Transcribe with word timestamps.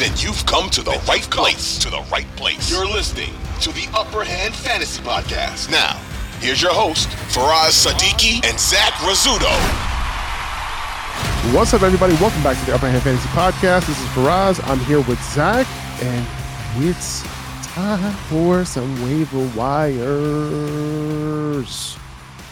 Then 0.00 0.16
you've 0.16 0.46
come 0.46 0.70
to 0.70 0.80
the 0.80 0.98
right 1.06 1.28
place. 1.30 1.76
To 1.80 1.90
the 1.90 2.00
right 2.10 2.26
place. 2.36 2.70
You're 2.70 2.86
listening 2.86 3.34
to 3.60 3.70
the 3.70 3.86
Upper 3.92 4.24
Hand 4.24 4.54
Fantasy 4.54 5.02
Podcast. 5.02 5.70
Now, 5.70 6.00
here's 6.38 6.62
your 6.62 6.72
host, 6.72 7.10
Faraz 7.28 7.86
Siddiqi 7.86 8.42
and 8.48 8.58
Zach 8.58 8.94
Rizzuto. 9.04 9.52
What's 11.54 11.74
up, 11.74 11.82
everybody? 11.82 12.14
Welcome 12.14 12.42
back 12.42 12.58
to 12.60 12.64
the 12.64 12.74
Upper 12.74 12.88
Hand 12.88 13.02
Fantasy 13.02 13.28
Podcast. 13.28 13.88
This 13.88 14.00
is 14.00 14.06
Faraz. 14.14 14.66
I'm 14.66 14.78
here 14.86 15.02
with 15.02 15.22
Zach, 15.34 15.66
and 16.02 16.26
it's 16.82 17.22
time 17.66 18.14
for 18.30 18.64
some 18.64 19.04
waiver 19.04 19.50
wires. 19.54 19.98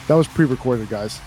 That 0.07 0.17
was 0.17 0.29
pre-recorded, 0.29 0.91
guys. 0.91 1.19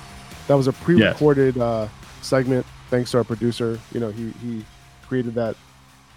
That 0.46 0.54
was 0.54 0.68
a 0.68 0.74
pre-recorded 0.74 1.56
yes. 1.56 1.64
uh, 1.64 1.90
segment. 2.22 2.68
Thanks 2.92 3.10
to 3.10 3.18
our 3.18 3.24
producer. 3.24 3.80
You 3.92 4.00
know, 4.02 4.12
he 4.12 4.30
he 4.44 4.64
created 5.08 5.34
that 5.34 5.56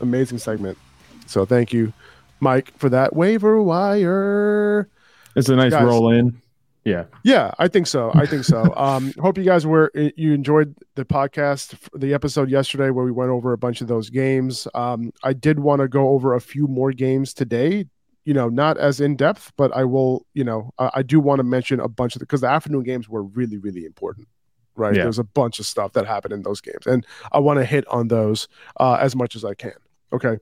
amazing 0.08 0.38
segment. 0.38 0.78
So 1.26 1.44
thank 1.44 1.72
you, 1.72 1.92
Mike, 2.40 2.72
for 2.78 2.88
that 2.90 3.16
waiver 3.16 3.60
wire. 3.62 4.88
It's 5.34 5.48
a 5.48 5.56
nice 5.56 5.72
guys, 5.72 5.84
roll 5.84 6.10
in. 6.10 6.40
Yeah. 6.84 7.04
Yeah, 7.22 7.52
I 7.58 7.68
think 7.68 7.86
so. 7.86 8.12
I 8.14 8.26
think 8.26 8.44
so. 8.44 8.72
um, 8.76 9.12
hope 9.18 9.38
you 9.38 9.44
guys 9.44 9.66
were 9.66 9.90
you 9.94 10.32
enjoyed 10.34 10.74
the 10.94 11.04
podcast, 11.04 11.76
the 11.98 12.12
episode 12.14 12.50
yesterday 12.50 12.90
where 12.90 13.04
we 13.04 13.10
went 13.10 13.30
over 13.30 13.52
a 13.52 13.58
bunch 13.58 13.80
of 13.80 13.88
those 13.88 14.10
games. 14.10 14.68
Um, 14.74 15.12
I 15.22 15.32
did 15.32 15.58
want 15.58 15.80
to 15.80 15.88
go 15.88 16.10
over 16.10 16.34
a 16.34 16.40
few 16.40 16.66
more 16.66 16.92
games 16.92 17.32
today. 17.34 17.86
You 18.24 18.32
know, 18.32 18.48
not 18.48 18.78
as 18.78 19.00
in 19.00 19.16
depth, 19.16 19.52
but 19.56 19.74
I 19.74 19.84
will. 19.84 20.26
You 20.34 20.44
know, 20.44 20.72
I, 20.78 20.90
I 20.96 21.02
do 21.02 21.20
want 21.20 21.40
to 21.40 21.44
mention 21.44 21.80
a 21.80 21.88
bunch 21.88 22.16
of 22.16 22.20
because 22.20 22.40
the, 22.40 22.46
the 22.46 22.52
afternoon 22.52 22.82
games 22.82 23.08
were 23.08 23.22
really, 23.22 23.58
really 23.58 23.84
important. 23.84 24.28
Right. 24.76 24.96
Yeah. 24.96 25.04
There's 25.04 25.18
a 25.18 25.24
bunch 25.24 25.60
of 25.60 25.66
stuff 25.66 25.92
that 25.92 26.06
happened 26.06 26.32
in 26.32 26.42
those 26.42 26.60
games, 26.60 26.86
and 26.86 27.06
I 27.32 27.38
want 27.38 27.58
to 27.58 27.64
hit 27.64 27.86
on 27.88 28.08
those 28.08 28.48
uh, 28.78 28.98
as 29.00 29.14
much 29.14 29.36
as 29.36 29.44
I 29.44 29.54
can. 29.54 29.74
Okay. 30.14 30.38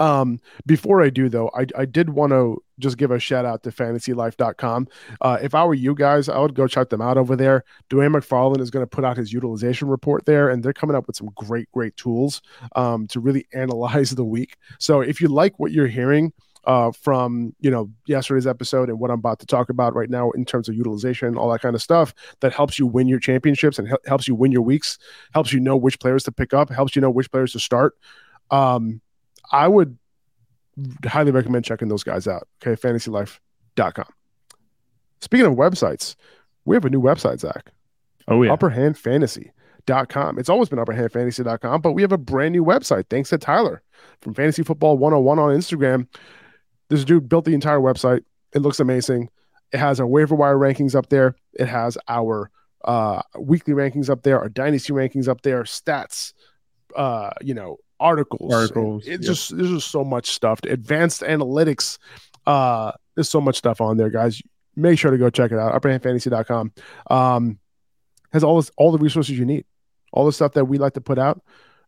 Um, 0.00 0.38
before 0.64 1.02
I 1.02 1.10
do 1.10 1.28
though, 1.28 1.50
I, 1.56 1.66
I 1.76 1.84
did 1.84 2.10
want 2.10 2.30
to 2.30 2.62
just 2.78 2.98
give 2.98 3.10
a 3.10 3.18
shout 3.18 3.44
out 3.44 3.62
to 3.64 3.70
fantasylife.com. 3.70 4.88
Uh, 5.20 5.38
if 5.42 5.54
I 5.54 5.64
were 5.64 5.74
you 5.74 5.94
guys, 5.94 6.28
I 6.28 6.38
would 6.38 6.54
go 6.54 6.66
check 6.66 6.90
them 6.90 7.00
out 7.00 7.18
over 7.18 7.34
there. 7.34 7.64
Dwain 7.90 8.14
McFarland 8.14 8.60
is 8.60 8.70
going 8.70 8.84
to 8.84 8.88
put 8.88 9.04
out 9.04 9.16
his 9.16 9.32
utilization 9.32 9.88
report 9.88 10.24
there, 10.24 10.48
and 10.48 10.62
they're 10.62 10.72
coming 10.72 10.94
up 10.94 11.06
with 11.06 11.16
some 11.16 11.30
great, 11.34 11.70
great 11.72 11.96
tools 11.96 12.40
um, 12.76 13.08
to 13.08 13.20
really 13.20 13.46
analyze 13.54 14.10
the 14.10 14.24
week. 14.24 14.56
So 14.78 15.00
if 15.00 15.20
you 15.20 15.28
like 15.28 15.58
what 15.58 15.72
you're 15.72 15.88
hearing, 15.88 16.32
uh, 16.64 16.92
from 16.92 17.54
you 17.60 17.70
know 17.70 17.90
yesterday's 18.06 18.46
episode 18.46 18.90
and 18.90 18.98
what 18.98 19.10
I'm 19.10 19.20
about 19.20 19.38
to 19.40 19.46
talk 19.46 19.70
about 19.70 19.94
right 19.94 20.10
now 20.10 20.30
in 20.32 20.44
terms 20.44 20.68
of 20.68 20.74
utilization, 20.74 21.36
all 21.36 21.50
that 21.52 21.62
kind 21.62 21.74
of 21.74 21.80
stuff 21.80 22.12
that 22.40 22.52
helps 22.52 22.78
you 22.78 22.86
win 22.86 23.08
your 23.08 23.20
championships 23.20 23.78
and 23.78 23.88
helps 24.06 24.28
you 24.28 24.34
win 24.34 24.52
your 24.52 24.60
weeks, 24.60 24.98
helps 25.32 25.52
you 25.52 25.60
know 25.60 25.76
which 25.76 25.98
players 25.98 26.24
to 26.24 26.32
pick 26.32 26.52
up, 26.52 26.68
helps 26.68 26.94
you 26.94 27.00
know 27.00 27.10
which 27.10 27.30
players 27.30 27.52
to 27.52 27.60
start. 27.60 27.94
Um, 28.50 29.00
I 29.50 29.68
would 29.68 29.98
highly 31.04 31.30
recommend 31.30 31.64
checking 31.64 31.88
those 31.88 32.04
guys 32.04 32.26
out. 32.26 32.46
Okay, 32.62 32.80
fantasylife.com. 32.80 34.06
Speaking 35.20 35.46
of 35.46 35.54
websites, 35.54 36.14
we 36.64 36.76
have 36.76 36.84
a 36.84 36.90
new 36.90 37.00
website, 37.00 37.40
Zach. 37.40 37.72
Oh, 38.28 38.42
yeah. 38.42 38.54
Upperhandfantasy.com. 38.54 40.38
It's 40.38 40.48
always 40.48 40.68
been 40.68 40.78
upperhandfantasy.com, 40.78 41.80
but 41.80 41.92
we 41.92 42.02
have 42.02 42.12
a 42.12 42.18
brand 42.18 42.52
new 42.52 42.64
website 42.64 43.08
thanks 43.08 43.30
to 43.30 43.38
Tyler 43.38 43.82
from 44.20 44.34
Fantasy 44.34 44.62
Football 44.62 44.98
101 44.98 45.38
on 45.38 45.50
Instagram. 45.50 46.06
This 46.88 47.04
dude 47.04 47.28
built 47.28 47.44
the 47.44 47.54
entire 47.54 47.80
website. 47.80 48.22
It 48.52 48.62
looks 48.62 48.80
amazing. 48.80 49.30
It 49.72 49.78
has 49.78 50.00
our 50.00 50.06
waiver 50.06 50.34
wire 50.34 50.56
rankings 50.56 50.94
up 50.94 51.08
there. 51.08 51.34
It 51.54 51.68
has 51.68 51.98
our 52.08 52.50
uh, 52.84 53.22
weekly 53.38 53.74
rankings 53.74 54.08
up 54.08 54.22
there, 54.22 54.38
our 54.38 54.48
dynasty 54.48 54.92
rankings 54.92 55.28
up 55.28 55.42
there, 55.42 55.64
stats, 55.64 56.32
uh, 56.96 57.30
you 57.40 57.54
know, 57.54 57.78
articles. 58.00 58.52
Articles. 58.52 59.02
It's 59.06 59.10
yep. 59.10 59.20
just 59.20 59.56
there's 59.56 59.70
just 59.70 59.90
so 59.90 60.04
much 60.04 60.30
stuff. 60.30 60.60
Advanced 60.64 61.22
analytics. 61.22 61.98
Uh, 62.46 62.92
there's 63.14 63.28
so 63.28 63.40
much 63.40 63.56
stuff 63.56 63.80
on 63.80 63.96
there, 63.96 64.10
guys. 64.10 64.40
Make 64.76 64.98
sure 64.98 65.10
to 65.10 65.18
go 65.18 65.28
check 65.30 65.50
it 65.50 65.58
out. 65.58 65.80
Upperhandfantasy.com 65.80 66.72
um, 67.10 67.58
has 68.32 68.44
all 68.44 68.56
this, 68.56 68.70
all 68.76 68.92
the 68.92 68.98
resources 68.98 69.38
you 69.38 69.44
need, 69.44 69.64
all 70.12 70.24
the 70.24 70.32
stuff 70.32 70.52
that 70.52 70.66
we 70.66 70.78
like 70.78 70.94
to 70.94 71.00
put 71.00 71.18
out. 71.18 71.42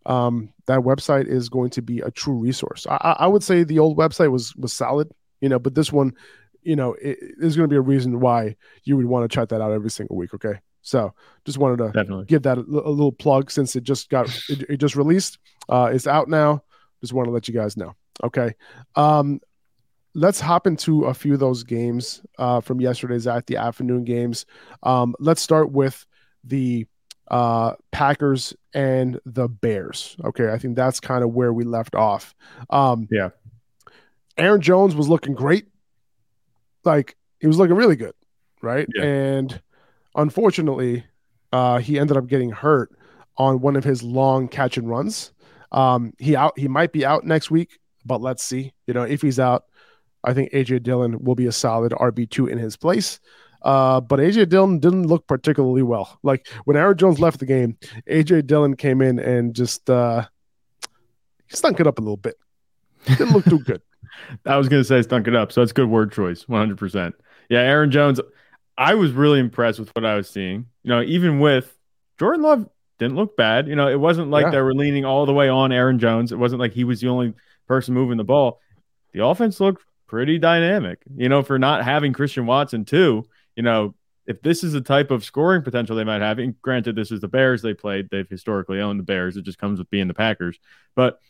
Um, 0.07 0.53
that 0.67 0.81
website 0.81 1.27
is 1.27 1.49
going 1.49 1.71
to 1.71 1.83
be 1.83 2.01
a 2.01 2.11
true 2.11 2.35
resource. 2.35 2.87
I, 2.89 3.17
I 3.21 3.27
would 3.27 3.43
say 3.43 3.65
the 3.65 3.79
old 3.79 3.97
website 3.97 4.31
was 4.31 4.57
was 4.57 4.73
solid, 4.73 5.11
you 5.41 5.49
know, 5.49 5.59
but 5.59 5.75
this 5.75 5.93
one, 5.93 6.15
you 6.63 6.75
know, 6.75 6.95
it, 6.95 7.19
there's 7.39 7.57
going 7.57 7.69
to 7.69 7.73
be 7.73 7.77
a 7.77 7.83
reason 7.83 8.19
why 8.19 8.57
you 8.85 8.97
would 8.97 9.07
want 9.07 9.31
to 9.31 9.35
check 9.35 9.51
that 9.51 9.61
out 9.61 9.73
every 9.73 9.91
single 9.91 10.17
week. 10.17 10.35
Okay. 10.35 10.61
So 10.83 11.15
just 11.45 11.59
wanted 11.59 11.79
to 11.79 11.87
Definitely. 11.87 12.25
give 12.27 12.43
that 12.43 12.59
a, 12.59 12.61
a, 12.61 12.63
little 12.63 13.13
plug 13.13 13.51
since 13.51 13.77
it 13.77 13.83
just 13.83 14.09
got 14.09 14.29
it, 14.49 14.63
it 14.69 14.77
just 14.79 14.97
released. 14.97 15.39
Uh, 15.69 15.91
it's 15.93 16.07
out 16.07 16.29
now. 16.29 16.63
Just 17.01 17.13
want 17.13 17.27
to 17.27 17.33
let 17.33 17.49
you 17.49 17.55
guys 17.55 17.77
know. 17.77 17.95
Okay. 18.23 18.55
Um, 18.97 19.41
let's 20.15 20.41
hop 20.41 20.67
into 20.67 21.05
a 21.05 21.15
few 21.15 21.35
of 21.35 21.41
those 21.41 21.63
games 21.63 22.23
uh, 22.39 22.61
from 22.61 22.81
yesterday's 22.81 23.27
at 23.27 23.47
the 23.47 23.57
afternoon 23.57 24.05
games. 24.05 24.47
Um, 24.83 25.15
let's 25.19 25.41
start 25.41 25.71
with 25.71 26.07
the 26.45 26.87
uh, 27.31 27.75
Packers 27.93 28.55
and 28.75 29.21
the 29.25 29.49
Bears. 29.49 30.17
Okay, 30.25 30.51
I 30.51 30.59
think 30.59 30.77
that's 30.77 31.01
kind 31.01 31.23
of 31.23 31.33
where 31.33 31.53
we 31.53 31.65
left 31.65 31.95
off. 31.95 32.35
Um, 32.71 33.07
yeah, 33.11 33.31
Aaron 34.37 34.61
Jones 34.61 34.95
was 34.95 35.09
looking 35.09 35.35
great. 35.35 35.67
Like 36.85 37.17
he 37.39 37.47
was 37.47 37.59
looking 37.59 37.77
really 37.77 37.97
good, 37.97 38.15
right? 38.63 38.89
Yeah. 38.95 39.05
And 39.05 39.63
Unfortunately, 40.15 41.05
uh, 41.53 41.79
he 41.79 41.99
ended 41.99 42.17
up 42.17 42.27
getting 42.27 42.51
hurt 42.51 42.91
on 43.37 43.61
one 43.61 43.77
of 43.77 43.85
his 43.85 44.03
long 44.03 44.49
catch 44.49 44.77
and 44.77 44.89
runs. 44.89 45.33
Um, 45.73 46.13
he 46.19 46.37
out 46.37 46.59
he 46.59 46.69
might 46.69 46.93
be 46.93 47.05
out 47.05 47.25
next 47.25 47.51
week, 47.51 47.79
but 48.05 48.21
let's 48.21 48.43
see. 48.43 48.73
You 48.87 48.95
know, 48.95 49.03
if 49.03 49.23
he's 49.23 49.39
out, 49.39 49.65
I 50.25 50.35
think 50.35 50.53
AJ 50.53 50.83
Dillon 50.83 51.23
will 51.23 51.35
be 51.35 51.47
a 51.47 51.53
solid 51.53 51.93
RB 51.93 52.29
two 52.29 52.47
in 52.47 52.59
his 52.59 52.77
place. 52.77 53.21
Uh, 53.63 54.01
but 54.01 54.19
AJ 54.21 54.49
Dillon 54.49 54.79
didn't 54.79 55.07
look 55.07 55.27
particularly 55.27 55.83
well. 55.83 56.19
Like 56.23 56.49
when 56.65 56.77
Aaron 56.77 56.97
Jones 56.97 57.21
left 57.21 57.41
the 57.41 57.47
game, 57.47 57.77
AJ 58.09 58.47
Dillon 58.47 58.75
came 58.75 59.03
in 59.03 59.19
and 59.19 59.55
just 59.55 59.89
uh, 59.91 60.27
stunk 61.49 61.79
it 61.79 61.87
up 61.87 61.99
a 61.99 62.03
little 62.03 62.17
bit. 62.17 62.37
Didn't 63.07 63.33
look 63.33 63.45
too 63.45 63.61
good. 63.61 63.83
I 64.47 64.57
was 64.57 64.69
going 64.69 64.81
to 64.81 64.85
say 64.85 65.01
stunk 65.03 65.29
it 65.29 65.37
up, 65.37 65.53
so 65.53 65.61
that's 65.61 65.73
good 65.73 65.89
word 65.89 66.13
choice, 66.13 66.49
one 66.49 66.61
hundred 66.61 66.79
percent. 66.79 67.15
Yeah, 67.49 67.61
Aaron 67.61 67.91
Jones. 67.91 68.21
I 68.81 68.95
was 68.95 69.13
really 69.13 69.39
impressed 69.39 69.79
with 69.79 69.95
what 69.95 70.07
I 70.07 70.17
was 70.17 70.29
seeing. 70.29 70.67
You 70.83 70.89
know, 70.89 71.03
even 71.03 71.39
with 71.39 71.77
Jordan 72.19 72.43
Love 72.43 72.69
didn't 72.99 73.17
look 73.17 73.37
bad. 73.37 73.69
You 73.69 73.77
know, 73.77 73.89
it 73.89 74.01
wasn't 74.01 74.31
like 74.31 74.47
yeah. 74.47 74.51
they 74.53 74.61
were 74.63 74.75
leaning 74.75 75.05
all 75.05 75.27
the 75.27 75.35
way 75.35 75.51
on 75.51 75.71
Aaron 75.71 75.99
Jones. 75.99 76.33
It 76.33 76.39
wasn't 76.39 76.61
like 76.61 76.73
he 76.73 76.85
was 76.85 77.01
the 77.01 77.09
only 77.09 77.35
person 77.69 77.93
moving 77.93 78.17
the 78.17 78.25
ball. 78.25 78.59
The 79.13 79.23
offense 79.23 79.61
looked 79.61 79.85
pretty 80.07 80.39
dynamic, 80.39 80.99
you 81.15 81.29
know, 81.29 81.43
for 81.43 81.59
not 81.59 81.85
having 81.85 82.15
Christian 82.15 82.47
Watson 82.47 82.87
too. 82.87 83.27
You 83.55 83.65
know, 83.65 83.95
if 84.27 84.41
this 84.41 84.65
is 84.65 84.73
the 84.73 84.81
type 84.81 85.11
of 85.11 85.25
scoring 85.25 85.63
potential 85.63 85.95
they 85.95 86.05
might 86.05 86.23
have, 86.23 86.39
and 86.39 86.61
granted, 86.63 86.97
this 86.97 87.13
is 87.13 87.21
the 87.21 87.29
Bears 87.29 87.61
they 87.61 87.75
played, 87.75 88.09
they've 88.09 88.29
historically 88.29 88.81
owned 88.81 88.99
the 88.99 89.05
Bears. 89.05 89.37
It 89.37 89.45
just 89.45 89.59
comes 89.59 89.79
with 89.79 89.91
being 89.91 90.09
the 90.09 90.15
Packers. 90.15 90.59
But 90.95 91.21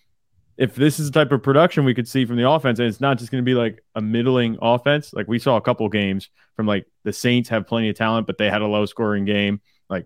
if 0.60 0.74
this 0.74 1.00
is 1.00 1.10
the 1.10 1.18
type 1.18 1.32
of 1.32 1.42
production 1.42 1.86
we 1.86 1.94
could 1.94 2.06
see 2.06 2.26
from 2.26 2.36
the 2.36 2.48
offense, 2.48 2.78
and 2.78 2.86
it's 2.86 3.00
not 3.00 3.18
just 3.18 3.32
going 3.32 3.42
to 3.42 3.46
be 3.46 3.54
like 3.54 3.82
a 3.94 4.02
middling 4.02 4.58
offense, 4.60 5.10
like 5.14 5.26
we 5.26 5.38
saw 5.38 5.56
a 5.56 5.60
couple 5.62 5.88
games 5.88 6.28
from 6.54 6.66
like 6.66 6.86
the 7.02 7.14
Saints 7.14 7.48
have 7.48 7.66
plenty 7.66 7.88
of 7.88 7.96
talent, 7.96 8.26
but 8.26 8.36
they 8.36 8.50
had 8.50 8.60
a 8.60 8.66
low 8.66 8.84
scoring 8.84 9.24
game. 9.24 9.62
Like 9.88 10.04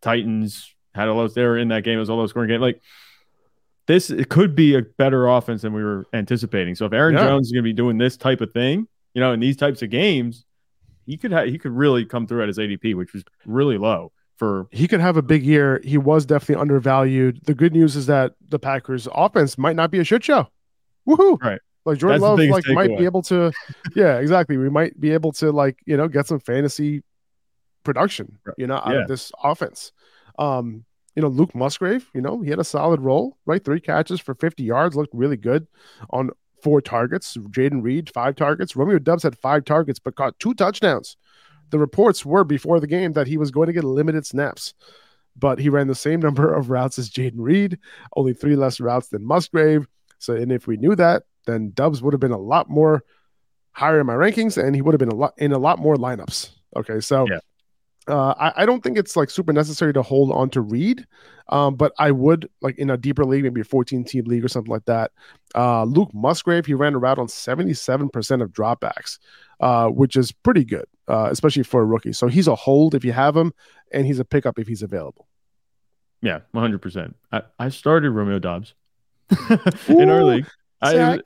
Titans 0.00 0.74
had 0.92 1.06
a 1.06 1.14
low, 1.14 1.28
they 1.28 1.44
were 1.44 1.56
in 1.56 1.68
that 1.68 1.84
game, 1.84 1.98
it 1.98 2.00
was 2.00 2.08
a 2.08 2.14
low 2.14 2.26
scoring 2.26 2.48
game. 2.48 2.60
Like 2.60 2.82
this, 3.86 4.10
it 4.10 4.28
could 4.28 4.56
be 4.56 4.74
a 4.74 4.82
better 4.82 5.28
offense 5.28 5.62
than 5.62 5.72
we 5.72 5.84
were 5.84 6.08
anticipating. 6.12 6.74
So 6.74 6.86
if 6.86 6.92
Aaron 6.92 7.14
yeah. 7.14 7.28
Jones 7.28 7.46
is 7.46 7.52
going 7.52 7.62
to 7.62 7.68
be 7.68 7.72
doing 7.72 7.96
this 7.96 8.16
type 8.16 8.40
of 8.40 8.52
thing, 8.52 8.88
you 9.14 9.20
know, 9.20 9.30
in 9.30 9.38
these 9.38 9.56
types 9.56 9.82
of 9.82 9.90
games, 9.90 10.44
he 11.06 11.16
could 11.16 11.30
have, 11.30 11.46
he 11.46 11.58
could 11.58 11.72
really 11.72 12.04
come 12.06 12.26
through 12.26 12.42
at 12.42 12.48
his 12.48 12.58
ADP, 12.58 12.96
which 12.96 13.12
was 13.12 13.22
really 13.46 13.78
low 13.78 14.10
for 14.42 14.66
he 14.72 14.88
could 14.88 14.98
have 14.98 15.16
a 15.16 15.22
big 15.22 15.44
year. 15.44 15.80
He 15.84 15.96
was 15.96 16.26
definitely 16.26 16.60
undervalued. 16.60 17.42
The 17.44 17.54
good 17.54 17.72
news 17.72 17.94
is 17.94 18.06
that 18.06 18.32
the 18.48 18.58
Packers 18.58 19.06
offense 19.14 19.56
might 19.56 19.76
not 19.76 19.92
be 19.92 20.00
a 20.00 20.04
shit 20.04 20.24
show. 20.24 20.48
Woohoo! 21.06 21.40
Right. 21.40 21.60
Like 21.84 21.98
Jordan 21.98 22.20
Love 22.20 22.40
like 22.40 22.64
might 22.66 22.90
away. 22.90 22.98
be 22.98 23.04
able 23.04 23.22
to 23.22 23.52
yeah, 23.94 24.18
exactly. 24.18 24.56
We 24.56 24.68
might 24.68 25.00
be 25.00 25.12
able 25.12 25.30
to 25.34 25.52
like, 25.52 25.78
you 25.86 25.96
know, 25.96 26.08
get 26.08 26.26
some 26.26 26.40
fantasy 26.40 27.04
production, 27.84 28.36
you 28.58 28.66
know, 28.66 28.78
out 28.78 28.92
yeah. 28.92 29.02
of 29.02 29.08
this 29.08 29.30
offense. 29.44 29.92
Um, 30.40 30.86
you 31.14 31.22
know, 31.22 31.28
Luke 31.28 31.54
Musgrave, 31.54 32.10
you 32.12 32.20
know, 32.20 32.40
he 32.40 32.50
had 32.50 32.58
a 32.58 32.64
solid 32.64 33.00
role, 33.00 33.36
right? 33.46 33.64
Three 33.64 33.80
catches 33.80 34.18
for 34.18 34.34
50 34.34 34.64
yards, 34.64 34.96
looked 34.96 35.14
really 35.14 35.36
good 35.36 35.68
on 36.10 36.30
four 36.64 36.80
targets. 36.80 37.36
Jayden 37.36 37.80
Reed, 37.80 38.10
five 38.12 38.34
targets. 38.34 38.74
Romeo 38.74 38.98
Doubs 38.98 39.22
had 39.22 39.38
five 39.38 39.64
targets, 39.64 40.00
but 40.00 40.16
caught 40.16 40.36
two 40.40 40.54
touchdowns 40.54 41.16
the 41.72 41.78
reports 41.78 42.24
were 42.24 42.44
before 42.44 42.78
the 42.78 42.86
game 42.86 43.14
that 43.14 43.26
he 43.26 43.38
was 43.38 43.50
going 43.50 43.66
to 43.66 43.72
get 43.72 43.82
limited 43.82 44.26
snaps, 44.26 44.74
but 45.34 45.58
he 45.58 45.70
ran 45.70 45.88
the 45.88 45.94
same 45.94 46.20
number 46.20 46.54
of 46.54 46.68
routes 46.68 46.98
as 46.98 47.10
Jayden 47.10 47.38
Reed, 47.38 47.78
only 48.14 48.34
three 48.34 48.56
less 48.56 48.78
routes 48.78 49.08
than 49.08 49.26
Musgrave. 49.26 49.88
So, 50.18 50.36
and 50.36 50.52
if 50.52 50.66
we 50.66 50.76
knew 50.76 50.94
that, 50.96 51.22
then 51.46 51.72
Doubs 51.74 52.02
would 52.02 52.12
have 52.12 52.20
been 52.20 52.30
a 52.30 52.38
lot 52.38 52.68
more 52.68 53.02
higher 53.72 53.98
in 53.98 54.06
my 54.06 54.12
rankings, 54.12 54.62
and 54.62 54.76
he 54.76 54.82
would 54.82 54.92
have 54.92 55.00
been 55.00 55.08
a 55.08 55.14
lot 55.14 55.32
in 55.38 55.52
a 55.52 55.58
lot 55.58 55.78
more 55.78 55.96
lineups. 55.96 56.50
Okay, 56.76 57.00
so 57.00 57.26
yeah. 57.28 57.40
Uh, 58.08 58.34
I, 58.36 58.62
I, 58.62 58.66
don't 58.66 58.82
think 58.82 58.98
it's 58.98 59.14
like 59.14 59.30
super 59.30 59.52
necessary 59.52 59.92
to 59.92 60.02
hold 60.02 60.32
on 60.32 60.50
to 60.50 60.60
Reed, 60.60 61.06
um, 61.50 61.76
but 61.76 61.92
I 62.00 62.10
would 62.10 62.48
like 62.60 62.76
in 62.76 62.90
a 62.90 62.96
deeper 62.96 63.24
league, 63.24 63.44
maybe 63.44 63.60
a 63.60 63.64
14 63.64 64.04
team 64.04 64.24
league 64.24 64.44
or 64.44 64.48
something 64.48 64.72
like 64.72 64.86
that. 64.86 65.12
Uh, 65.54 65.84
Luke 65.84 66.12
Musgrave, 66.12 66.66
he 66.66 66.74
ran 66.74 66.94
a 66.94 66.98
route 66.98 67.20
on 67.20 67.28
77% 67.28 68.42
of 68.42 68.50
dropbacks, 68.50 69.18
uh, 69.60 69.86
which 69.86 70.16
is 70.16 70.32
pretty 70.32 70.64
good, 70.64 70.86
uh, 71.12 71.28
especially 71.30 71.62
for 71.62 71.82
a 71.82 71.84
rookie. 71.84 72.14
So 72.14 72.26
he's 72.26 72.48
a 72.48 72.54
hold 72.54 72.94
if 72.94 73.04
you 73.04 73.12
have 73.12 73.36
him, 73.36 73.52
and 73.92 74.06
he's 74.06 74.18
a 74.18 74.24
pickup 74.24 74.58
if 74.58 74.66
he's 74.66 74.82
available. 74.82 75.28
Yeah, 76.22 76.40
100%. 76.54 77.14
I, 77.30 77.42
I 77.58 77.68
started 77.68 78.10
Romeo 78.12 78.38
Doubs 78.38 78.74
in 79.88 80.08
our 80.08 80.24
league. 80.24 80.46
I, 80.80 81.20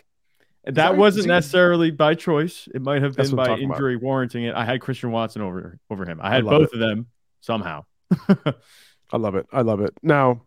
that 0.65 0.97
wasn't 0.97 1.29
necessarily 1.29 1.93
by 1.93 2.15
choice. 2.15 2.69
It 2.75 2.83
might 2.83 3.03
have 3.03 3.15
been 3.15 3.37
by 3.37 3.57
injury 3.57 3.95
about. 3.95 4.05
warranting 4.05 4.45
it. 4.45 4.57
I 4.57 4.65
had 4.65 4.81
Christian 4.81 5.13
Watson 5.13 5.41
over 5.43 5.79
over 5.89 6.05
him. 6.05 6.19
I 6.21 6.31
had 6.31 6.45
I 6.45 6.51
both 6.51 6.71
it. 6.73 6.75
of 6.75 6.81
them 6.81 7.07
somehow. 7.41 7.85
I 8.29 9.17
love 9.17 9.37
it. 9.37 9.47
I 9.53 9.61
love 9.61 9.81
it. 9.81 9.95
Now, 10.03 10.43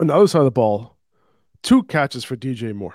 on 0.00 0.06
the 0.06 0.14
other 0.14 0.26
side 0.26 0.38
of 0.38 0.46
the 0.46 0.50
ball, 0.50 0.96
two 1.62 1.82
catches 1.82 2.24
for 2.24 2.36
DJ 2.36 2.74
Moore. 2.74 2.94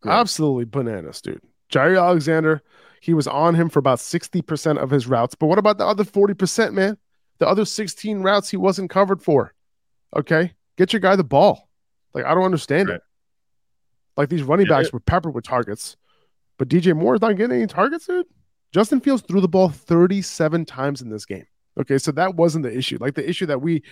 Great. 0.00 0.12
Absolutely 0.14 0.64
bananas, 0.64 1.20
dude. 1.20 1.42
Jaire 1.70 2.02
Alexander, 2.02 2.62
he 3.00 3.14
was 3.14 3.26
on 3.26 3.54
him 3.54 3.68
for 3.68 3.78
about 3.78 3.98
60% 3.98 4.78
of 4.78 4.90
his 4.90 5.06
routes. 5.06 5.34
But 5.34 5.46
what 5.46 5.58
about 5.58 5.78
the 5.78 5.86
other 5.86 6.04
40%, 6.04 6.72
man? 6.72 6.96
The 7.38 7.48
other 7.48 7.64
16 7.64 8.22
routes 8.22 8.50
he 8.50 8.56
wasn't 8.56 8.90
covered 8.90 9.22
for. 9.22 9.52
Okay. 10.16 10.52
Get 10.76 10.92
your 10.92 11.00
guy 11.00 11.16
the 11.16 11.24
ball. 11.24 11.68
Like, 12.14 12.24
I 12.24 12.34
don't 12.34 12.44
understand 12.44 12.88
right. 12.88 12.96
it. 12.96 13.02
Like 14.16 14.28
these 14.30 14.42
running 14.42 14.66
backs 14.66 14.92
were 14.92 15.00
peppered 15.00 15.34
with 15.34 15.44
targets, 15.44 15.96
but 16.58 16.68
DJ 16.68 16.96
Moore 16.96 17.16
is 17.16 17.20
not 17.20 17.36
getting 17.36 17.56
any 17.56 17.66
targets, 17.66 18.06
dude. 18.06 18.26
Justin 18.72 19.00
Fields 19.00 19.22
threw 19.22 19.40
the 19.40 19.48
ball 19.48 19.68
37 19.68 20.64
times 20.64 21.02
in 21.02 21.10
this 21.10 21.26
game. 21.26 21.46
Okay, 21.78 21.98
so 21.98 22.10
that 22.12 22.34
wasn't 22.34 22.62
the 22.62 22.74
issue. 22.74 22.96
Like 22.98 23.14
the 23.14 23.28
issue 23.28 23.46
that 23.46 23.60
we 23.60 23.82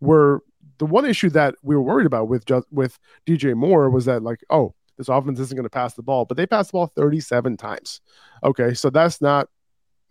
were, 0.00 0.42
the 0.78 0.86
one 0.86 1.04
issue 1.04 1.28
that 1.30 1.54
we 1.62 1.74
were 1.74 1.82
worried 1.82 2.06
about 2.06 2.28
with 2.28 2.46
just 2.46 2.66
with 2.70 2.98
DJ 3.26 3.54
Moore 3.54 3.90
was 3.90 4.06
that 4.06 4.22
like, 4.22 4.40
oh, 4.48 4.74
this 4.96 5.08
offense 5.08 5.40
isn't 5.40 5.56
going 5.56 5.64
to 5.64 5.70
pass 5.70 5.94
the 5.94 6.02
ball, 6.02 6.24
but 6.24 6.36
they 6.36 6.46
passed 6.46 6.70
the 6.70 6.76
ball 6.76 6.92
37 6.94 7.56
times. 7.56 8.00
Okay, 8.42 8.74
so 8.74 8.90
that's 8.90 9.20
not 9.20 9.48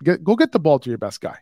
get 0.03 0.23
go 0.23 0.35
get 0.35 0.51
the 0.51 0.59
ball 0.59 0.79
to 0.79 0.89
your 0.89 0.97
best 0.97 1.21
guy. 1.21 1.37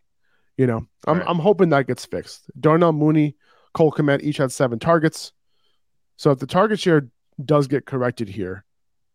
You 0.57 0.67
know, 0.67 0.87
I'm 1.07 1.19
right. 1.19 1.27
I'm 1.27 1.39
hoping 1.39 1.69
that 1.69 1.87
gets 1.87 2.05
fixed. 2.05 2.49
Darnell 2.59 2.93
Mooney, 2.93 3.35
Cole 3.73 3.91
Kmet 3.91 4.21
each 4.21 4.37
had 4.37 4.51
seven 4.51 4.79
targets. 4.79 5.33
So 6.17 6.31
if 6.31 6.39
the 6.39 6.47
target 6.47 6.79
share 6.79 7.07
does 7.43 7.67
get 7.67 7.85
corrected 7.85 8.29
here, 8.29 8.63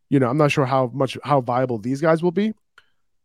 you 0.09 0.19
know, 0.19 0.29
I'm 0.29 0.37
not 0.37 0.51
sure 0.51 0.65
how 0.65 0.91
much 0.93 1.17
how 1.23 1.41
viable 1.41 1.77
these 1.77 2.01
guys 2.01 2.21
will 2.21 2.31
be, 2.31 2.53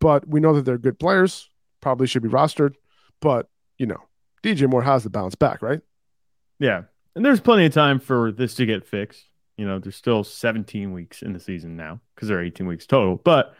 but 0.00 0.26
we 0.28 0.40
know 0.40 0.54
that 0.54 0.64
they're 0.64 0.78
good 0.78 0.98
players. 0.98 1.48
Probably 1.80 2.06
should 2.06 2.22
be 2.22 2.28
rostered, 2.28 2.74
but 3.20 3.48
you 3.78 3.86
know, 3.86 4.00
DJ 4.44 4.68
Moore 4.68 4.82
has 4.82 5.02
the 5.02 5.10
bounce 5.10 5.34
back, 5.34 5.62
right? 5.62 5.80
Yeah, 6.60 6.82
and 7.16 7.24
there's 7.24 7.40
plenty 7.40 7.66
of 7.66 7.72
time 7.72 7.98
for 7.98 8.30
this 8.30 8.54
to 8.54 8.66
get 8.66 8.86
fixed. 8.86 9.24
You 9.62 9.68
know, 9.68 9.78
there's 9.78 9.94
still 9.94 10.24
17 10.24 10.92
weeks 10.92 11.22
in 11.22 11.34
the 11.34 11.38
season 11.38 11.76
now 11.76 12.00
because 12.16 12.26
there 12.26 12.38
are 12.38 12.42
18 12.42 12.66
weeks 12.66 12.84
total. 12.84 13.14
But 13.14 13.54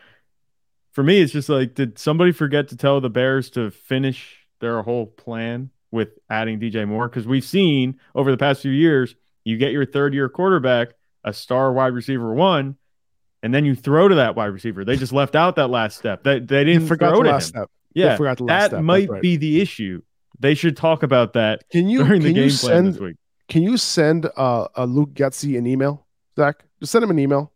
for 0.91 1.05
me, 1.05 1.21
it's 1.21 1.33
just 1.33 1.49
like, 1.49 1.77
did 1.77 1.97
somebody 1.97 2.33
forget 2.33 2.67
to 2.71 2.77
tell 2.77 3.01
the 3.01 3.09
Bears 3.09 3.51
to 3.51 3.71
finish 3.71 4.45
their 4.59 4.83
whole 4.83 5.07
plan 5.07 5.71
with 5.93 6.09
adding 6.29 6.59
DJ 6.59 6.89
Moore? 6.89 7.09
Because 7.09 7.25
we've 7.25 7.45
seen 7.45 8.01
over 8.17 8.33
the 8.33 8.37
past 8.37 8.63
few 8.63 8.73
years, 8.73 9.15
you 9.45 9.59
get 9.59 9.71
your 9.71 9.87
third 9.87 10.13
year 10.13 10.29
quarterback, 10.29 10.89
a 11.23 11.33
star 11.33 11.73
wide 11.73 11.95
receiver 11.95 12.35
one, 12.35 12.77
and 13.45 13.55
then 13.55 13.65
you 13.65 13.77
throw 13.77 14.09
to 14.09 14.17
that 14.17 14.35
wide 14.35 14.47
receiver. 14.47 14.85
They 14.85 14.97
just 14.97 15.13
left 15.13 15.37
out 15.37 15.55
that 15.55 15.69
last 15.71 15.97
step. 15.97 16.25
They, 16.25 16.41
they 16.41 16.65
didn't 16.65 16.89
forgot 16.89 17.11
throw 17.11 17.23
the 17.23 17.31
last 17.31 17.45
him. 17.45 17.49
step. 17.51 17.71
Yeah, 17.95 18.17
forgot 18.17 18.39
the 18.39 18.45
last 18.45 18.61
that 18.63 18.71
step. 18.71 18.83
might 18.83 19.09
right. 19.09 19.23
be 19.23 19.37
the 19.37 19.61
issue. 19.61 20.03
They 20.41 20.55
should 20.55 20.77
talk 20.77 21.05
about 21.05 21.35
that 21.35 21.63
can 21.71 21.89
you, 21.89 22.03
during 22.03 22.23
the 22.23 22.33
game 22.33 22.51
plan 22.51 22.87
this 22.87 22.99
week. 22.99 23.15
Can 23.53 23.63
you 23.63 23.77
send 23.77 24.31
uh, 24.35 24.67
a 24.77 24.87
Luke 24.87 25.13
Getsy 25.13 25.59
an 25.59 25.67
email, 25.67 26.07
Zach? 26.37 26.65
Just 26.81 26.91
send 26.91 27.05
him 27.05 27.11
an 27.11 27.19
email. 27.19 27.53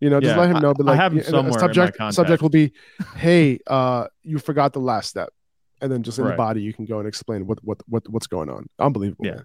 You 0.00 0.10
know, 0.10 0.18
just 0.18 0.34
yeah, 0.34 0.40
let 0.40 0.50
him 0.50 0.60
know. 0.60 0.74
But 0.74 0.86
like, 0.86 0.98
I 0.98 1.00
have 1.00 1.12
him 1.12 1.22
somewhere 1.22 1.52
subject 1.52 1.96
subject 2.12 2.42
will 2.42 2.48
be, 2.48 2.72
"Hey, 3.14 3.60
uh, 3.68 4.08
you 4.24 4.40
forgot 4.40 4.72
the 4.72 4.80
last 4.80 5.10
step," 5.10 5.28
and 5.80 5.92
then 5.92 6.02
just 6.02 6.18
in 6.18 6.24
right. 6.24 6.32
the 6.32 6.36
body 6.36 6.62
you 6.62 6.72
can 6.72 6.86
go 6.86 6.98
and 6.98 7.06
explain 7.06 7.46
what 7.46 7.62
what 7.62 7.78
what 7.86 8.08
what's 8.08 8.26
going 8.26 8.50
on. 8.50 8.66
Unbelievable. 8.80 9.26
Yeah, 9.26 9.34
man. 9.34 9.44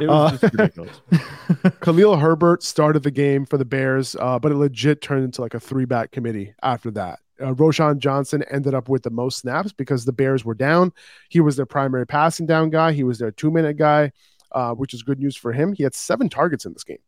it 0.00 0.06
was 0.08 0.44
uh, 0.44 0.50
ridiculous. 0.52 1.00
Khalil 1.80 2.18
Herbert 2.18 2.62
started 2.62 3.02
the 3.02 3.10
game 3.10 3.46
for 3.46 3.56
the 3.56 3.64
Bears, 3.64 4.16
uh, 4.20 4.38
but 4.38 4.52
it 4.52 4.56
legit 4.56 5.00
turned 5.00 5.24
into 5.24 5.40
like 5.40 5.54
a 5.54 5.60
three 5.60 5.86
back 5.86 6.10
committee 6.10 6.52
after 6.62 6.90
that. 6.90 7.18
Uh, 7.40 7.54
Roschon 7.54 7.96
Johnson 7.96 8.44
ended 8.50 8.74
up 8.74 8.90
with 8.90 9.04
the 9.04 9.10
most 9.10 9.38
snaps 9.38 9.72
because 9.72 10.04
the 10.04 10.12
Bears 10.12 10.44
were 10.44 10.54
down. 10.54 10.92
He 11.30 11.40
was 11.40 11.56
their 11.56 11.64
primary 11.64 12.06
passing 12.06 12.44
down 12.44 12.68
guy. 12.68 12.92
He 12.92 13.04
was 13.04 13.18
their 13.18 13.30
two 13.30 13.50
minute 13.50 13.78
guy 13.78 14.12
uh, 14.52 14.74
which 14.74 14.94
is 14.94 15.02
good 15.02 15.18
news 15.18 15.36
for 15.36 15.52
him. 15.52 15.72
He 15.72 15.82
had 15.82 15.94
seven 15.94 16.28
targets 16.28 16.64
in 16.64 16.72
this 16.72 16.84
game 16.84 16.98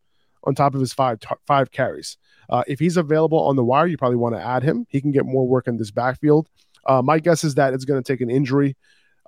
on 0.44 0.54
top 0.54 0.74
of 0.74 0.80
his 0.80 0.92
five 0.92 1.20
tar- 1.20 1.38
five 1.46 1.70
carries. 1.70 2.16
Uh, 2.48 2.64
if 2.66 2.78
he's 2.78 2.96
available 2.96 3.38
on 3.38 3.56
the 3.56 3.64
wire, 3.64 3.86
you 3.86 3.96
probably 3.96 4.16
want 4.16 4.34
to 4.34 4.42
add 4.42 4.62
him. 4.62 4.86
He 4.88 5.00
can 5.00 5.12
get 5.12 5.24
more 5.24 5.46
work 5.46 5.68
in 5.68 5.76
this 5.76 5.90
backfield. 5.90 6.48
Uh, 6.86 7.02
my 7.02 7.18
guess 7.18 7.44
is 7.44 7.54
that 7.54 7.74
it's 7.74 7.84
going 7.84 8.02
to 8.02 8.12
take 8.12 8.20
an 8.20 8.30
injury 8.30 8.76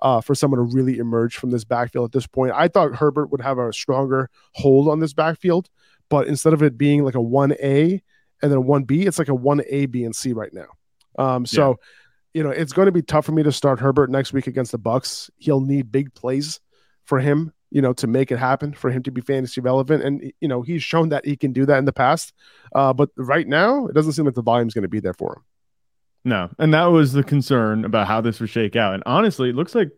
uh, 0.01 0.21
for 0.21 0.35
someone 0.35 0.57
to 0.57 0.75
really 0.75 0.97
emerge 0.97 1.37
from 1.37 1.51
this 1.51 1.63
backfield 1.63 2.05
at 2.05 2.11
this 2.11 2.27
point. 2.27 2.51
I 2.53 2.67
thought 2.67 2.95
Herbert 2.95 3.31
would 3.31 3.41
have 3.41 3.57
a 3.57 3.71
stronger 3.71 4.29
hold 4.53 4.89
on 4.89 4.99
this 4.99 5.13
backfield, 5.13 5.69
but 6.09 6.27
instead 6.27 6.53
of 6.53 6.61
it 6.61 6.77
being 6.77 7.03
like 7.03 7.15
a 7.15 7.19
1A 7.19 8.01
and 8.41 8.51
then 8.51 8.57
a 8.57 8.61
1B, 8.61 9.07
it's 9.07 9.17
like 9.17 9.29
a 9.29 9.33
1A, 9.33 9.89
B, 9.89 10.03
and 10.03 10.15
C 10.15 10.33
right 10.33 10.53
now. 10.53 10.67
Um, 11.17 11.45
so, 11.45 11.69
yeah. 11.69 11.75
you 12.39 12.43
know, 12.43 12.49
it's 12.49 12.73
going 12.73 12.87
to 12.87 12.91
be 12.91 13.01
tough 13.01 13.25
for 13.25 13.31
me 13.31 13.43
to 13.43 13.51
start 13.53 13.79
Herbert 13.79 14.09
next 14.09 14.33
week 14.33 14.47
against 14.47 14.73
the 14.73 14.79
Bucs. 14.79 15.29
He'll 15.37 15.61
need 15.61 15.91
big 15.91 16.13
plays 16.13 16.59
for 17.05 17.19
him 17.19 17.53
you 17.75 17.81
know, 17.81 17.91
to 17.91 18.07
make 18.07 18.31
it 18.31 18.39
happen 18.39 18.71
for 18.71 18.89
him 18.89 19.03
to 19.03 19.11
be 19.11 19.19
fantasy 19.19 19.59
relevant. 19.59 20.01
And, 20.01 20.31
you 20.39 20.47
know, 20.47 20.61
he's 20.61 20.81
shown 20.81 21.09
that 21.09 21.25
he 21.25 21.35
can 21.35 21.51
do 21.51 21.65
that 21.65 21.77
in 21.77 21.83
the 21.83 21.91
past. 21.91 22.31
Uh, 22.73 22.93
but 22.93 23.09
right 23.17 23.45
now, 23.45 23.87
it 23.87 23.93
doesn't 23.93 24.13
seem 24.13 24.23
like 24.23 24.33
the 24.33 24.41
volume 24.41 24.69
is 24.69 24.73
going 24.73 24.83
to 24.83 24.87
be 24.87 25.01
there 25.01 25.13
for 25.13 25.33
him. 25.35 25.43
No. 26.23 26.49
And 26.57 26.73
that 26.73 26.85
was 26.85 27.11
the 27.11 27.21
concern 27.21 27.83
about 27.83 28.07
how 28.07 28.21
this 28.21 28.39
would 28.39 28.49
shake 28.49 28.77
out. 28.77 28.93
And 28.93 29.03
honestly, 29.05 29.49
it 29.49 29.57
looks 29.57 29.75
like 29.75 29.89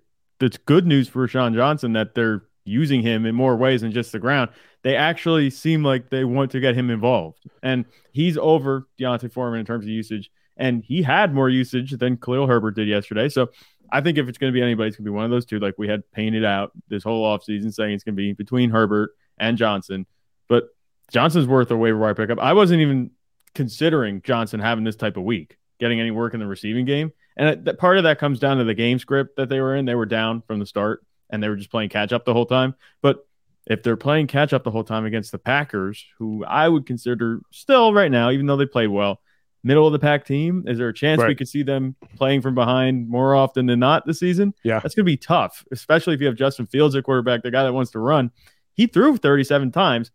it's 0.42 0.58
good 0.58 0.88
news 0.88 1.08
for 1.08 1.28
Sean 1.28 1.54
Johnson 1.54 1.94
that 1.94 2.16
they're 2.16 2.46
using 2.66 3.04
him 3.04 3.28
in 3.28 3.36
more 3.36 3.56
ways 3.56 3.82
than 3.82 3.92
just 3.92 4.12
the 4.12 4.18
ground. 4.18 4.50
They 4.82 4.96
actually 4.96 5.52
seem 5.52 5.84
like 5.84 6.10
they 6.10 6.24
want 6.24 6.50
to 6.54 6.60
get 6.60 6.74
him 6.74 6.90
involved. 6.90 7.44
And 7.62 7.86
he's 8.12 8.40
over 8.40 8.88
D'Onta 8.98 9.32
Foreman 9.32 9.60
in 9.60 9.68
terms 9.68 9.86
of 9.86 9.90
usage. 9.90 10.32
And 10.58 10.84
he 10.84 11.04
had 11.04 11.32
more 11.32 11.48
usage 11.48 11.92
than 11.92 12.18
Khalil 12.18 12.48
Herbert 12.48 12.76
did 12.76 12.88
yesterday. 12.88 13.30
So 13.30 13.50
I 13.92 14.02
think 14.02 14.18
if 14.18 14.28
it's 14.28 14.38
going 14.38 14.52
to 14.52 14.58
be 14.58 14.62
anybody, 14.62 14.90
it's 14.90 14.98
going 14.98 15.06
to 15.06 15.12
be 15.12 15.16
one 15.16 15.26
of 15.26 15.32
those 15.32 15.46
two. 15.46 15.60
Like 15.60 15.76
we 15.78 15.88
had 15.88 16.10
painted 16.12 16.46
out 16.46 16.72
this 16.88 17.04
whole 17.04 17.26
offseason 17.26 17.74
saying 17.74 17.94
it's 17.94 18.04
going 18.04 18.16
to 18.16 18.22
be 18.22 18.34
between 18.34 18.70
Herbert 18.70 19.12
and 19.38 19.58
Johnson. 19.58 20.06
But 20.48 20.70
Johnson's 21.12 21.48
worth 21.48 21.72
a 21.72 21.78
waiver 21.78 21.98
wire 21.98 22.16
pickup. 22.16 22.40
I 22.40 22.54
wasn't 22.54 22.82
even 22.82 23.12
considering 23.56 24.22
Johnson 24.22 24.60
having 24.60 24.84
this 24.84 24.96
type 24.96 25.18
of 25.18 25.24
week, 25.24 25.58
getting 25.80 26.00
any 26.00 26.12
work 26.12 26.34
in 26.34 26.40
the 26.40 26.48
receiving 26.48 26.86
game. 26.86 27.12
And 27.36 27.66
that 27.66 27.78
part 27.78 27.98
of 27.98 28.04
that 28.04 28.20
comes 28.20 28.40
down 28.40 28.58
to 28.58 28.64
the 28.64 28.74
game 28.74 29.00
script 29.00 29.38
that 29.38 29.50
they 29.50 29.60
were 29.60 29.76
in. 29.76 29.86
They 29.86 29.96
were 29.96 30.06
down 30.06 30.42
from 30.42 30.60
the 30.60 30.66
start 30.66 31.06
and 31.30 31.42
they 31.42 31.50
were 31.50 31.56
just 31.56 31.72
playing 31.72 31.90
catch 31.90 32.12
up 32.12 32.26
the 32.26 32.34
whole 32.34 32.46
time. 32.46 32.76
But 33.02 33.26
if 33.68 33.84
they're 33.84 33.98
playing 33.98 34.28
catch 34.28 34.54
up 34.54 34.64
the 34.64 34.72
whole 34.72 34.84
time 34.84 35.06
against 35.06 35.32
the 35.32 35.38
Packers, 35.38 36.06
who 36.18 36.44
I 36.46 36.68
would 36.68 36.86
consider 36.86 37.42
still 37.52 37.94
right 37.94 38.12
now, 38.12 38.32
even 38.32 38.46
though 38.46 38.56
they 38.56 38.66
played 38.66 38.88
well, 38.88 39.22
middle 39.68 39.86
of 39.86 39.94
the 39.94 40.00
pack 40.00 40.26
team? 40.26 40.64
Is 40.66 40.78
there 40.78 40.88
a 40.88 40.94
chance 40.94 41.20
right. 41.20 41.28
we 41.28 41.36
could 41.36 41.50
see 41.50 41.62
them 41.62 41.96
playing 42.16 42.42
from 42.42 42.56
behind 42.56 43.10
more 43.10 43.36
often 43.36 43.66
than 43.66 43.80
not 43.80 44.06
this 44.06 44.20
season? 44.20 44.54
Yeah. 44.64 44.80
That's 44.80 44.96
going 44.96 45.06
to 45.06 45.12
be 45.12 45.18
tough, 45.18 45.66
especially 45.72 46.14
if 46.14 46.22
you 46.22 46.28
have 46.28 46.36
Justin 46.36 46.66
Fields 46.66 46.96
at 46.96 47.04
quarterback, 47.04 47.44
the 47.44 47.52
guy 47.52 47.64
that 47.64 47.74
wants 47.74 47.92
to 47.92 48.00
run. 48.00 48.32
He 48.74 48.88
threw 48.88 49.18
37 49.18 49.72
times. 49.72 50.12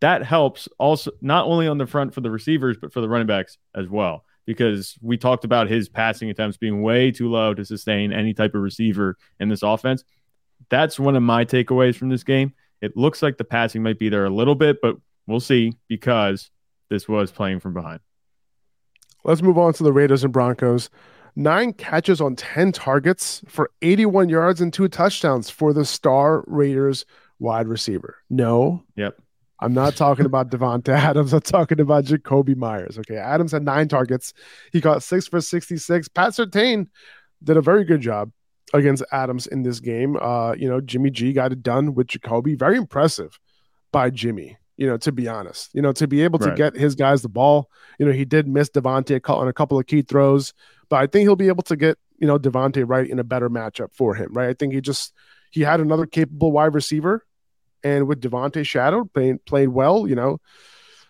That 0.00 0.22
helps 0.22 0.68
also 0.78 1.12
not 1.22 1.46
only 1.46 1.66
on 1.66 1.78
the 1.78 1.86
front 1.86 2.12
for 2.12 2.20
the 2.20 2.30
receivers, 2.30 2.76
but 2.76 2.92
for 2.92 3.00
the 3.00 3.08
running 3.08 3.26
backs 3.26 3.56
as 3.74 3.88
well. 3.88 4.24
Because 4.44 4.98
we 5.00 5.16
talked 5.16 5.44
about 5.44 5.70
his 5.70 5.88
passing 5.88 6.28
attempts 6.28 6.58
being 6.58 6.82
way 6.82 7.10
too 7.10 7.30
low 7.30 7.54
to 7.54 7.64
sustain 7.64 8.12
any 8.12 8.34
type 8.34 8.54
of 8.54 8.60
receiver 8.60 9.16
in 9.40 9.48
this 9.48 9.62
offense. 9.62 10.04
that's 10.68 10.98
one 10.98 11.16
of 11.16 11.22
my 11.22 11.44
takeaways 11.44 11.96
from 11.96 12.10
this 12.10 12.24
game. 12.24 12.52
It 12.82 12.96
looks 12.96 13.22
like 13.22 13.38
the 13.38 13.44
passing 13.44 13.82
might 13.82 13.98
be 13.98 14.10
there 14.10 14.26
a 14.26 14.30
little 14.30 14.54
bit, 14.54 14.82
but 14.82 14.96
we'll 15.26 15.40
see 15.40 15.72
because 15.88 16.50
this 16.90 17.08
was 17.08 17.30
playing 17.30 17.60
from 17.60 17.72
behind. 17.72 18.00
Let's 19.24 19.42
move 19.42 19.58
on 19.58 19.72
to 19.74 19.82
the 19.82 19.92
Raiders 19.92 20.24
and 20.24 20.32
Broncos. 20.32 20.90
Nine 21.36 21.72
catches 21.72 22.20
on 22.20 22.36
10 22.36 22.72
targets 22.72 23.42
for 23.48 23.70
81 23.82 24.28
yards 24.28 24.60
and 24.60 24.72
two 24.72 24.88
touchdowns 24.88 25.50
for 25.50 25.72
the 25.72 25.84
star 25.84 26.44
Raiders 26.46 27.04
wide 27.38 27.66
receiver. 27.66 28.16
No. 28.30 28.84
Yep. 28.96 29.20
I'm 29.60 29.74
not 29.74 29.96
talking 29.96 30.26
about 30.26 30.50
Davante 30.52 30.90
Adams. 30.90 31.32
I'm 31.32 31.40
talking 31.40 31.80
about 31.80 32.04
Jakobi 32.04 32.56
Meyers. 32.56 32.98
Okay. 32.98 33.16
Adams 33.16 33.52
had 33.52 33.64
nine 33.64 33.88
targets. 33.88 34.32
He 34.72 34.80
got 34.80 35.02
six 35.02 35.26
for 35.26 35.40
66. 35.40 36.08
Pat 36.08 36.32
Surtain 36.32 36.88
did 37.42 37.56
a 37.56 37.62
very 37.62 37.84
good 37.84 38.00
job 38.00 38.30
against 38.72 39.04
Adams 39.12 39.46
in 39.46 39.62
this 39.62 39.80
game. 39.80 40.16
Uh, 40.20 40.52
you 40.52 40.68
know, 40.68 40.80
Jimmy 40.80 41.10
G 41.10 41.32
got 41.32 41.52
it 41.52 41.62
done 41.62 41.94
with 41.94 42.08
Jakobi. 42.08 42.58
Very 42.58 42.76
impressive 42.76 43.38
by 43.92 44.10
Jimmy, 44.10 44.56
you 44.76 44.86
know, 44.86 44.96
to 44.98 45.12
be 45.12 45.28
honest. 45.28 45.70
You 45.74 45.82
know, 45.82 45.92
to 45.92 46.06
be 46.06 46.22
able 46.22 46.38
to 46.40 46.48
right. 46.48 46.56
get 46.56 46.76
his 46.76 46.94
guys 46.94 47.22
the 47.22 47.28
ball. 47.28 47.70
You 47.98 48.06
know, 48.06 48.12
he 48.12 48.24
did 48.24 48.48
miss 48.48 48.70
Davante 48.70 49.20
on 49.30 49.48
a 49.48 49.52
couple 49.52 49.78
of 49.78 49.86
key 49.86 50.02
throws, 50.02 50.52
but 50.88 50.96
I 50.96 51.06
think 51.06 51.22
he'll 51.22 51.36
be 51.36 51.48
able 51.48 51.62
to 51.64 51.76
get, 51.76 51.98
you 52.18 52.26
know, 52.26 52.38
Davante 52.38 52.84
right 52.86 53.08
in 53.08 53.18
a 53.18 53.24
better 53.24 53.50
matchup 53.50 53.92
for 53.92 54.14
him, 54.14 54.32
right? 54.32 54.48
I 54.48 54.54
think 54.54 54.72
he 54.74 54.80
just 54.80 55.12
he 55.50 55.60
had 55.60 55.80
another 55.80 56.06
capable 56.06 56.52
wide 56.52 56.74
receiver. 56.74 57.24
And 57.82 58.08
with 58.08 58.22
Davante 58.22 58.66
Shadow 58.66 59.04
playing 59.04 59.40
played 59.44 59.68
well, 59.68 60.08
you 60.08 60.14
know, 60.14 60.38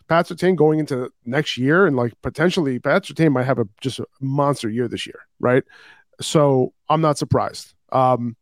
Pat 0.08 0.26
Surtain 0.26 0.56
going 0.56 0.80
into 0.80 1.10
next 1.24 1.56
year 1.56 1.86
and 1.86 1.96
like 1.96 2.12
potentially 2.20 2.78
Pat 2.78 3.04
Surtain 3.04 3.32
might 3.32 3.44
have 3.44 3.58
a 3.58 3.68
just 3.80 4.00
a 4.00 4.06
monster 4.20 4.68
year 4.68 4.88
this 4.88 5.06
year, 5.06 5.20
right? 5.38 5.62
So 6.20 6.74
I'm 6.88 7.00
not 7.00 7.16
surprised. 7.16 7.74
Um, 7.92 8.36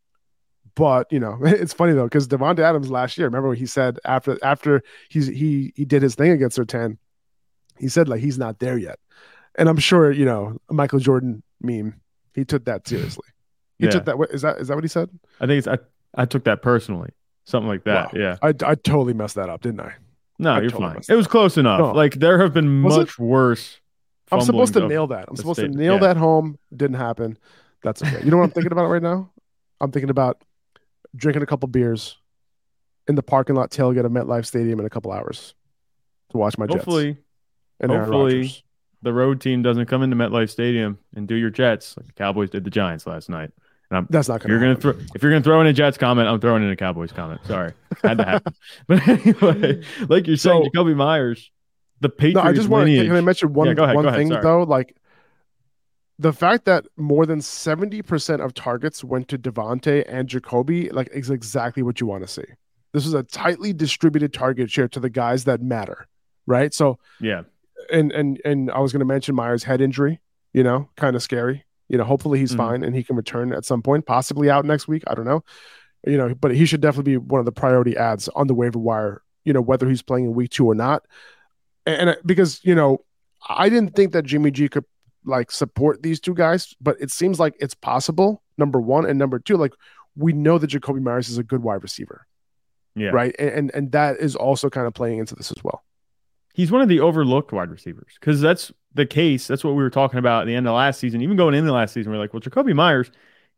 but 0.74 1.10
you 1.12 1.20
know, 1.20 1.38
it's 1.42 1.72
funny 1.72 1.92
though 1.92 2.04
because 2.04 2.28
Davante 2.28 2.60
Adams 2.60 2.90
last 2.90 3.18
year, 3.18 3.26
remember 3.26 3.48
what 3.48 3.58
he 3.58 3.66
said 3.66 3.98
after 4.04 4.38
after 4.42 4.82
he's 5.08 5.26
he 5.26 5.72
he 5.76 5.84
did 5.84 6.02
his 6.02 6.14
thing 6.14 6.32
against 6.32 6.58
Surtain, 6.58 6.98
he 7.78 7.88
said 7.88 8.08
like 8.08 8.20
he's 8.20 8.38
not 8.38 8.58
there 8.58 8.78
yet, 8.78 8.98
and 9.56 9.68
I'm 9.68 9.78
sure 9.78 10.10
you 10.10 10.24
know 10.24 10.58
Michael 10.70 10.98
Jordan 10.98 11.42
meme. 11.60 12.00
He 12.34 12.44
took 12.44 12.64
that 12.64 12.86
seriously. 12.86 13.26
He 13.78 13.86
yeah. 13.86 13.92
took 13.94 14.04
that. 14.04 14.16
Is 14.30 14.42
that 14.42 14.58
is 14.58 14.68
that 14.68 14.76
what 14.76 14.84
he 14.84 14.88
said? 14.88 15.10
I 15.40 15.46
think 15.46 15.58
it's 15.58 15.66
I, 15.66 15.76
I 16.14 16.24
took 16.24 16.44
that 16.44 16.62
personally, 16.62 17.10
something 17.46 17.66
like 17.66 17.82
that. 17.82 18.14
Wow. 18.14 18.20
Yeah, 18.20 18.36
I 18.40 18.50
I 18.64 18.76
totally 18.76 19.12
messed 19.12 19.34
that 19.34 19.48
up, 19.48 19.62
didn't 19.62 19.80
I? 19.80 19.94
No, 20.38 20.52
I 20.52 20.60
you're 20.60 20.70
totally 20.70 20.92
fine. 20.92 21.02
It 21.08 21.14
was 21.16 21.26
close 21.26 21.56
enough. 21.56 21.80
No. 21.80 21.90
Like 21.90 22.14
there 22.14 22.40
have 22.40 22.54
been 22.54 22.84
Was 22.84 22.96
much 22.96 23.08
it? 23.08 23.18
worse. 23.18 23.80
I'm 24.30 24.40
supposed 24.40 24.74
to 24.74 24.86
nail 24.86 25.08
that. 25.08 25.24
I'm 25.28 25.34
supposed 25.34 25.58
state. 25.58 25.72
to 25.72 25.76
nail 25.76 25.94
yeah. 25.94 26.00
that 26.00 26.16
home. 26.16 26.58
Didn't 26.74 26.96
happen. 26.96 27.38
That's 27.82 28.02
okay. 28.02 28.24
You 28.24 28.30
know 28.30 28.36
what 28.36 28.44
I'm 28.44 28.50
thinking 28.50 28.72
about 28.72 28.86
right 28.86 29.02
now? 29.02 29.30
I'm 29.80 29.90
thinking 29.90 30.10
about 30.10 30.42
drinking 31.14 31.42
a 31.42 31.46
couple 31.46 31.68
beers 31.68 32.16
in 33.08 33.14
the 33.14 33.22
parking 33.22 33.56
lot 33.56 33.70
tailgate 33.70 34.04
of 34.04 34.12
MetLife 34.12 34.46
Stadium 34.46 34.80
in 34.80 34.86
a 34.86 34.90
couple 34.90 35.12
hours 35.12 35.54
to 36.30 36.38
watch 36.38 36.56
my 36.58 36.66
hopefully, 36.66 37.14
Jets. 37.14 37.24
And 37.80 37.92
hopefully, 37.92 38.64
the 39.02 39.12
road 39.12 39.40
team 39.40 39.62
doesn't 39.62 39.86
come 39.86 40.02
into 40.02 40.16
MetLife 40.16 40.50
Stadium 40.50 40.98
and 41.14 41.26
do 41.26 41.34
your 41.34 41.50
Jets 41.50 41.96
like 41.96 42.06
the 42.06 42.12
Cowboys 42.12 42.50
did 42.50 42.64
the 42.64 42.70
Giants 42.70 43.06
last 43.06 43.28
night. 43.28 43.50
And 43.90 43.98
I'm, 43.98 44.06
That's 44.08 44.28
not 44.28 44.40
going. 44.40 44.50
You're 44.50 44.60
going 44.60 44.74
to 44.76 44.80
throw 44.80 44.92
if 45.14 45.22
you're 45.22 45.30
going 45.30 45.42
to 45.42 45.46
throw 45.46 45.60
in 45.60 45.66
a 45.66 45.72
Jets 45.72 45.98
comment, 45.98 46.28
I'm 46.28 46.40
throwing 46.40 46.62
in 46.62 46.70
a 46.70 46.76
Cowboys 46.76 47.12
comment. 47.12 47.40
Sorry, 47.46 47.72
had 48.02 48.18
to 48.18 48.24
happen. 48.24 48.54
but 48.86 49.06
anyway, 49.06 49.82
like 50.08 50.26
you're 50.26 50.36
saying, 50.36 50.64
so, 50.64 50.70
Jakobi 50.70 50.96
Meyers, 50.96 51.50
the 52.00 52.08
Patriots. 52.08 52.36
No, 52.36 52.50
I 52.50 52.52
just 52.52 52.68
want 52.68 52.88
to. 52.88 53.04
Can 53.04 53.16
I 53.16 53.20
mention 53.20 53.52
one 53.52 53.68
yeah, 53.68 53.82
ahead, 53.82 53.96
one 53.96 54.12
thing 54.14 54.28
though? 54.28 54.62
Like 54.62 54.96
the 56.22 56.32
fact 56.32 56.66
that 56.66 56.86
more 56.96 57.26
than 57.26 57.40
70% 57.40 58.44
of 58.44 58.54
targets 58.54 59.02
went 59.02 59.26
to 59.28 59.38
Davante 59.38 60.04
and 60.06 60.28
Jakobi 60.28 60.92
like 60.92 61.08
is 61.12 61.30
exactly 61.30 61.82
what 61.82 62.00
you 62.00 62.06
want 62.06 62.22
to 62.22 62.28
see. 62.28 62.44
This 62.92 63.06
is 63.06 63.14
a 63.14 63.24
tightly 63.24 63.72
distributed 63.72 64.32
target 64.32 64.70
share 64.70 64.86
to 64.88 65.00
the 65.00 65.10
guys 65.10 65.44
that 65.44 65.60
matter. 65.60 66.06
Right. 66.46 66.72
So 66.72 66.98
yeah. 67.20 67.42
And 67.90 68.12
and 68.12 68.40
and 68.44 68.70
I 68.70 68.78
was 68.78 68.92
gonna 68.92 69.04
mention 69.04 69.34
Meyers' 69.34 69.64
head 69.64 69.80
injury, 69.80 70.20
you 70.52 70.62
know, 70.62 70.88
kind 70.96 71.16
of 71.16 71.22
scary. 71.22 71.64
You 71.88 71.98
know, 71.98 72.04
hopefully 72.04 72.38
he's 72.38 72.52
mm-hmm. 72.52 72.58
fine 72.58 72.84
and 72.84 72.94
he 72.94 73.02
can 73.02 73.16
return 73.16 73.52
at 73.52 73.64
some 73.64 73.82
point, 73.82 74.06
possibly 74.06 74.48
out 74.48 74.64
next 74.64 74.86
week. 74.86 75.02
I 75.08 75.14
don't 75.14 75.24
know. 75.24 75.42
You 76.06 76.18
know, 76.18 76.34
but 76.34 76.54
he 76.54 76.66
should 76.66 76.80
definitely 76.80 77.14
be 77.14 77.16
one 77.16 77.40
of 77.40 77.46
the 77.46 77.52
priority 77.52 77.96
ads 77.96 78.28
on 78.28 78.46
the 78.46 78.54
waiver 78.54 78.78
wire, 78.78 79.22
you 79.44 79.52
know, 79.52 79.60
whether 79.60 79.88
he's 79.88 80.02
playing 80.02 80.26
in 80.26 80.34
week 80.34 80.50
two 80.50 80.66
or 80.66 80.74
not. 80.74 81.04
And, 81.84 82.10
and 82.10 82.18
because, 82.24 82.64
you 82.64 82.74
know, 82.74 83.04
I 83.48 83.68
didn't 83.68 83.96
think 83.96 84.12
that 84.12 84.24
Jimmy 84.24 84.52
G 84.52 84.68
could 84.68 84.84
like 85.24 85.50
support 85.50 86.02
these 86.02 86.20
two 86.20 86.34
guys, 86.34 86.74
but 86.80 87.00
it 87.00 87.10
seems 87.10 87.38
like 87.38 87.54
it's 87.60 87.74
possible. 87.74 88.42
Number 88.58 88.80
one 88.80 89.06
and 89.06 89.18
number 89.18 89.38
two, 89.38 89.56
like 89.56 89.72
we 90.16 90.32
know 90.32 90.58
that 90.58 90.70
Jakobi 90.70 91.00
Meyers 91.00 91.28
is 91.28 91.38
a 91.38 91.42
good 91.42 91.62
wide 91.62 91.82
receiver. 91.82 92.26
Yeah. 92.94 93.10
Right. 93.10 93.34
And, 93.38 93.50
and 93.50 93.70
and 93.74 93.92
that 93.92 94.18
is 94.18 94.36
also 94.36 94.68
kind 94.68 94.86
of 94.86 94.94
playing 94.94 95.18
into 95.18 95.34
this 95.34 95.50
as 95.50 95.64
well. 95.64 95.82
He's 96.54 96.70
one 96.70 96.82
of 96.82 96.88
the 96.88 97.00
overlooked 97.00 97.52
wide 97.52 97.70
receivers 97.70 98.12
because 98.20 98.40
that's 98.40 98.70
the 98.92 99.06
case. 99.06 99.46
That's 99.46 99.64
what 99.64 99.74
we 99.74 99.82
were 99.82 99.90
talking 99.90 100.18
about 100.18 100.42
at 100.42 100.46
the 100.46 100.54
end 100.54 100.68
of 100.68 100.74
last 100.74 101.00
season. 101.00 101.22
Even 101.22 101.36
going 101.36 101.54
into 101.54 101.72
last 101.72 101.94
season, 101.94 102.12
we 102.12 102.18
are 102.18 102.20
like, 102.20 102.34
well, 102.34 102.42
Jakobi 102.42 102.74
Meyers, 102.74 103.10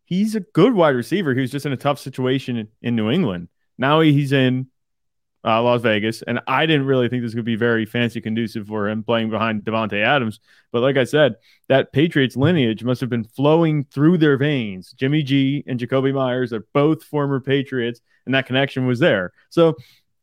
he's 0.04 0.36
a 0.36 0.40
good 0.40 0.74
wide 0.74 0.94
receiver. 0.94 1.34
He 1.34 1.40
was 1.40 1.50
just 1.50 1.66
in 1.66 1.72
a 1.72 1.76
tough 1.76 1.98
situation 1.98 2.56
in, 2.56 2.68
in 2.82 2.94
New 2.94 3.10
England. 3.10 3.48
Now 3.76 4.00
he's 4.00 4.30
in 4.30 4.68
uh, 5.44 5.62
Las 5.62 5.82
Vegas, 5.82 6.22
and 6.22 6.40
I 6.46 6.64
didn't 6.66 6.86
really 6.86 7.08
think 7.08 7.22
this 7.22 7.34
could 7.34 7.44
be 7.44 7.56
very 7.56 7.84
fancy 7.84 8.20
conducive 8.20 8.66
for 8.66 8.88
him 8.88 9.02
playing 9.02 9.30
behind 9.30 9.62
Davante 9.62 10.02
Adams. 10.02 10.40
But 10.72 10.80
like 10.80 10.96
I 10.96 11.04
said, 11.04 11.36
that 11.68 11.92
Patriots 11.92 12.36
lineage 12.36 12.82
must 12.82 13.00
have 13.00 13.10
been 13.10 13.24
flowing 13.24 13.84
through 13.84 14.18
their 14.18 14.36
veins. 14.38 14.92
Jimmy 14.92 15.22
G 15.22 15.62
and 15.66 15.78
Jakobi 15.78 16.14
Meyers 16.14 16.52
are 16.52 16.66
both 16.72 17.04
former 17.04 17.40
Patriots, 17.40 18.00
and 18.24 18.34
that 18.34 18.46
connection 18.46 18.86
was 18.86 18.98
there. 18.98 19.32
So 19.50 19.76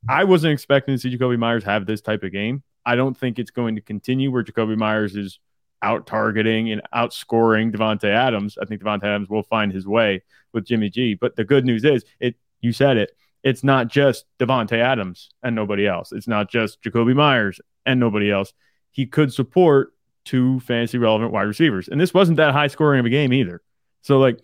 I 0.10 0.24
wasn't 0.24 0.54
expecting 0.54 0.96
to 0.96 1.00
see 1.00 1.16
Jakobi 1.16 1.38
Meyers 1.38 1.64
have 1.66 1.86
this 1.86 2.02
type 2.02 2.24
of 2.24 2.32
game. 2.32 2.64
I 2.84 2.96
don't 2.96 3.16
think 3.16 3.38
it's 3.38 3.52
going 3.52 3.76
to 3.76 3.82
continue 3.82 4.32
where 4.32 4.44
Jakobi 4.44 4.76
Meyers 4.76 5.16
is 5.16 5.40
out 5.84 6.08
targeting 6.08 6.72
and 6.72 6.82
outscoring 6.94 7.72
Davante 7.72 8.06
Adams. 8.06 8.58
I 8.60 8.66
think 8.66 8.82
Davante 8.82 9.04
Adams 9.04 9.30
will 9.30 9.44
find 9.44 9.72
his 9.72 9.88
way 9.88 10.24
with 10.52 10.66
Jimmy 10.66 10.90
G. 10.90 11.14
But 11.14 11.36
the 11.36 11.44
good 11.44 11.66
news 11.66 11.84
is, 11.84 12.04
it 12.20 12.36
you 12.62 12.74
said 12.74 12.98
it 12.98 13.12
it's 13.44 13.64
not 13.64 13.88
just 13.88 14.26
Davante 14.40 14.78
Adams 14.78 15.30
and 15.42 15.56
nobody 15.56 15.88
else. 15.88 16.12
It's 16.12 16.28
not 16.28 16.50
just 16.50 16.82
Jakobi 16.82 17.16
Meyers 17.16 17.60
and 17.86 18.00
nobody 18.00 18.32
else. 18.32 18.54
He 18.92 19.06
could 19.06 19.34
support 19.34 19.94
two 20.26 20.60
fantasy 20.62 20.98
relevant 20.98 21.32
wide 21.32 21.44
receivers. 21.44 21.88
And 21.88 22.00
this 22.00 22.14
wasn't 22.14 22.38
that 22.38 22.54
high 22.54 22.68
scoring 22.68 23.00
of 23.00 23.06
a 23.06 23.10
game 23.10 23.34
either. 23.34 23.62
So 24.02 24.20
like 24.20 24.40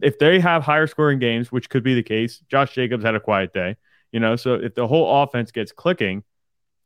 if 0.00 0.18
they 0.18 0.40
have 0.40 0.62
higher 0.62 0.86
scoring 0.86 1.18
games, 1.18 1.50
which 1.50 1.68
could 1.68 1.82
be 1.82 1.94
the 1.94 2.02
case, 2.02 2.42
Josh 2.48 2.74
Jacobs 2.74 3.04
had 3.04 3.14
a 3.14 3.20
quiet 3.20 3.52
day, 3.52 3.76
you 4.12 4.20
know, 4.20 4.36
so 4.36 4.54
if 4.54 4.74
the 4.74 4.86
whole 4.86 5.22
offense 5.22 5.50
gets 5.50 5.72
clicking, 5.72 6.22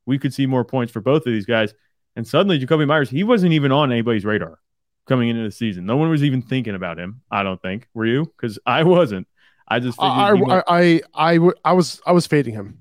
we 0.07 0.19
could 0.19 0.35
see 0.35 0.47
more 0.47 0.65
points 0.65 0.93
for 0.93 1.01
both 1.01 1.27
of 1.27 1.33
these 1.33 1.47
guys. 1.47 1.75
And 2.17 2.27
suddenly 2.27 2.59
Jakobi 2.59 2.87
Meyers, 2.87 3.11
he 3.11 3.23
wasn't 3.23 3.53
even 3.53 3.73
on 3.73 3.93
anybody's 3.93 4.25
radar 4.25 4.59
coming 5.07 5.29
into 5.29 5.43
the 5.43 5.51
season. 5.51 5.87
No 5.87 5.97
one 5.97 6.11
was 6.11 6.25
even 6.25 6.43
thinking 6.43 6.75
about 6.75 6.99
him, 6.99 7.23
I 7.31 7.43
don't 7.43 7.61
think. 7.61 7.89
Were 7.95 8.07
you? 8.07 8.33
Cuz 8.37 8.59
I 8.67 8.83
wasn't. 8.83 9.29
I 9.71 9.79
just 9.79 10.00
I, 10.00 10.33
I, 10.33 10.62
I, 10.67 11.00
I, 11.15 11.50
I 11.65 11.73
was 11.73 12.00
I 12.05 12.12
was 12.12 12.27
fading 12.27 12.55
him. 12.55 12.81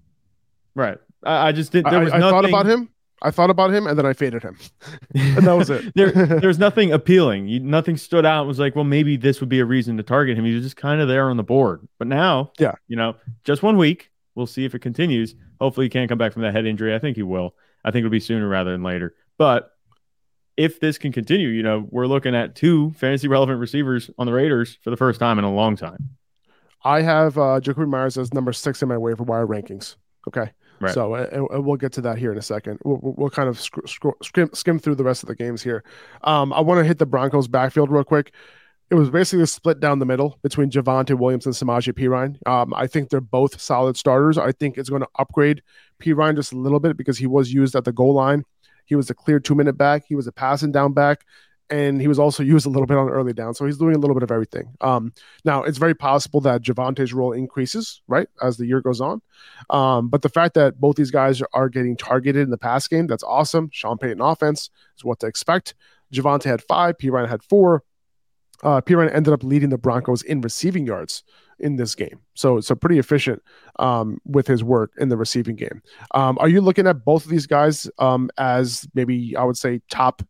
Right. 0.74 0.98
I, 1.24 1.50
I 1.50 1.52
just 1.52 1.72
didn't. 1.72 1.92
There 1.92 2.00
was 2.02 2.12
I, 2.12 2.18
I 2.18 2.20
thought 2.20 2.46
about 2.46 2.66
him. 2.66 2.90
I 3.22 3.32
thought 3.32 3.50
about 3.50 3.74
him, 3.74 3.86
and 3.86 3.98
then 3.98 4.06
I 4.06 4.14
faded 4.14 4.44
him, 4.44 4.58
and 5.16 5.46
that 5.46 5.54
was 5.54 5.70
it. 5.70 5.92
there, 5.96 6.12
there's 6.12 6.58
nothing 6.58 6.92
appealing. 6.92 7.48
You, 7.48 7.60
nothing 7.60 7.98
stood 7.98 8.26
out. 8.26 8.46
It 8.46 8.48
was 8.48 8.60
like, 8.60 8.76
well, 8.76 8.86
maybe 8.86 9.18
this 9.18 9.40
would 9.40 9.50
be 9.50 9.60
a 9.60 9.66
reason 9.66 9.98
to 9.98 10.04
target 10.04 10.38
him. 10.38 10.46
He 10.46 10.54
was 10.54 10.64
just 10.64 10.78
kind 10.78 11.02
of 11.02 11.08
there 11.08 11.30
on 11.30 11.38
the 11.38 11.44
board. 11.44 11.88
But 11.98 12.08
now, 12.08 12.52
yeah, 12.58 12.76
you 12.88 12.96
know, 12.96 13.16
just 13.44 13.62
one 13.62 13.78
week. 13.78 14.12
We'll 14.36 14.48
see 14.48 14.64
if 14.64 14.74
it 14.74 14.80
continues. 14.80 15.36
Hopefully, 15.60 15.88
he 15.88 15.90
can't 15.90 16.08
come 16.08 16.18
back 16.18 16.32
from 16.34 16.44
that 16.44 16.54
head 16.54 16.66
injury. 16.66 16.96
I 16.96 17.00
think 17.00 17.18
he 17.18 17.24
will. 17.24 17.56
I 17.84 17.92
think 17.92 18.00
it'll 18.06 18.12
be 18.12 18.20
sooner 18.20 18.48
rather 18.48 18.72
than 18.72 18.84
later. 18.84 19.14
But 19.38 19.72
if 20.56 20.80
this 20.80 20.98
can 20.98 21.12
continue, 21.12 21.50
you 21.50 21.64
know, 21.64 21.88
we're 21.90 22.08
looking 22.08 22.36
at 22.36 22.56
two 22.56 22.92
fantasy 22.92 23.28
relevant 23.28 23.60
receivers 23.60 24.10
on 24.18 24.26
the 24.26 24.34
Raiders 24.34 24.78
for 24.82 24.90
the 24.92 24.98
first 24.98 25.20
time 25.20 25.40
in 25.40 25.46
a 25.46 25.54
long 25.54 25.76
time. 25.76 26.18
I 26.84 27.02
have 27.02 27.38
uh, 27.38 27.60
Jakobi 27.60 27.88
Meyers 27.88 28.18
as 28.18 28.34
number 28.34 28.54
six 28.54 28.82
in 28.82 28.90
my 28.90 28.98
waiver 28.98 29.24
wire 29.24 29.48
rankings. 29.48 29.96
Okay. 30.28 30.52
Right. 30.80 30.94
So 30.94 31.14
and, 31.16 31.48
and 31.50 31.66
we'll 31.66 31.76
get 31.76 31.92
to 31.94 32.02
that 32.02 32.18
here 32.18 32.32
in 32.32 32.38
a 32.38 32.42
second. 32.42 32.80
We'll, 32.86 33.00
we'll 33.02 33.30
kind 33.30 33.50
of 33.50 33.60
sc- 33.60 33.86
sc- 33.86 34.24
skim, 34.24 34.50
skim 34.54 34.80
through 34.80 34.96
the 34.96 35.04
rest 35.04 35.24
of 35.24 35.28
the 35.28 35.36
games 35.36 35.62
here. 35.62 35.84
Um, 36.24 36.54
I 36.54 36.62
want 36.62 36.80
to 36.80 36.86
hit 36.86 37.00
the 37.00 37.06
Broncos 37.06 37.48
backfield 37.48 37.92
real 37.92 38.06
quick. 38.06 38.34
It 38.90 38.96
was 38.96 39.10
basically 39.10 39.44
a 39.44 39.48
split 39.48 39.80
down 39.80 40.00
the 40.00 40.06
middle 40.06 40.40
between 40.42 40.72
Javonte 40.72 41.18
Williams 41.18 41.46
and 41.46 41.54
Samaje 41.54 41.94
Perine. 41.94 42.38
Um, 42.48 42.74
I 42.74 42.88
think 42.88 43.10
they're 43.10 43.22
both 43.22 43.60
solid 43.60 43.98
starters. 43.98 44.38
I 44.38 44.52
think 44.54 44.78
it's 44.78 44.90
going 44.90 45.02
to 45.02 45.10
upgrade 45.20 45.62
Perine 46.02 46.36
just 46.36 46.54
a 46.54 46.58
little 46.58 46.80
bit 46.80 46.98
because 46.98 47.18
he 47.18 47.28
was 47.28 47.54
used 47.54 47.76
at 47.76 47.84
the 47.84 47.92
goal 47.92 48.14
line. 48.14 48.46
He 48.86 48.96
was 48.96 49.10
a 49.10 49.14
clear 49.14 49.40
two 49.40 49.54
minute 49.54 49.78
back. 49.78 50.06
He 50.08 50.16
was 50.16 50.26
a 50.26 50.32
passing 50.32 50.72
down 50.72 50.94
back 50.94 51.26
and 51.70 52.02
he 52.02 52.08
was 52.08 52.20
also 52.20 52.44
used 52.44 52.66
a 52.66 52.70
little 52.70 52.88
bit 52.88 52.98
on 52.98 53.10
early 53.10 53.34
down. 53.34 53.54
So 53.54 53.66
he's 53.66 53.78
doing 53.78 53.96
a 53.96 54.00
little 54.00 54.16
bit 54.16 54.24
of 54.24 54.32
everything. 54.32 54.76
Um, 54.82 55.14
now 55.46 55.64
it's 55.64 55.78
very 55.78 55.94
possible 55.94 56.42
that 56.42 56.62
Javonte's 56.62 57.14
role 57.14 57.32
increases, 57.32 58.02
right, 58.08 58.28
as 58.42 58.58
the 58.58 58.66
year 58.66 58.82
goes 58.82 59.02
on. 59.02 59.22
Um, 59.70 60.10
but 60.10 60.22
the 60.22 60.30
fact 60.30 60.56
that 60.56 60.80
both 60.80 60.96
these 60.96 61.12
guys 61.12 61.42
are 61.54 61.70
getting 61.70 61.96
targeted 61.96 62.42
in 62.42 62.50
the 62.50 62.58
pass 62.58 62.88
game, 62.88 63.08
that's 63.08 63.24
awesome. 63.24 63.70
Sean 63.72 63.98
Payton 63.98 64.22
offense 64.22 64.70
is 64.98 65.04
what 65.04 65.20
to 65.20 65.28
expect. 65.28 65.76
Javonte 66.14 66.46
had 66.46 66.64
five, 66.64 66.98
Perine 66.98 67.30
had 67.30 67.44
four. 67.44 67.84
Uh, 68.64 68.82
Perine 68.82 69.14
ended 69.14 69.34
up 69.34 69.44
leading 69.44 69.70
the 69.70 69.78
Broncos 69.78 70.22
in 70.24 70.42
receiving 70.42 70.86
yards 70.86 71.24
in 71.60 71.76
this 71.76 71.96
game. 71.96 72.20
So 72.34 72.60
so 72.60 72.76
pretty 72.76 73.00
efficient 73.00 73.42
um, 73.78 74.20
with 74.26 74.48
his 74.48 74.64
work 74.64 74.92
in 74.98 75.10
the 75.10 75.18
receiving 75.18 75.56
game. 75.56 75.82
Um, 76.12 76.38
are 76.40 76.50
you 76.50 76.62
looking 76.62 76.88
at 76.88 77.06
both 77.06 77.26
of 77.26 77.32
these 77.32 77.48
guys 77.48 77.90
um, 78.00 78.30
as 78.38 78.88
maybe 78.94 79.36
I 79.36 79.44
would 79.44 79.58
say 79.58 79.82
top 79.90 80.24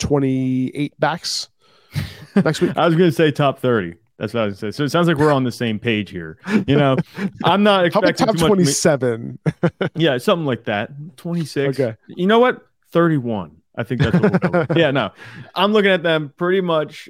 28 0.00 0.98
backs 0.98 1.48
next 2.34 2.60
week? 2.60 2.76
I 2.76 2.86
was 2.86 2.96
going 2.96 3.10
to 3.10 3.14
say 3.14 3.30
top 3.30 3.60
30. 3.60 3.94
That's 4.18 4.34
what 4.34 4.42
I 4.42 4.46
was 4.46 4.60
going 4.60 4.72
to 4.72 4.74
say. 4.74 4.76
So 4.76 4.84
it 4.84 4.90
sounds 4.90 5.08
like 5.08 5.16
we're 5.16 5.32
on 5.32 5.44
the 5.44 5.52
same 5.52 5.78
page 5.78 6.10
here. 6.10 6.38
You 6.66 6.76
know, 6.76 6.96
I'm 7.44 7.62
not 7.62 7.84
expecting 7.86 8.26
top 8.26 8.36
27. 8.36 9.38
yeah, 9.94 10.18
something 10.18 10.44
like 10.44 10.64
that. 10.64 10.90
26. 11.16 11.80
Okay. 11.80 11.96
You 12.08 12.26
know 12.26 12.38
what? 12.38 12.66
31. 12.90 13.56
I 13.76 13.82
think 13.84 14.02
that's 14.02 14.20
what 14.20 14.68
we'll 14.68 14.78
Yeah, 14.78 14.90
no. 14.90 15.12
I'm 15.54 15.72
looking 15.72 15.90
at 15.90 16.02
them 16.02 16.34
pretty 16.36 16.60
much 16.60 17.08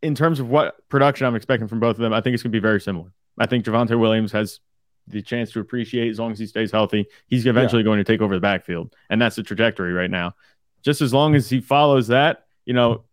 in 0.00 0.14
terms 0.14 0.40
of 0.40 0.48
what 0.48 0.88
production 0.88 1.26
I'm 1.26 1.34
expecting 1.34 1.68
from 1.68 1.80
both 1.80 1.96
of 1.96 2.00
them. 2.00 2.12
I 2.12 2.22
think 2.22 2.34
it's 2.34 2.42
going 2.42 2.52
to 2.52 2.56
be 2.56 2.62
very 2.62 2.80
similar. 2.80 3.12
I 3.38 3.46
think 3.46 3.64
Javonte 3.64 3.98
Williams 3.98 4.32
has 4.32 4.60
the 5.08 5.22
chance 5.22 5.52
to 5.52 5.60
appreciate 5.60 6.08
as 6.08 6.18
long 6.18 6.32
as 6.32 6.38
he 6.38 6.46
stays 6.46 6.70
healthy. 6.70 7.06
He's 7.26 7.46
eventually 7.46 7.82
yeah. 7.82 7.84
going 7.84 7.98
to 7.98 8.04
take 8.04 8.20
over 8.20 8.34
the 8.34 8.40
backfield, 8.40 8.94
and 9.08 9.20
that's 9.20 9.36
the 9.36 9.42
trajectory 9.42 9.92
right 9.92 10.10
now. 10.10 10.34
Just 10.82 11.00
as 11.02 11.12
long 11.12 11.34
as 11.34 11.48
he 11.50 11.60
follows 11.60 12.08
that, 12.08 12.46
you 12.64 12.74
know, 12.74 13.04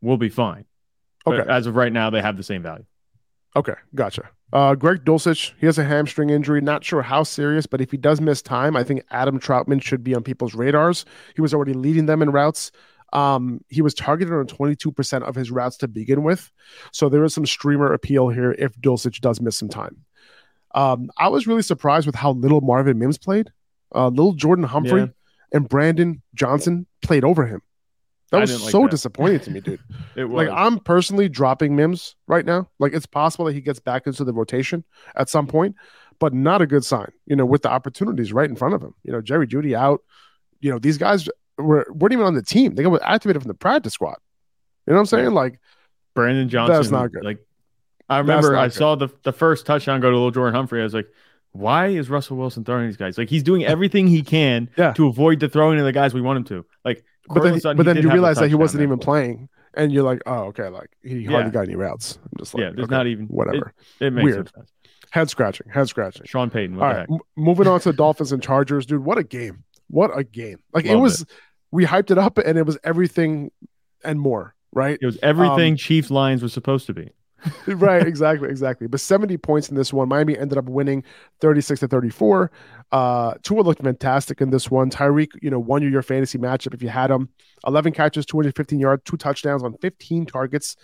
we'll 0.00 0.16
be 0.16 0.28
fine. 0.28 0.64
Okay. 1.26 1.38
But 1.38 1.48
as 1.48 1.66
of 1.66 1.76
right 1.76 1.92
now, 1.92 2.10
they 2.10 2.20
have 2.20 2.36
the 2.36 2.42
same 2.42 2.62
value. 2.62 2.84
Okay, 3.56 3.74
gotcha. 3.94 4.28
Uh, 4.52 4.74
Greg 4.74 5.04
Dulcich, 5.04 5.52
he 5.58 5.66
has 5.66 5.78
a 5.78 5.84
hamstring 5.84 6.30
injury. 6.30 6.60
Not 6.60 6.84
sure 6.84 7.02
how 7.02 7.24
serious, 7.24 7.66
but 7.66 7.80
if 7.80 7.90
he 7.90 7.96
does 7.96 8.20
miss 8.20 8.42
time, 8.42 8.76
I 8.76 8.84
think 8.84 9.02
Adam 9.10 9.40
Trautman 9.40 9.82
should 9.82 10.04
be 10.04 10.14
on 10.14 10.22
people's 10.22 10.54
radars. 10.54 11.04
He 11.34 11.40
was 11.40 11.52
already 11.52 11.72
leading 11.72 12.06
them 12.06 12.22
in 12.22 12.30
routes. 12.30 12.70
Um, 13.12 13.60
he 13.68 13.82
was 13.82 13.94
targeted 13.94 14.34
on 14.34 14.46
22% 14.46 15.22
of 15.22 15.34
his 15.34 15.50
routes 15.50 15.76
to 15.78 15.88
begin 15.88 16.22
with. 16.22 16.52
So 16.92 17.08
there 17.08 17.24
is 17.24 17.34
some 17.34 17.46
streamer 17.46 17.92
appeal 17.92 18.28
here 18.28 18.52
if 18.58 18.76
Dulcich 18.80 19.20
does 19.20 19.40
miss 19.40 19.56
some 19.56 19.68
time. 19.68 20.04
Um, 20.74 21.10
I 21.16 21.28
was 21.28 21.46
really 21.46 21.62
surprised 21.62 22.06
with 22.06 22.14
how 22.14 22.32
little 22.32 22.60
Marvin 22.60 22.98
Mims 22.98 23.18
played. 23.18 23.50
Uh, 23.94 24.10
Lil'Jordan 24.10 24.66
Humphrey 24.66 25.02
yeah. 25.02 25.08
And 25.56 25.66
Brandon 25.66 26.22
Johnson 26.34 26.86
played 27.00 27.24
over 27.24 27.46
him. 27.46 27.62
That 28.30 28.40
was 28.40 28.62
like 28.62 28.70
so 28.70 28.82
that. 28.82 28.90
disappointing 28.90 29.40
to 29.40 29.50
me, 29.50 29.60
dude. 29.60 29.80
it 30.16 30.24
was. 30.24 30.46
Like 30.46 30.54
I'm 30.54 30.78
personally 30.80 31.30
dropping 31.30 31.74
Mims 31.76 32.14
right 32.26 32.44
now. 32.44 32.68
Like 32.78 32.92
it's 32.92 33.06
possible 33.06 33.46
that 33.46 33.54
he 33.54 33.62
gets 33.62 33.80
back 33.80 34.06
into 34.06 34.22
the 34.22 34.34
rotation 34.34 34.84
at 35.14 35.30
some 35.30 35.46
point, 35.46 35.76
but 36.18 36.34
not 36.34 36.60
a 36.60 36.66
good 36.66 36.84
sign. 36.84 37.10
You 37.24 37.36
know, 37.36 37.46
with 37.46 37.62
the 37.62 37.70
opportunities 37.70 38.34
right 38.34 38.50
in 38.50 38.54
front 38.54 38.74
of 38.74 38.82
him. 38.82 38.94
You 39.02 39.12
know, 39.12 39.22
Jerry 39.22 39.46
Jeudy 39.46 39.74
out. 39.74 40.02
You 40.60 40.72
know, 40.72 40.78
these 40.78 40.98
guys 40.98 41.26
were 41.56 41.86
weren't 41.88 42.12
even 42.12 42.26
on 42.26 42.34
the 42.34 42.42
team. 42.42 42.74
They 42.74 42.82
got 42.82 43.00
activated 43.02 43.40
from 43.40 43.48
the 43.48 43.54
practice 43.54 43.94
squad. 43.94 44.18
You 44.86 44.92
know 44.92 44.96
what 44.96 45.00
I'm 45.00 45.06
saying? 45.06 45.30
Like 45.30 45.58
Brandon 46.14 46.50
Johnson. 46.50 46.76
That's 46.76 46.90
not 46.90 47.12
good. 47.12 47.24
Like 47.24 47.38
I 48.10 48.18
remember 48.18 48.56
I 48.56 48.66
good. 48.66 48.74
saw 48.74 48.94
the 48.96 49.08
the 49.22 49.32
first 49.32 49.64
touchdown 49.64 50.02
go 50.02 50.10
to 50.10 50.16
Lil'Jordan 50.16 50.52
Humphrey. 50.52 50.80
I 50.80 50.84
was 50.84 50.92
like, 50.92 51.08
why 51.58 51.88
is 51.88 52.08
Russell 52.10 52.36
Wilson 52.36 52.64
throwing 52.64 52.86
these 52.86 52.96
guys? 52.96 53.18
Like 53.18 53.28
he's 53.28 53.42
doing 53.42 53.64
everything 53.64 54.06
he 54.06 54.22
can 54.22 54.70
yeah. 54.76 54.92
to 54.92 55.08
avoid 55.08 55.40
the 55.40 55.48
throwing 55.48 55.78
of 55.78 55.84
the 55.84 55.92
guys 55.92 56.14
we 56.14 56.20
want 56.20 56.38
him 56.38 56.44
to. 56.44 56.66
Like 56.84 57.04
but 57.28 57.42
then, 57.42 57.76
but 57.76 57.84
then 57.84 57.96
you 58.02 58.10
realize 58.10 58.36
that 58.38 58.48
he 58.48 58.54
wasn't 58.54 58.82
even 58.82 58.98
playing, 58.98 59.48
and 59.74 59.92
you're 59.92 60.04
like, 60.04 60.22
oh, 60.26 60.44
okay, 60.44 60.68
like 60.68 60.90
he 61.02 61.24
hardly 61.24 61.46
yeah. 61.46 61.50
got 61.50 61.64
any 61.64 61.74
routes. 61.74 62.18
I'm 62.22 62.38
just 62.38 62.54
like, 62.54 62.62
yeah, 62.62 62.70
there's 62.74 62.84
okay, 62.84 62.94
not 62.94 63.06
even 63.06 63.26
whatever. 63.26 63.74
It, 64.00 64.06
it 64.06 64.10
makes 64.12 64.24
weird. 64.24 64.52
Sense. 64.54 64.70
Head 65.10 65.30
scratching, 65.30 65.68
head 65.68 65.88
scratching. 65.88 66.26
Sean 66.26 66.50
Payton. 66.50 66.76
All 66.76 66.88
right, 66.88 67.06
m- 67.10 67.18
moving 67.36 67.66
on 67.66 67.80
to 67.80 67.92
Dolphins 67.92 68.32
and 68.32 68.42
Chargers, 68.42 68.86
dude. 68.86 69.04
What 69.04 69.18
a 69.18 69.24
game! 69.24 69.64
What 69.88 70.16
a 70.16 70.24
game! 70.24 70.58
Like 70.72 70.84
it 70.84 70.96
was, 70.96 71.22
it. 71.22 71.28
we 71.70 71.84
hyped 71.84 72.10
it 72.10 72.18
up, 72.18 72.38
and 72.38 72.58
it 72.58 72.66
was 72.66 72.78
everything 72.84 73.50
and 74.04 74.20
more. 74.20 74.54
Right? 74.72 74.98
It 75.00 75.06
was 75.06 75.18
everything 75.22 75.72
um, 75.72 75.76
Chiefs 75.78 76.10
Lions 76.10 76.42
was 76.42 76.52
supposed 76.52 76.86
to 76.86 76.94
be. 76.94 77.10
right, 77.66 78.06
exactly, 78.06 78.48
exactly. 78.48 78.86
But 78.86 79.00
70 79.00 79.36
points 79.38 79.68
in 79.68 79.76
this 79.76 79.92
one. 79.92 80.08
Miami 80.08 80.38
ended 80.38 80.58
up 80.58 80.66
winning 80.66 81.04
36 81.40 81.80
to 81.80 81.88
34. 81.88 82.50
Uh, 82.92 83.34
Tua 83.42 83.60
looked 83.62 83.82
fantastic 83.82 84.40
in 84.40 84.50
this 84.50 84.70
one. 84.70 84.90
Tyreek, 84.90 85.30
you 85.42 85.50
know, 85.50 85.58
won 85.58 85.82
you 85.82 85.88
your 85.88 86.02
fantasy 86.02 86.38
matchup 86.38 86.74
if 86.74 86.82
you 86.82 86.88
had 86.88 87.10
him. 87.10 87.28
11 87.66 87.92
catches, 87.92 88.26
215 88.26 88.78
yards, 88.78 89.02
two 89.04 89.16
touchdowns 89.16 89.62
on 89.62 89.76
15 89.78 90.26
targets, 90.26 90.76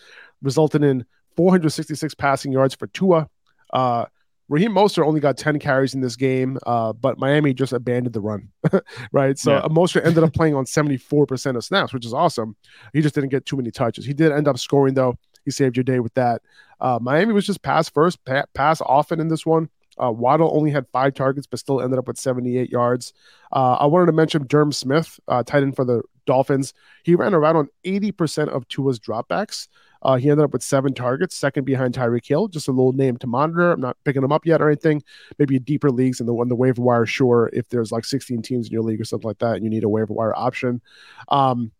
resulting 0.42 0.82
in 0.82 1.04
466 1.36 2.14
passing 2.14 2.52
yards 2.52 2.74
for 2.74 2.86
Tua. 2.88 3.28
Uh, 3.72 4.06
Raheem 4.48 4.72
Mostert 4.72 5.06
only 5.06 5.20
got 5.20 5.38
10 5.38 5.58
carries 5.60 5.94
in 5.94 6.02
this 6.02 6.14
game, 6.14 6.58
uh, 6.66 6.92
but 6.92 7.18
Miami 7.18 7.54
just 7.54 7.72
abandoned 7.72 8.12
the 8.12 8.20
run, 8.20 8.48
right? 9.12 9.38
So 9.38 9.52
yeah. 9.52 9.62
Mostert 9.62 10.04
ended 10.04 10.22
up 10.22 10.34
playing 10.34 10.54
on 10.54 10.66
74% 10.66 11.56
of 11.56 11.64
snaps, 11.64 11.94
which 11.94 12.04
is 12.04 12.12
awesome. 12.12 12.54
He 12.92 13.00
just 13.00 13.14
didn't 13.14 13.30
get 13.30 13.46
too 13.46 13.56
many 13.56 13.70
touches. 13.70 14.04
He 14.04 14.12
did 14.12 14.30
end 14.30 14.48
up 14.48 14.58
scoring, 14.58 14.92
though. 14.92 15.16
He 15.44 15.50
saved 15.50 15.76
your 15.76 15.84
day 15.84 16.00
with 16.00 16.14
that. 16.14 16.42
Uh, 16.80 16.98
Miami 17.00 17.32
was 17.32 17.46
just 17.46 17.62
pass 17.62 17.88
first, 17.88 18.24
pa- 18.24 18.46
pass 18.54 18.80
often 18.80 19.20
in 19.20 19.28
this 19.28 19.46
one. 19.46 19.68
Uh, 20.02 20.10
Waddle 20.10 20.50
only 20.54 20.70
had 20.70 20.86
five 20.88 21.14
targets, 21.14 21.46
but 21.46 21.58
still 21.58 21.80
ended 21.80 21.98
up 21.98 22.08
with 22.08 22.18
78 22.18 22.70
yards. 22.70 23.12
Uh, 23.52 23.74
I 23.74 23.86
wanted 23.86 24.06
to 24.06 24.12
mention 24.12 24.46
Durham 24.46 24.72
Smythe, 24.72 25.06
uh, 25.28 25.42
tight 25.42 25.62
end 25.62 25.76
for 25.76 25.84
the 25.84 26.02
Dolphins. 26.24 26.72
He 27.02 27.14
ran 27.14 27.34
around 27.34 27.56
on 27.56 27.68
80% 27.84 28.48
of 28.48 28.66
Tua's 28.68 28.98
dropbacks. 28.98 29.68
Uh, 30.02 30.16
he 30.16 30.30
ended 30.30 30.44
up 30.44 30.52
with 30.52 30.62
seven 30.62 30.94
targets, 30.94 31.36
second 31.36 31.64
behind 31.64 31.94
Tyreek 31.94 32.26
Hill. 32.26 32.48
Just 32.48 32.68
a 32.68 32.72
little 32.72 32.92
name 32.92 33.16
to 33.18 33.26
monitor. 33.26 33.72
I'm 33.72 33.80
not 33.80 33.96
picking 34.04 34.22
him 34.22 34.32
up 34.32 34.44
yet 34.44 34.60
or 34.60 34.68
anything. 34.68 35.02
Maybe 35.38 35.58
deeper 35.58 35.90
leagues 35.90 36.20
in 36.20 36.26
the 36.26 36.34
one 36.34 36.48
the 36.48 36.56
waiver 36.56 36.82
wire. 36.82 37.06
Sure, 37.06 37.50
if 37.52 37.68
there's 37.68 37.92
like 37.92 38.04
16 38.04 38.42
teams 38.42 38.66
in 38.66 38.72
your 38.72 38.82
league 38.82 39.00
or 39.00 39.04
something 39.04 39.28
like 39.28 39.38
that, 39.38 39.56
and 39.56 39.64
you 39.64 39.70
need 39.70 39.84
a 39.84 39.88
waiver 39.88 40.12
wire 40.12 40.34
option. 40.34 40.80
Um, 41.28 41.70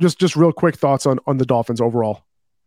just 0.00 0.18
just 0.18 0.34
real 0.34 0.52
quick 0.52 0.76
thoughts 0.76 1.06
on 1.06 1.20
on 1.26 1.36
the 1.36 1.46
Dolphins 1.46 1.80
overall. 1.80 2.24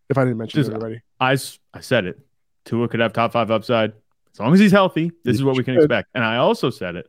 If 0.09 0.17
I 0.17 0.23
didn't 0.23 0.37
mention 0.37 0.59
just, 0.59 0.71
it 0.71 0.75
already, 0.75 1.01
I 1.19 1.37
I 1.73 1.81
said 1.81 2.05
it. 2.05 2.19
Tua 2.65 2.87
could 2.87 2.99
have 2.99 3.13
top 3.13 3.31
five 3.31 3.51
upside 3.51 3.93
as 4.33 4.39
long 4.39 4.53
as 4.53 4.59
he's 4.59 4.71
healthy. 4.71 5.11
This 5.23 5.35
is 5.35 5.43
what 5.43 5.55
we 5.55 5.63
can 5.63 5.75
expect. 5.75 6.09
And 6.13 6.23
I 6.23 6.37
also 6.37 6.69
said 6.69 6.95
it 6.95 7.07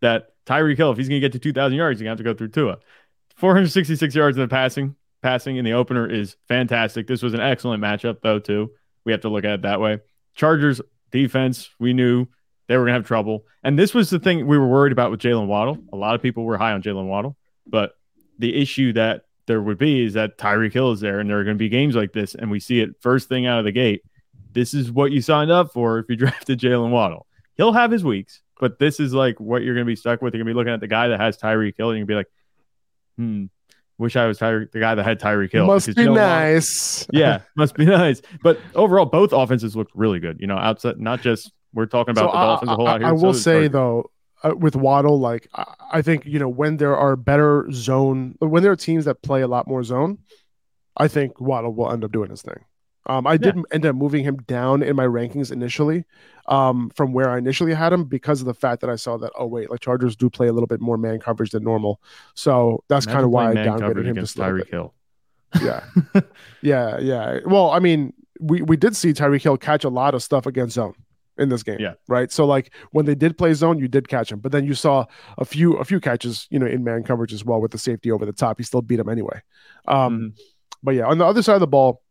that 0.00 0.28
Tyreek 0.46 0.76
Hill, 0.76 0.92
if 0.92 0.98
he's 0.98 1.08
going 1.08 1.20
to 1.20 1.24
get 1.24 1.32
to 1.32 1.38
2,000 1.38 1.76
yards, 1.76 1.98
he's 1.98 2.04
going 2.04 2.16
to 2.16 2.22
have 2.22 2.24
to 2.26 2.34
go 2.34 2.36
through 2.36 2.48
Tua. 2.48 2.78
466 3.36 4.14
yards 4.14 4.36
in 4.36 4.42
the 4.42 4.48
passing, 4.48 4.94
passing 5.22 5.56
in 5.56 5.64
the 5.64 5.72
opener 5.72 6.08
is 6.08 6.36
fantastic. 6.48 7.06
This 7.06 7.22
was 7.22 7.34
an 7.34 7.40
excellent 7.40 7.82
matchup, 7.82 8.18
though, 8.22 8.38
too. 8.38 8.70
We 9.04 9.12
have 9.12 9.22
to 9.22 9.28
look 9.28 9.44
at 9.44 9.52
it 9.52 9.62
that 9.62 9.80
way. 9.80 9.98
Chargers 10.34 10.80
defense, 11.10 11.70
we 11.78 11.92
knew 11.92 12.26
they 12.68 12.76
were 12.76 12.84
going 12.84 12.94
to 12.94 12.98
have 13.00 13.06
trouble. 13.06 13.44
And 13.62 13.78
this 13.78 13.94
was 13.94 14.10
the 14.10 14.18
thing 14.18 14.46
we 14.46 14.58
were 14.58 14.68
worried 14.68 14.92
about 14.92 15.10
with 15.10 15.20
Jalen 15.20 15.46
Waddle. 15.46 15.78
A 15.92 15.96
lot 15.96 16.14
of 16.14 16.22
people 16.22 16.44
were 16.44 16.58
high 16.58 16.72
on 16.72 16.82
Jalen 16.82 17.06
Waddle, 17.06 17.36
but 17.66 17.92
the 18.38 18.60
issue 18.60 18.92
that 18.92 19.24
there 19.50 19.60
would 19.60 19.78
be 19.78 20.04
is 20.04 20.14
that 20.14 20.38
Tyreek 20.38 20.72
Hill 20.72 20.92
is 20.92 21.00
there, 21.00 21.18
and 21.18 21.28
there 21.28 21.40
are 21.40 21.44
going 21.44 21.56
to 21.56 21.58
be 21.58 21.68
games 21.68 21.96
like 21.96 22.12
this, 22.12 22.36
and 22.36 22.52
we 22.52 22.60
see 22.60 22.78
it 22.78 22.90
first 23.00 23.28
thing 23.28 23.46
out 23.46 23.58
of 23.58 23.64
the 23.64 23.72
gate. 23.72 24.02
This 24.52 24.74
is 24.74 24.92
what 24.92 25.10
you 25.10 25.20
signed 25.20 25.50
up 25.50 25.72
for 25.72 25.98
if 25.98 26.06
you 26.08 26.14
drafted 26.24 26.60
Jalen 26.60 26.90
Waddle. 26.90 27.26
He'll 27.56 27.72
have 27.72 27.90
his 27.90 28.04
weeks, 28.04 28.42
but 28.60 28.78
this 28.78 29.00
is 29.00 29.12
like 29.12 29.40
what 29.40 29.62
you're 29.62 29.74
going 29.74 29.84
to 29.84 29.90
be 29.90 29.96
stuck 29.96 30.22
with. 30.22 30.34
You're 30.34 30.44
going 30.44 30.46
to 30.46 30.54
be 30.54 30.56
looking 30.56 30.72
at 30.72 30.78
the 30.78 30.86
guy 30.86 31.08
that 31.08 31.18
has 31.18 31.36
Tyreek 31.36 31.76
Hill, 31.76 31.90
and 31.90 31.98
you're 31.98 32.06
going 32.06 32.06
to 32.06 32.06
be 32.06 32.14
like, 32.14 32.26
hmm, 33.16 33.44
wish 33.98 34.14
I 34.14 34.26
was 34.26 34.38
Tyreek, 34.38 34.70
the 34.70 34.78
guy 34.78 34.94
that 34.94 35.02
had 35.02 35.18
Tyreek 35.18 35.50
Hill. 35.50 35.66
Must 35.66 35.96
be 35.96 36.08
nice. 36.08 37.08
yeah, 37.12 37.40
must 37.56 37.74
be 37.74 37.86
nice. 37.86 38.22
But 38.44 38.60
overall, 38.76 39.06
both 39.06 39.32
offenses 39.32 39.74
looked 39.74 39.96
really 39.96 40.20
good. 40.20 40.40
You 40.40 40.46
know, 40.46 40.58
outside 40.58 41.00
not 41.00 41.22
just 41.22 41.50
we're 41.74 41.86
talking 41.86 42.12
about 42.12 42.32
so 42.32 42.38
the 42.38 42.44
Dolphins 42.44 42.68
I, 42.68 42.72
a 42.72 42.76
whole 42.76 42.84
lot 42.84 43.00
here. 43.00 43.08
I 43.08 43.12
will 43.12 43.34
so 43.34 43.40
say 43.40 43.66
though, 43.66 44.12
uh, 44.42 44.54
with 44.56 44.76
Waddle, 44.76 45.18
like 45.18 45.48
I, 45.54 45.74
I 45.92 46.02
think 46.02 46.24
you 46.26 46.38
know 46.38 46.48
when 46.48 46.78
there 46.78 46.96
are 46.96 47.16
better 47.16 47.70
zone, 47.72 48.36
when 48.40 48.62
there 48.62 48.72
are 48.72 48.76
teams 48.76 49.04
that 49.04 49.22
play 49.22 49.42
a 49.42 49.48
lot 49.48 49.66
more 49.66 49.82
zone, 49.82 50.18
I 50.96 51.08
think 51.08 51.40
Waddle 51.40 51.74
will 51.74 51.90
end 51.90 52.04
up 52.04 52.12
doing 52.12 52.30
his 52.30 52.42
thing. 52.42 52.64
Um, 53.06 53.26
I 53.26 53.38
did 53.38 53.56
end 53.72 53.86
up 53.86 53.96
moving 53.96 54.24
him 54.24 54.36
down 54.46 54.82
in 54.82 54.94
my 54.94 55.06
rankings 55.06 55.50
initially, 55.50 56.04
um, 56.46 56.90
from 56.94 57.12
where 57.12 57.30
I 57.30 57.38
initially 57.38 57.74
had 57.74 57.92
him 57.92 58.04
because 58.04 58.40
of 58.40 58.46
the 58.46 58.54
fact 58.54 58.82
that 58.82 58.90
I 58.90 58.96
saw 58.96 59.16
that 59.18 59.32
oh 59.38 59.46
wait, 59.46 59.70
like 59.70 59.80
Chargers 59.80 60.16
do 60.16 60.30
play 60.30 60.48
a 60.48 60.52
little 60.52 60.66
bit 60.66 60.80
more 60.80 60.96
man 60.96 61.18
coverage 61.18 61.50
than 61.50 61.64
normal, 61.64 62.00
so 62.34 62.84
that's 62.88 63.06
kind 63.06 63.24
of 63.24 63.30
why 63.30 63.50
I 63.50 63.54
downgraded 63.54 64.04
him 64.04 64.16
to 64.16 64.22
Tyreek 64.22 64.68
Hill. 64.68 64.94
Yeah, 65.60 65.84
yeah, 66.62 66.98
yeah. 67.00 67.40
Well, 67.46 67.70
I 67.70 67.78
mean, 67.78 68.12
we 68.38 68.62
we 68.62 68.76
did 68.76 68.94
see 68.96 69.12
Tyreek 69.12 69.42
Hill 69.42 69.56
catch 69.56 69.84
a 69.84 69.88
lot 69.90 70.14
of 70.14 70.22
stuff 70.22 70.46
against 70.46 70.74
zone 70.74 70.94
in 71.40 71.48
this 71.48 71.62
game. 71.62 71.78
Yeah. 71.80 71.94
Right. 72.06 72.30
So 72.30 72.44
like 72.44 72.72
when 72.92 73.06
they 73.06 73.14
did 73.14 73.36
play 73.36 73.52
zone, 73.54 73.78
you 73.78 73.88
did 73.88 74.08
catch 74.08 74.30
him, 74.30 74.38
but 74.38 74.52
then 74.52 74.64
you 74.64 74.74
saw 74.74 75.06
a 75.38 75.44
few 75.44 75.76
a 75.76 75.84
few 75.84 75.98
catches, 75.98 76.46
you 76.50 76.58
know, 76.58 76.66
in 76.66 76.84
man 76.84 77.02
coverage 77.02 77.32
as 77.32 77.44
well 77.44 77.60
with 77.60 77.72
the 77.72 77.78
safety 77.78 78.12
over 78.12 78.24
the 78.24 78.32
top. 78.32 78.58
He 78.58 78.64
still 78.64 78.82
beat 78.82 79.00
him 79.00 79.08
anyway. 79.08 79.40
Um, 79.88 80.18
mm-hmm. 80.18 80.28
But 80.82 80.94
yeah, 80.94 81.06
on 81.06 81.18
the 81.18 81.26
other 81.26 81.42
side 81.42 81.54
of 81.54 81.60
the 81.60 81.66
ball, 81.66 82.02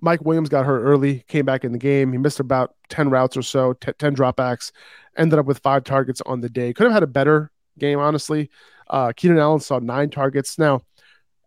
Mike 0.00 0.24
Williams 0.24 0.48
got 0.48 0.66
hurt 0.66 0.82
early, 0.82 1.24
came 1.28 1.44
back 1.44 1.64
in 1.64 1.72
the 1.72 1.78
game. 1.78 2.12
He 2.12 2.18
missed 2.18 2.40
about 2.40 2.74
10 2.90 3.10
routes 3.10 3.36
or 3.36 3.42
so, 3.42 3.72
t- 3.72 3.92
10 3.98 4.14
dropbacks, 4.14 4.70
ended 5.16 5.38
up 5.38 5.46
with 5.46 5.58
five 5.58 5.84
targets 5.84 6.20
on 6.26 6.40
the 6.40 6.48
day. 6.48 6.72
Could 6.72 6.84
have 6.84 6.92
had 6.92 7.02
a 7.02 7.08
better 7.08 7.50
game, 7.78 7.98
honestly. 7.98 8.50
Uh, 8.88 9.12
Keenan 9.16 9.38
Allen 9.38 9.60
saw 9.60 9.78
nine 9.78 10.10
targets. 10.10 10.58
Now, 10.58 10.82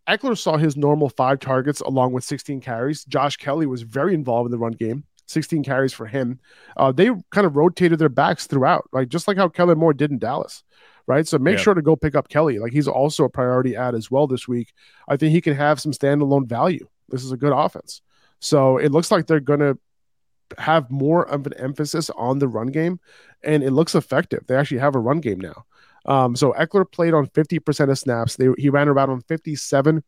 Ekeler 0.08 0.38
saw 0.38 0.58
his 0.58 0.76
normal 0.76 1.10
five 1.10 1.39
targets 1.39 1.82
along 1.82 2.13
with 2.13 2.24
16 2.24 2.62
carries. 2.62 3.06
Josh 3.06 3.38
Kelley 3.38 3.65
was 3.65 3.84
very 3.84 4.13
involved 4.13 4.47
in 4.47 4.52
the 4.52 4.58
run 4.58 4.74
game, 4.74 5.06
16 5.32 5.63
carries 5.63 5.94
for 5.94 6.06
him. 6.06 6.39
Uh, 6.78 6.91
they 6.91 7.10
kind 7.32 7.48
of 7.48 7.56
rotated 7.56 8.00
their 8.00 8.10
backs 8.10 8.48
throughout, 8.48 8.88
right? 8.91 9.08
Just 9.08 9.28
like 9.28 9.38
how 9.38 9.50
Kellen 9.50 9.78
Moore 9.78 9.94
did 9.94 10.12
in 10.12 10.20
Dallas, 10.20 10.63
right? 11.08 11.28
So 11.28 11.38
make 11.38 11.58
sure 11.58 11.74
to 11.74 11.82
go 11.82 11.96
pick 11.96 12.15
up 12.15 12.30
Kelley. 12.30 12.60
Like 12.60 12.74
he's 12.74 12.88
also 12.88 13.24
a 13.24 13.30
priority 13.30 13.76
ad 13.76 13.96
as 13.96 14.12
well 14.12 14.28
this 14.28 14.48
week. 14.48 14.74
I 15.08 15.17
think 15.17 15.32
he 15.32 15.41
can 15.41 15.56
have 15.56 15.80
some 15.80 15.91
standalone 15.91 16.48
value. 16.48 16.88
This 17.10 17.24
is 17.24 17.32
a 17.32 17.38
good 17.38 17.54
offense. 17.54 18.02
So 18.39 18.78
it 18.78 18.91
looks 18.91 19.12
like 19.12 19.28
they're 19.28 19.39
going 19.39 19.60
to 19.60 19.78
have 20.58 20.89
more 20.91 21.28
of 21.30 21.46
an 21.48 21.54
emphasis 21.54 22.10
on 22.12 22.39
the 22.39 22.48
run 22.48 22.67
game, 22.67 23.00
and 23.44 23.63
it 23.63 23.72
looks 23.72 23.96
effective. 23.96 24.46
They 24.48 24.56
actually 24.56 24.80
have 24.80 24.96
a 24.96 25.00
run 25.00 25.20
game 25.20 25.39
now. 25.39 25.65
Um, 26.06 26.36
so 26.36 26.54
Ekeler 26.54 26.91
played 26.91 27.13
on 27.13 27.28
50% 27.28 27.89
of 27.89 28.00
snaps. 28.00 28.36
They, 28.36 28.48
he 28.58 28.70
ran 28.70 28.89
around 28.89 29.12
on 29.12 29.22
57% 29.22 30.02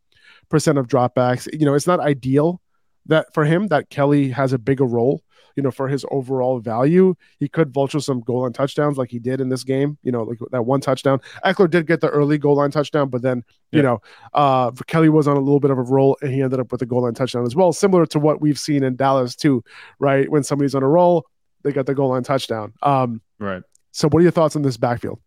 of 0.52 0.88
dropbacks. 0.88 1.48
You 1.54 1.66
know, 1.66 1.76
it's 1.76 1.88
not 1.88 2.00
ideal 2.00 2.62
that 3.08 3.34
for 3.34 3.46
him 3.46 3.68
that 3.68 3.90
Kelley 3.90 4.30
has 4.30 4.54
a 4.54 4.58
bigger 4.58 4.86
role 4.86 5.24
you 5.56 5.64
know, 5.64 5.72
for 5.72 5.88
his 5.88 6.06
overall 6.12 6.60
value. 6.60 7.16
He 7.40 7.48
could 7.48 7.74
vulture 7.74 8.00
some 8.00 8.22
goal 8.22 8.42
line 8.42 8.54
touchdowns 8.54 8.98
like 8.98 9.12
he 9.12 9.20
did 9.20 9.42
in 9.42 9.50
this 9.50 9.64
game, 9.64 9.98
you 10.04 10.12
know, 10.12 10.24
like 10.24 10.40
that 10.52 10.64
one 10.64 10.82
touchdown. 10.82 11.20
Ekeler 11.46 11.70
did 11.70 11.88
get 11.88 12.02
the 12.02 12.10
early 12.10 12.38
goal 12.38 12.56
line 12.56 12.72
touchdown, 12.72 13.10
but 13.10 13.22
then, 13.22 13.44
you 13.72 13.82
know, 13.82 14.02
uh, 14.34 14.72
Kelley 14.88 15.10
was 15.10 15.28
on 15.28 15.38
a 15.38 15.40
little 15.40 15.60
bit 15.60 15.72
of 15.72 15.78
a 15.78 15.84
roll 15.84 16.18
and 16.22 16.32
he 16.32 16.42
ended 16.42 16.60
up 16.60 16.72
with 16.72 16.82
a 16.82 16.86
goal 16.86 17.04
line 17.04 17.14
touchdown 17.14 17.46
as 17.46 17.56
well, 17.56 17.74
similar 17.74 18.06
to 18.08 18.20
what 18.20 18.42
we've 18.42 18.60
seen 18.60 18.84
in 18.84 18.96
Dallas 18.96 19.36
too, 19.36 19.64
right? 20.00 20.30
When 20.30 20.44
somebody's 20.44 20.76
on 20.76 20.84
a 20.84 20.88
roll, 20.88 21.26
they 21.64 21.72
got 21.72 21.86
the 21.86 21.96
goal 21.96 22.10
line 22.10 22.24
touchdown. 22.24 22.74
Um, 22.82 23.22
right. 23.40 23.64
So, 23.92 24.10
what 24.10 24.20
are 24.20 24.24
your 24.24 24.32
thoughts 24.32 24.56
on 24.56 24.64
this 24.64 24.78
backfield? 24.78 25.20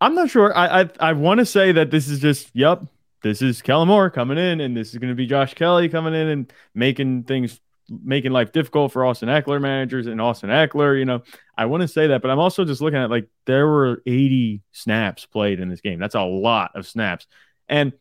I'm 0.00 0.14
not 0.14 0.30
sure. 0.30 0.56
I 0.56 0.82
I, 0.82 0.90
I 0.98 1.12
want 1.12 1.38
to 1.38 1.46
say 1.46 1.72
that 1.72 1.90
this 1.90 2.08
is 2.08 2.20
just 2.20 2.50
yep. 2.54 2.82
This 3.22 3.42
is 3.42 3.62
Kellen 3.62 3.88
Moore 3.88 4.10
coming 4.10 4.38
in, 4.38 4.60
and 4.60 4.76
this 4.76 4.92
is 4.92 4.98
going 4.98 5.10
to 5.10 5.14
be 5.14 5.26
Josh 5.26 5.54
Kelley 5.54 5.88
coming 5.88 6.14
in 6.14 6.28
and 6.28 6.52
making 6.74 7.24
things 7.24 7.60
making 7.90 8.30
life 8.30 8.52
difficult 8.52 8.92
for 8.92 9.04
Austin 9.04 9.28
Ekeler 9.28 9.60
managers 9.60 10.06
and 10.06 10.20
Austin 10.20 10.48
Ekeler. 10.48 10.98
You 10.98 11.04
know, 11.04 11.22
I 11.58 11.66
want 11.66 11.82
to 11.82 11.88
say 11.88 12.06
that, 12.08 12.22
but 12.22 12.30
I'm 12.30 12.38
also 12.38 12.64
just 12.64 12.80
looking 12.80 13.00
at 13.00 13.10
like 13.10 13.28
there 13.46 13.66
were 13.66 14.02
80 14.06 14.62
snaps 14.72 15.26
played 15.26 15.60
in 15.60 15.68
this 15.68 15.80
game. 15.80 15.98
That's 15.98 16.14
a 16.14 16.22
lot 16.22 16.70
of 16.74 16.86
snaps. 16.86 17.26
And 17.68 17.92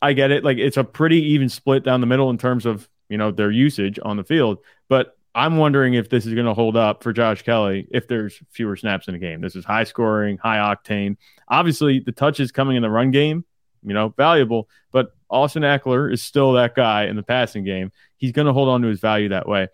I 0.00 0.12
get 0.12 0.30
it. 0.30 0.44
Like 0.44 0.58
it's 0.58 0.76
a 0.76 0.84
pretty 0.84 1.20
even 1.32 1.48
split 1.48 1.84
down 1.84 2.00
the 2.00 2.06
middle 2.06 2.30
in 2.30 2.38
terms 2.38 2.66
of, 2.66 2.88
you 3.08 3.18
know, 3.18 3.30
their 3.30 3.50
usage 3.50 3.98
on 4.02 4.16
the 4.16 4.24
field. 4.24 4.58
But 4.88 5.16
I'm 5.34 5.56
wondering 5.56 5.94
if 5.94 6.08
this 6.10 6.26
is 6.26 6.34
going 6.34 6.46
to 6.46 6.54
hold 6.54 6.76
up 6.76 7.02
for 7.02 7.12
Josh 7.12 7.42
Kelley 7.42 7.88
if 7.90 8.06
there's 8.06 8.40
fewer 8.50 8.76
snaps 8.76 9.08
in 9.08 9.14
the 9.14 9.18
game. 9.18 9.40
This 9.40 9.56
is 9.56 9.64
high 9.64 9.84
scoring, 9.84 10.38
high 10.38 10.58
octane. 10.58 11.16
Obviously, 11.48 12.00
the 12.00 12.12
touches 12.12 12.52
coming 12.52 12.76
in 12.76 12.82
the 12.82 12.90
run 12.90 13.10
game, 13.10 13.44
you 13.82 13.94
know, 13.94 14.10
valuable, 14.16 14.68
but 14.90 15.12
Austin 15.30 15.62
Ekeler 15.62 16.12
is 16.12 16.22
still 16.22 16.52
that 16.52 16.74
guy 16.74 17.06
in 17.06 17.16
the 17.16 17.22
passing 17.22 17.64
game. 17.64 17.90
He's 18.16 18.32
going 18.32 18.46
to 18.46 18.52
hold 18.52 18.68
on 18.68 18.82
to 18.82 18.88
his 18.88 19.00
value 19.00 19.30
that 19.30 19.48
way. 19.48 19.68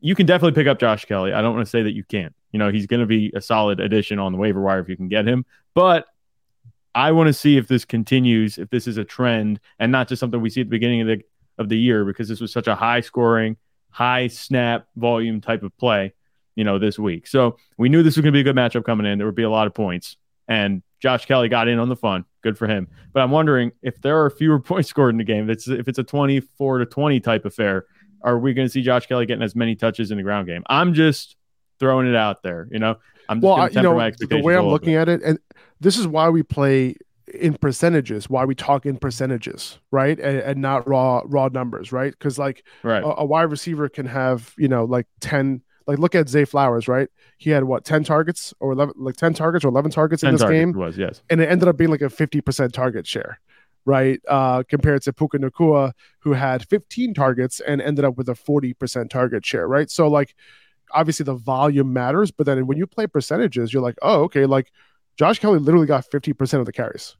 You 0.00 0.14
can 0.14 0.26
definitely 0.26 0.60
pick 0.60 0.68
up 0.68 0.78
Josh 0.78 1.04
Kelley. 1.04 1.32
I 1.32 1.40
don't 1.40 1.54
want 1.54 1.66
to 1.66 1.70
say 1.70 1.82
that 1.82 1.94
you 1.94 2.04
can't. 2.04 2.34
You 2.52 2.58
know, 2.58 2.70
he's 2.70 2.86
going 2.86 3.00
to 3.00 3.06
be 3.06 3.32
a 3.34 3.40
solid 3.40 3.80
addition 3.80 4.18
on 4.18 4.32
the 4.32 4.38
waiver 4.38 4.60
wire 4.60 4.80
if 4.80 4.88
you 4.88 4.96
can 4.96 5.08
get 5.08 5.26
him. 5.26 5.44
But 5.74 6.06
I 6.94 7.12
want 7.12 7.28
to 7.28 7.32
see 7.32 7.56
if 7.56 7.68
this 7.68 7.84
continues, 7.84 8.58
if 8.58 8.70
this 8.70 8.86
is 8.86 8.96
a 8.96 9.04
trend 9.04 9.60
and 9.78 9.92
not 9.92 10.08
just 10.08 10.20
something 10.20 10.40
we 10.40 10.50
see 10.50 10.62
at 10.62 10.66
the 10.66 10.70
beginning 10.70 11.02
of 11.02 11.06
the 11.08 11.22
of 11.58 11.68
the 11.68 11.78
year 11.78 12.04
because 12.04 12.28
this 12.28 12.40
was 12.40 12.52
such 12.52 12.66
a 12.66 12.74
high 12.74 13.00
scoring, 13.00 13.56
high 13.90 14.26
snap 14.26 14.86
volume 14.96 15.40
type 15.40 15.62
of 15.62 15.76
play, 15.78 16.12
you 16.54 16.64
know, 16.64 16.78
this 16.78 16.98
week. 16.98 17.26
So 17.26 17.56
we 17.76 17.88
knew 17.88 18.02
this 18.02 18.16
was 18.16 18.22
going 18.22 18.32
to 18.32 18.36
be 18.36 18.40
a 18.40 18.44
good 18.44 18.56
matchup 18.56 18.84
coming 18.84 19.06
in. 19.06 19.18
There 19.18 19.26
would 19.26 19.34
be 19.34 19.42
a 19.42 19.50
lot 19.50 19.66
of 19.66 19.74
points. 19.74 20.16
And 20.48 20.82
Josh 21.00 21.26
Kelley 21.26 21.48
got 21.48 21.68
in 21.68 21.78
on 21.78 21.88
the 21.88 21.96
fun. 21.96 22.24
Good 22.46 22.56
for 22.56 22.68
him. 22.68 22.86
But 23.12 23.24
I'm 23.24 23.32
wondering 23.32 23.72
if 23.82 24.00
there 24.02 24.22
are 24.22 24.30
fewer 24.30 24.60
points 24.70 24.88
scored 24.88 25.10
in 25.10 25.18
the 25.18 25.24
game, 25.24 25.50
if 25.50 25.56
it's, 25.56 25.66
if 25.66 25.88
it's 25.88 25.98
a 25.98 26.04
24 26.04 26.78
to 26.78 26.86
20 26.86 27.18
type 27.18 27.44
affair, 27.44 27.86
are 28.22 28.38
we 28.38 28.54
going 28.54 28.68
to 28.68 28.70
see 28.70 28.82
Josh 28.82 29.06
Kelley 29.06 29.26
getting 29.26 29.42
as 29.42 29.56
many 29.56 29.74
touches 29.74 30.12
in 30.12 30.16
the 30.16 30.22
ground 30.22 30.46
game? 30.46 30.62
I'm 30.68 30.94
just 30.94 31.34
throwing 31.80 32.06
it 32.06 32.14
out 32.14 32.44
there. 32.44 32.68
You 32.70 32.78
know, 32.78 32.98
I'm 33.28 33.40
well, 33.40 33.54
I, 33.54 33.66
you 33.66 33.82
know, 33.82 33.98
the 33.98 34.40
way 34.40 34.56
I'm 34.56 34.68
looking 34.68 34.94
at 34.94 35.08
it, 35.08 35.22
and 35.24 35.40
this 35.80 35.98
is 35.98 36.06
why 36.06 36.28
we 36.28 36.44
play 36.44 36.94
in 37.34 37.54
percentages 37.54 38.30
why 38.30 38.44
we 38.44 38.54
talk 38.54 38.86
in 38.86 38.96
percentages 38.96 39.80
right 39.90 40.20
and, 40.20 40.38
and 40.38 40.62
not 40.62 40.86
raw 40.86 41.20
raw 41.24 41.48
numbers 41.48 41.90
right 41.90 42.12
because 42.12 42.38
like 42.38 42.64
right. 42.84 43.02
a, 43.02 43.22
a, 43.22 43.24
wide 43.24 43.50
receiver 43.50 43.88
can 43.88 44.06
have 44.06 44.54
you 44.56 44.68
know 44.68 44.84
like 44.84 45.08
10 45.18 45.60
like 45.86 45.98
look 45.98 46.14
at 46.14 46.28
Zay 46.28 46.44
Flowers, 46.44 46.88
right? 46.88 47.08
He 47.38 47.50
had 47.50 47.64
what 47.64 47.84
ten 47.84 48.04
targets 48.04 48.52
or 48.60 48.72
eleven, 48.72 48.94
like 48.96 49.16
ten 49.16 49.34
targets 49.34 49.64
or 49.64 49.68
eleven 49.68 49.90
targets 49.90 50.22
in 50.22 50.32
this 50.32 50.42
game. 50.42 50.72
Was 50.72 50.98
yes, 50.98 51.22
and 51.30 51.40
it 51.40 51.48
ended 51.48 51.68
up 51.68 51.76
being 51.76 51.90
like 51.90 52.02
a 52.02 52.10
fifty 52.10 52.40
percent 52.40 52.74
target 52.74 53.06
share, 53.06 53.40
right? 53.84 54.20
Uh, 54.28 54.62
compared 54.68 55.02
to 55.02 55.12
Puka 55.12 55.38
Nacua, 55.38 55.92
who 56.20 56.32
had 56.32 56.66
fifteen 56.68 57.14
targets 57.14 57.60
and 57.60 57.80
ended 57.80 58.04
up 58.04 58.16
with 58.16 58.28
a 58.28 58.34
forty 58.34 58.74
percent 58.74 59.10
target 59.10 59.44
share, 59.44 59.68
right? 59.68 59.90
So 59.90 60.08
like, 60.08 60.34
obviously 60.92 61.24
the 61.24 61.34
volume 61.34 61.92
matters, 61.92 62.30
but 62.30 62.46
then 62.46 62.66
when 62.66 62.78
you 62.78 62.86
play 62.86 63.06
percentages, 63.06 63.72
you're 63.72 63.82
like, 63.82 63.96
oh, 64.02 64.22
okay, 64.22 64.46
like 64.46 64.72
Josh 65.16 65.38
Kelley 65.38 65.58
literally 65.58 65.86
got 65.86 66.04
fifty 66.04 66.32
percent 66.32 66.60
of 66.60 66.66
the 66.66 66.72
carries, 66.72 67.16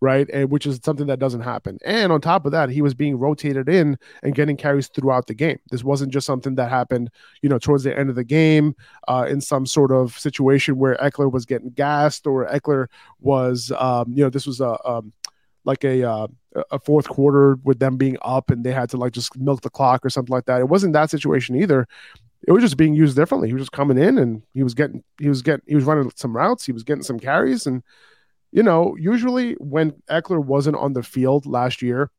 right? 0.00 0.28
And 0.32 0.50
which 0.50 0.66
is 0.66 0.80
something 0.82 1.06
that 1.08 1.18
doesn't 1.18 1.42
happen. 1.42 1.78
And 1.84 2.10
on 2.10 2.20
top 2.20 2.46
of 2.46 2.52
that, 2.52 2.70
he 2.70 2.82
was 2.82 2.94
being 2.94 3.18
rotated 3.18 3.68
in 3.68 3.98
and 4.22 4.34
getting 4.34 4.56
carries 4.56 4.88
throughout 4.88 5.26
the 5.26 5.34
game. 5.34 5.58
This 5.70 5.84
wasn't 5.84 6.12
just 6.12 6.26
something 6.26 6.54
that 6.54 6.70
happened, 6.70 7.10
you 7.42 7.48
know, 7.48 7.58
towards 7.58 7.84
the 7.84 7.96
end 7.96 8.08
of 8.08 8.16
the 8.16 8.24
game 8.24 8.74
uh, 9.08 9.26
in 9.28 9.40
some 9.40 9.66
sort 9.66 9.92
of 9.92 10.18
situation 10.18 10.76
where 10.76 10.96
Ekeler 10.96 11.30
was 11.30 11.44
getting 11.44 11.70
gassed 11.70 12.26
or 12.26 12.46
Ekeler 12.46 12.86
was, 13.20 13.72
um, 13.78 14.12
you 14.12 14.24
know, 14.24 14.30
this 14.30 14.46
was 14.46 14.60
a 14.60 14.78
um, 14.88 15.12
like 15.64 15.84
a 15.84 16.02
uh, 16.02 16.26
a 16.70 16.78
fourth 16.78 17.08
quarter 17.08 17.56
with 17.62 17.78
them 17.78 17.96
being 17.96 18.16
up 18.22 18.50
and 18.50 18.64
they 18.64 18.72
had 18.72 18.88
to 18.90 18.96
like 18.96 19.12
just 19.12 19.36
milk 19.38 19.60
the 19.60 19.70
clock 19.70 20.04
or 20.04 20.10
something 20.10 20.32
like 20.32 20.46
that. 20.46 20.60
It 20.60 20.68
wasn't 20.68 20.94
that 20.94 21.10
situation 21.10 21.56
either. 21.56 21.86
It 22.48 22.52
was 22.52 22.62
just 22.62 22.78
being 22.78 22.94
used 22.94 23.16
differently. 23.16 23.48
He 23.48 23.54
was 23.54 23.62
just 23.62 23.72
coming 23.72 23.98
in 23.98 24.16
and 24.16 24.42
he 24.54 24.62
was 24.62 24.74
getting 24.74 25.04
he 25.20 25.28
was 25.28 25.42
getting 25.42 25.62
he 25.66 25.74
was 25.74 25.84
running 25.84 26.10
some 26.16 26.34
routes. 26.34 26.64
He 26.64 26.72
was 26.72 26.82
getting 26.82 27.02
some 27.02 27.20
carries 27.20 27.66
and 27.66 27.82
you 28.52 28.62
know, 28.62 28.96
usually 28.98 29.54
when 29.54 29.92
Ekeler 30.10 30.44
wasn't 30.44 30.76
on 30.76 30.92
the 30.92 31.02
field 31.02 31.46
last 31.46 31.82
year, 31.82 32.10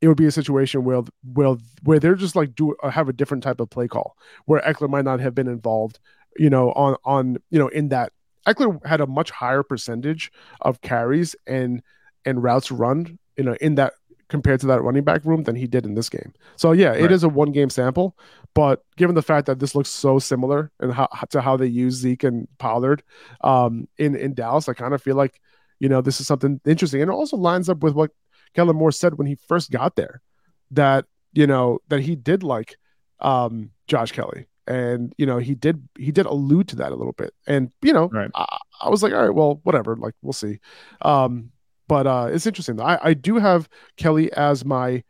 it 0.00 0.08
would 0.08 0.16
be 0.16 0.26
a 0.26 0.32
situation 0.32 0.84
where 0.84 1.02
where 1.32 1.56
where 1.84 1.98
they're 1.98 2.14
just 2.14 2.36
like 2.36 2.54
do 2.54 2.74
uh, 2.82 2.90
have 2.90 3.08
a 3.08 3.12
different 3.12 3.42
type 3.42 3.60
of 3.60 3.70
play 3.70 3.88
call 3.88 4.16
where 4.44 4.60
Ekeler 4.60 4.90
might 4.90 5.04
not 5.04 5.20
have 5.20 5.34
been 5.34 5.48
involved, 5.48 5.98
you 6.36 6.50
know, 6.50 6.72
on 6.72 6.96
on 7.04 7.38
you 7.50 7.58
know 7.58 7.68
in 7.68 7.88
that. 7.88 8.12
Ekeler 8.46 8.84
had 8.86 9.00
a 9.00 9.06
much 9.08 9.30
higher 9.30 9.64
percentage 9.64 10.30
of 10.60 10.80
carries 10.80 11.34
and 11.46 11.82
and 12.24 12.42
routes 12.42 12.70
run, 12.70 13.18
you 13.36 13.44
know, 13.44 13.56
in 13.60 13.76
that 13.76 13.94
compared 14.28 14.60
to 14.60 14.66
that 14.66 14.82
running 14.82 15.04
back 15.04 15.24
room 15.24 15.44
than 15.44 15.54
he 15.54 15.66
did 15.66 15.84
in 15.84 15.94
this 15.94 16.08
game. 16.08 16.32
So 16.56 16.72
yeah, 16.72 16.90
right. 16.90 17.02
it 17.02 17.12
is 17.12 17.22
a 17.22 17.28
one 17.28 17.52
game 17.52 17.70
sample, 17.70 18.16
but 18.54 18.84
given 18.96 19.14
the 19.14 19.22
fact 19.22 19.46
that 19.46 19.58
this 19.58 19.74
looks 19.74 19.88
so 19.88 20.18
similar 20.18 20.72
and 20.80 20.92
how 20.92 21.08
to 21.30 21.40
how 21.40 21.56
they 21.56 21.66
use 21.66 21.94
Zeke 21.94 22.24
and 22.24 22.48
Pollard 22.58 23.02
um, 23.42 23.86
in 23.98 24.16
in 24.16 24.34
Dallas, 24.34 24.68
I 24.68 24.74
kind 24.74 24.94
of 24.94 25.02
feel 25.02 25.16
like 25.16 25.40
you 25.78 25.88
know 25.88 26.00
this 26.00 26.20
is 26.20 26.26
something 26.26 26.60
interesting, 26.64 27.02
and 27.02 27.10
it 27.10 27.14
also 27.14 27.36
lines 27.36 27.68
up 27.68 27.82
with 27.82 27.94
what 27.94 28.10
Kellen 28.54 28.76
Moore 28.76 28.92
said 28.92 29.18
when 29.18 29.26
he 29.26 29.36
first 29.46 29.70
got 29.70 29.96
there, 29.96 30.22
that 30.70 31.04
you 31.32 31.46
know 31.46 31.78
that 31.88 32.00
he 32.00 32.16
did 32.16 32.42
like 32.42 32.76
um, 33.20 33.70
Josh 33.86 34.12
Kelley, 34.12 34.46
And 34.66 35.12
you 35.18 35.26
know 35.26 35.38
he 35.38 35.54
did 35.54 35.86
he 35.98 36.10
did 36.10 36.26
allude 36.26 36.68
to 36.68 36.76
that 36.76 36.92
a 36.92 36.96
little 36.96 37.12
bit, 37.12 37.34
and 37.46 37.70
you 37.82 37.92
know 37.92 38.08
right. 38.08 38.30
I, 38.34 38.58
I 38.80 38.88
was 38.88 39.02
like, 39.02 39.12
all 39.12 39.22
right, 39.22 39.34
well, 39.34 39.60
whatever, 39.62 39.96
like 39.96 40.14
we'll 40.22 40.32
see. 40.32 40.58
Um, 41.02 41.52
but 41.88 42.06
uh, 42.06 42.28
it's 42.30 42.46
interesting. 42.46 42.80
I, 42.80 42.98
I 43.02 43.14
do 43.14 43.36
have 43.36 43.68
Kelley 43.96 44.32
as 44.32 44.64
my 44.64 45.04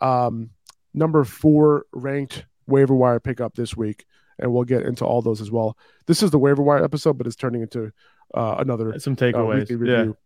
um, 0.00 0.50
number 0.94 1.24
four 1.24 1.86
ranked 1.92 2.44
waiver 2.66 2.94
wire 2.94 3.20
pickup 3.20 3.54
this 3.54 3.76
week, 3.76 4.04
and 4.38 4.52
we'll 4.52 4.64
get 4.64 4.82
into 4.82 5.04
all 5.04 5.22
those 5.22 5.40
as 5.40 5.50
well. 5.50 5.76
This 6.06 6.22
is 6.22 6.30
the 6.30 6.38
waiver 6.38 6.62
wire 6.62 6.82
episode, 6.84 7.18
but 7.18 7.26
it's 7.26 7.36
turning 7.36 7.62
into 7.62 7.92
uh, 8.34 8.56
another 8.58 8.98
some 8.98 9.16
takeaways. 9.16 9.70
Uh, 9.70 9.78
review. 9.78 10.16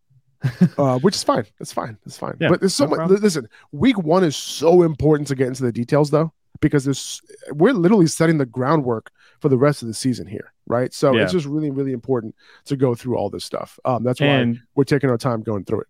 Yeah. 0.42 0.66
uh, 0.78 0.98
which 1.00 1.14
is 1.14 1.22
fine. 1.22 1.44
It's 1.60 1.72
fine. 1.72 1.98
It's 2.06 2.16
fine. 2.16 2.34
Yeah, 2.40 2.48
but 2.48 2.60
there's 2.60 2.74
so 2.74 2.86
no 2.86 2.96
much. 2.96 3.10
Listen, 3.20 3.46
week 3.72 3.98
one 3.98 4.24
is 4.24 4.36
so 4.36 4.82
important 4.82 5.28
to 5.28 5.34
get 5.34 5.48
into 5.48 5.62
the 5.62 5.72
details, 5.72 6.10
though, 6.10 6.32
because 6.60 6.84
there's 6.84 7.20
we're 7.52 7.74
literally 7.74 8.06
setting 8.06 8.38
the 8.38 8.46
groundwork 8.46 9.10
for 9.40 9.48
the 9.48 9.59
rest 9.59 9.83
of 9.83 9.88
the 9.88 9.94
season 9.94 10.26
here, 10.26 10.53
right? 10.66 10.92
So 10.92 11.14
yeah. 11.14 11.22
it's 11.22 11.33
just 11.33 11.46
really, 11.46 11.70
really 11.70 11.92
important 11.92 12.35
to 12.66 12.76
go 12.76 12.94
through 12.94 13.16
all 13.16 13.31
this 13.31 13.44
stuff. 13.44 13.79
Um, 13.85 14.05
that's 14.05 14.20
why 14.20 14.26
and, 14.26 14.61
we're 14.74 14.85
taking 14.85 15.11
our 15.11 15.18
time 15.18 15.42
going 15.42 15.64
through 15.64 15.83
it. 15.83 15.87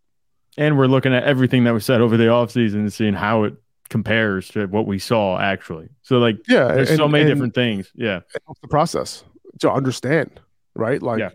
And 0.56 0.78
we're 0.78 0.86
looking 0.86 1.14
at 1.14 1.24
everything 1.24 1.64
that 1.64 1.72
was 1.72 1.84
said 1.84 2.00
over 2.00 2.16
the 2.16 2.24
offseason 2.24 2.74
and 2.74 2.92
seeing 2.92 3.14
how 3.14 3.44
it 3.44 3.54
compares 3.88 4.48
to 4.48 4.66
what 4.66 4.86
we 4.86 4.98
saw 4.98 5.38
actually. 5.38 5.88
So 6.02 6.18
like 6.18 6.36
yeah, 6.48 6.68
there's 6.68 6.90
and, 6.90 6.98
so 6.98 7.08
many 7.08 7.28
different 7.28 7.54
things. 7.54 7.90
Yeah. 7.94 8.20
the 8.62 8.68
process 8.68 9.24
to 9.60 9.70
understand, 9.70 10.40
right? 10.74 11.02
Like 11.02 11.20
yeah. 11.20 11.30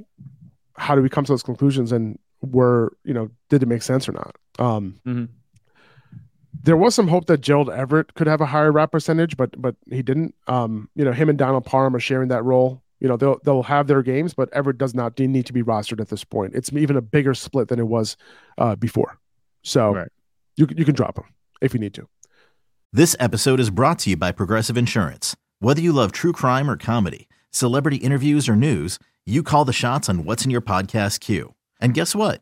how 0.76 0.96
do 0.96 1.02
we 1.02 1.10
come 1.10 1.26
to 1.26 1.32
those 1.32 1.44
conclusions 1.44 1.92
and 1.92 2.18
were, 2.42 2.96
you 3.04 3.14
know, 3.14 3.30
did 3.50 3.62
it 3.62 3.68
make 3.68 3.84
sense 3.84 4.08
or 4.08 4.14
not? 4.14 4.36
Um 4.58 5.00
mm-hmm. 5.06 5.26
There 6.66 6.76
was 6.76 6.96
some 6.96 7.08
hope 7.08 7.28
that 7.28 7.42
Gerald 7.42 7.70
Everett 7.70 8.16
could 8.16 8.26
have 8.26 8.42
a 8.42 8.48
higher 8.48 8.72
rap 8.72 8.92
percentage, 8.92 9.38
but 9.38 9.60
but 9.62 9.76
he 9.90 10.02
didn't. 10.02 10.34
Um, 10.48 10.90
you 10.96 11.06
know, 11.06 11.12
him 11.12 11.30
and 11.30 11.38
Donald 11.38 11.64
Parham 11.64 11.96
are 11.96 12.00
sharing 12.00 12.30
that 12.30 12.44
role. 12.44 12.82
You 13.00 13.08
know, 13.08 13.18
they'll 13.18 13.40
they'll 13.44 13.64
have 13.64 13.86
their 13.86 14.02
games, 14.02 14.34
but 14.34 14.52
Everett 14.52 14.80
does 14.80 14.96
not 14.96 15.18
need 15.20 15.46
to 15.46 15.54
be 15.54 15.62
rostered 15.62 16.02
at 16.02 16.10
this 16.10 16.24
point. 16.24 16.56
It's 16.56 16.74
even 16.74 16.98
a 16.98 17.02
bigger 17.02 17.36
split 17.36 17.68
than 17.68 17.80
it 17.80 17.88
was 17.88 18.18
uh, 18.58 18.76
before. 18.76 19.20
So 19.62 19.94
right. 19.94 20.08
you 20.56 20.68
you 20.76 20.86
can 20.86 20.96
drop 20.96 21.20
him 21.20 21.26
if 21.62 21.74
you 21.74 21.80
need 21.80 21.94
to. 21.94 22.08
This 22.92 23.16
episode 23.20 23.60
is 23.60 23.70
brought 23.70 24.00
to 24.00 24.12
you 24.12 24.18
by 24.18 24.32
Progressive 24.32 24.76
Insurance. 24.76 25.36
Whether 25.60 25.82
you 25.82 25.94
love 25.94 26.12
true 26.12 26.34
crime 26.34 26.70
or 26.70 26.78
comedy, 26.78 27.28
celebrity 27.52 27.98
interviews 27.98 28.50
or 28.50 28.56
news, 28.56 28.98
you 29.24 29.44
call 29.44 29.66
the 29.66 29.74
shots 29.74 30.10
on 30.10 30.26
what's 30.26 30.46
in 30.46 30.52
your 30.52 30.62
podcast 30.62 31.20
queue. 31.20 31.54
And 31.80 31.94
guess 31.94 32.16
what? 32.16 32.42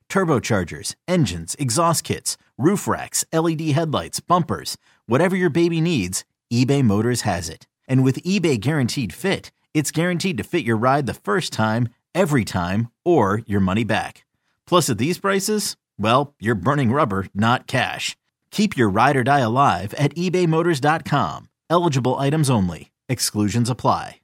turbochargers, 0.11 0.95
engines, 1.07 1.55
exhaust 1.57 2.03
kits, 2.03 2.37
roof 2.57 2.87
racks, 2.87 3.23
LED 3.31 3.61
headlights, 3.61 4.19
bumpers, 4.19 4.77
whatever 5.05 5.35
your 5.35 5.49
baby 5.49 5.79
needs, 5.79 6.25
eBay 6.51 6.83
Motors 6.83 7.21
has 7.21 7.49
it. 7.49 7.65
And 7.87 8.03
with 8.03 8.21
eBay 8.23 8.59
Guaranteed 8.59 9.13
Fit, 9.13 9.51
it's 9.73 9.89
guaranteed 9.91 10.37
to 10.37 10.43
fit 10.43 10.65
your 10.65 10.75
ride 10.75 11.05
the 11.05 11.13
first 11.13 11.53
time, 11.53 11.87
every 12.13 12.43
time, 12.43 12.89
or 13.05 13.41
your 13.47 13.61
money 13.61 13.85
back. 13.85 14.25
Plus, 14.67 14.89
at 14.89 14.97
these 14.97 15.17
prices, 15.17 15.77
well, 15.97 16.35
you're 16.39 16.55
burning 16.55 16.91
rubber, 16.91 17.27
not 17.33 17.65
cash. 17.67 18.17
Keep 18.51 18.75
your 18.75 18.89
ride 18.89 19.15
or 19.15 19.23
die 19.23 19.39
alive 19.39 19.93
at 19.93 20.13
ebaymotors.com. 20.15 21.47
Eligible 21.69 22.17
items 22.17 22.49
only. 22.49 22.91
Exclusions 23.07 23.69
apply. 23.69 24.19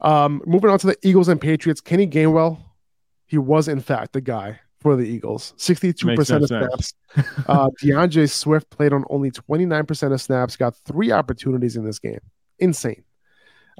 Um, 0.00 0.42
moving 0.46 0.70
on 0.70 0.78
to 0.78 0.86
the 0.86 0.96
Eagles 1.02 1.28
and 1.28 1.40
Patriots, 1.40 1.80
Kenny 1.80 2.06
Gainwell, 2.06 2.60
he 3.26 3.36
was 3.36 3.68
in 3.68 3.80
fact 3.80 4.12
the 4.12 4.20
guy 4.20 4.60
for 4.88 4.96
the 4.96 5.06
Eagles. 5.06 5.52
62% 5.58 6.42
of 6.42 6.46
snaps. 6.46 6.94
uh, 7.46 7.68
D'Andre 7.82 8.24
Swift 8.24 8.70
played 8.70 8.94
on 8.94 9.04
only 9.10 9.30
29% 9.30 10.12
of 10.12 10.20
snaps, 10.20 10.56
got 10.56 10.74
three 10.86 11.12
opportunities 11.12 11.76
in 11.76 11.84
this 11.84 11.98
game. 11.98 12.20
Insane. 12.58 13.04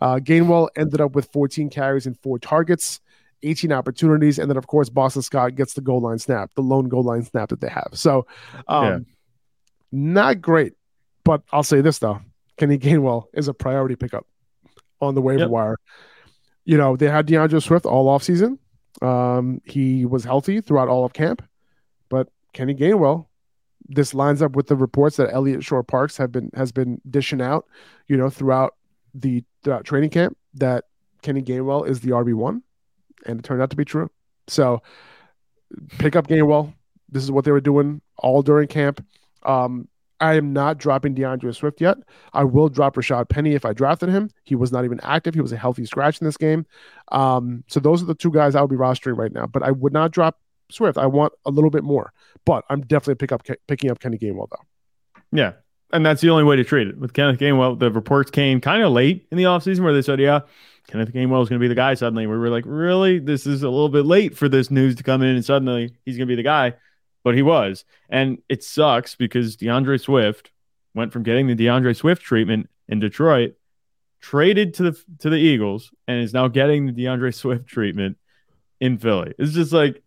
Uh, 0.03 0.16
Gainwell 0.16 0.68
ended 0.77 1.01
up 1.01 1.12
with 1.12 1.31
14 1.33 1.71
carries 1.71 2.07
and 2.07 2.18
four 2.21 2.38
targets, 2.38 3.01
18 3.42 3.73
opportunities. 3.73 4.38
And 4.38 4.51
then, 4.51 4.59
of 4.59 4.66
course, 4.66 4.90
Boston 4.90 5.23
Scott 5.23 5.55
gets 5.55 5.73
the 5.73 5.81
goal 5.81 6.01
line 6.01 6.18
snap, 6.18 6.51
the 6.55 6.62
lone 6.62 6.90
goal 6.90 7.03
line 7.03 7.23
snap 7.23 7.49
that 7.49 7.62
they 7.62 7.71
have. 7.71 7.88
So, 7.94 8.27
um, 8.66 8.85
yeah. 8.85 8.99
not 9.90 10.42
great. 10.42 10.75
But 11.25 11.42
I'll 11.53 11.62
say 11.62 11.81
this, 11.81 11.99
though 12.01 12.21
Kenny 12.59 12.79
Gainwell 12.79 13.25
is 13.33 13.49
a 13.49 13.55
priority 13.55 13.97
pickup 13.97 14.27
on 15.01 15.14
the 15.14 15.23
waiver 15.23 15.40
yep. 15.40 15.51
wire. 15.51 15.77
You 16.66 16.77
know, 16.77 16.97
they 16.97 17.09
had 17.09 17.25
D'Andre 17.25 17.61
Swift 17.61 17.87
all 17.87 18.07
offseason. 18.07 18.59
Um, 19.02 19.61
he 19.64 20.04
was 20.04 20.24
healthy 20.24 20.61
throughout 20.61 20.88
all 20.88 21.04
of 21.04 21.12
camp, 21.12 21.42
but 22.08 22.28
Kenny 22.52 22.74
Gainwell, 22.74 23.26
this 23.88 24.12
lines 24.12 24.42
up 24.42 24.56
with 24.56 24.66
the 24.66 24.76
reports 24.76 25.16
that 25.16 25.32
Eliot 25.32 25.62
Shorr-Parks 25.62 26.16
have 26.16 26.32
been 26.32 26.50
has 26.54 26.72
been 26.72 27.00
dishing 27.08 27.40
out, 27.40 27.66
you 28.06 28.16
know, 28.16 28.28
throughout 28.28 28.74
the 29.14 29.44
throughout 29.62 29.84
training 29.84 30.11
camp 30.11 30.37
that 30.54 30.84
Kenny 31.22 31.42
Gainwell 31.42 31.88
is 31.88 32.00
the 32.00 32.11
RB 32.11 32.34
one, 32.34 32.62
and 33.26 33.38
it 33.38 33.44
turned 33.44 33.62
out 33.62 33.70
to 33.70 33.76
be 33.76 33.84
true. 33.84 34.11
So 34.48 34.82
pick 35.98 36.16
up 36.16 36.26
Gainwell. 36.26 36.74
This 37.08 37.22
is 37.22 37.30
what 37.30 37.44
they 37.44 37.52
were 37.52 37.61
doing 37.61 38.00
all 38.16 38.42
during 38.42 38.68
camp. 38.68 39.04
Um, 39.44 39.88
I 40.20 40.35
am 40.35 40.52
not 40.52 40.78
dropping 40.78 41.14
DeAndre 41.14 41.54
Swift 41.54 41.81
yet. 41.81 41.98
I 42.33 42.44
will 42.44 42.68
drop 42.68 42.96
Rashad 42.96 43.28
Penny 43.28 43.54
if 43.54 43.64
I 43.64 43.72
drafted 43.72 44.09
him. 44.09 44.31
He 44.44 44.57
was 44.57 44.72
not 44.72 44.85
even 44.85 45.00
active. 45.02 45.35
He 45.35 45.40
was 45.40 45.52
a 45.52 45.57
healthy 45.57 45.85
scratch 45.85 46.20
in 46.20 46.24
this 46.24 46.37
game. 46.37 46.66
Um, 47.12 47.64
so 47.68 47.81
those 47.81 48.02
are 48.02 48.07
the 48.07 48.14
two 48.14 48.31
guys 48.31 48.54
I 48.54 48.61
would 48.61 48.70
be 48.70 48.76
rostering 48.76 49.16
right 49.16 49.33
now. 49.33 49.46
But 49.46 49.62
I 49.62 49.70
would 49.70 49.92
not 49.92 50.11
drop 50.11 50.40
Swift. 50.70 50.98
I 50.98 51.07
want 51.07 51.33
a 51.46 51.50
little 51.50 51.70
bit 51.70 51.85
more. 51.85 52.12
But 52.44 52.64
I'm 52.68 52.81
definitely 52.81 53.14
pick 53.16 53.33
up 53.33 53.46
picking 53.66 53.90
up 53.90 54.00
Kenny 54.00 54.18
Gainwell 54.18 54.48
though. 54.50 55.22
Yeah. 55.31 55.52
And 55.92 56.04
that's 56.04 56.20
the 56.20 56.31
only 56.31 56.44
way 56.44 56.57
to 56.57 56.64
treat 56.64 56.87
it. 56.87 56.98
With 56.98 57.14
Kenneth 57.14 57.38
Gainwell, 57.38 57.78
the 57.78 57.90
reports 57.90 58.31
came 58.31 58.61
kind 58.61 58.83
of 58.83 58.92
late 58.92 59.26
in 59.31 59.38
the 59.38 59.44
offseason 59.44 59.81
where 59.81 59.94
they 59.94 60.02
said, 60.02 60.20
yeah, 60.20 60.40
Kenneth 60.87 61.14
Gainwell 61.14 61.42
is 61.42 61.48
going 61.48 61.59
to 61.59 61.64
be 61.64 61.68
the 61.68 61.74
guy 61.74 61.94
suddenly. 61.94 62.26
We 62.26 62.37
were 62.37 62.50
like, 62.50 62.64
really? 62.66 63.18
This 63.18 63.46
is 63.46 63.62
a 63.62 63.70
little 63.70 63.88
bit 63.88 64.04
late 64.04 64.37
for 64.37 64.50
this 64.50 64.70
news 64.70 64.96
to 64.96 65.02
come 65.02 65.22
in, 65.22 65.35
and 65.35 65.44
suddenly 65.44 65.94
he's 66.04 66.18
going 66.18 66.28
to 66.28 66.31
be 66.31 66.37
the 66.37 66.42
guy 66.42 66.74
but 67.24 67.35
he 67.35 67.42
was. 67.42 67.85
And 68.09 68.38
it 68.48 68.64
sucks 68.64 69.14
because 69.14 69.57
DeAndre 69.57 70.00
Swift 70.00 70.50
went 70.94 71.12
from 71.12 71.22
getting 71.22 71.46
the 71.46 71.57
DeAndre 71.57 71.96
Swift 71.96 72.22
treatment 72.22 72.68
in 72.88 73.00
Detroit, 73.00 73.54
traded 74.20 74.74
to 74.74 74.85
the 74.85 75.04
to 75.20 75.31
the 75.31 75.37
Eagles, 75.37 75.90
and 76.07 76.22
is 76.22 76.33
now 76.33 76.48
getting 76.48 76.87
the 76.87 76.92
DeAndre 76.92 77.35
Swift 77.35 77.66
treatment 77.66 78.16
in 78.81 78.98
Philly. 78.98 79.35
It's 79.38 79.52
just 79.52 79.72
like 79.72 80.02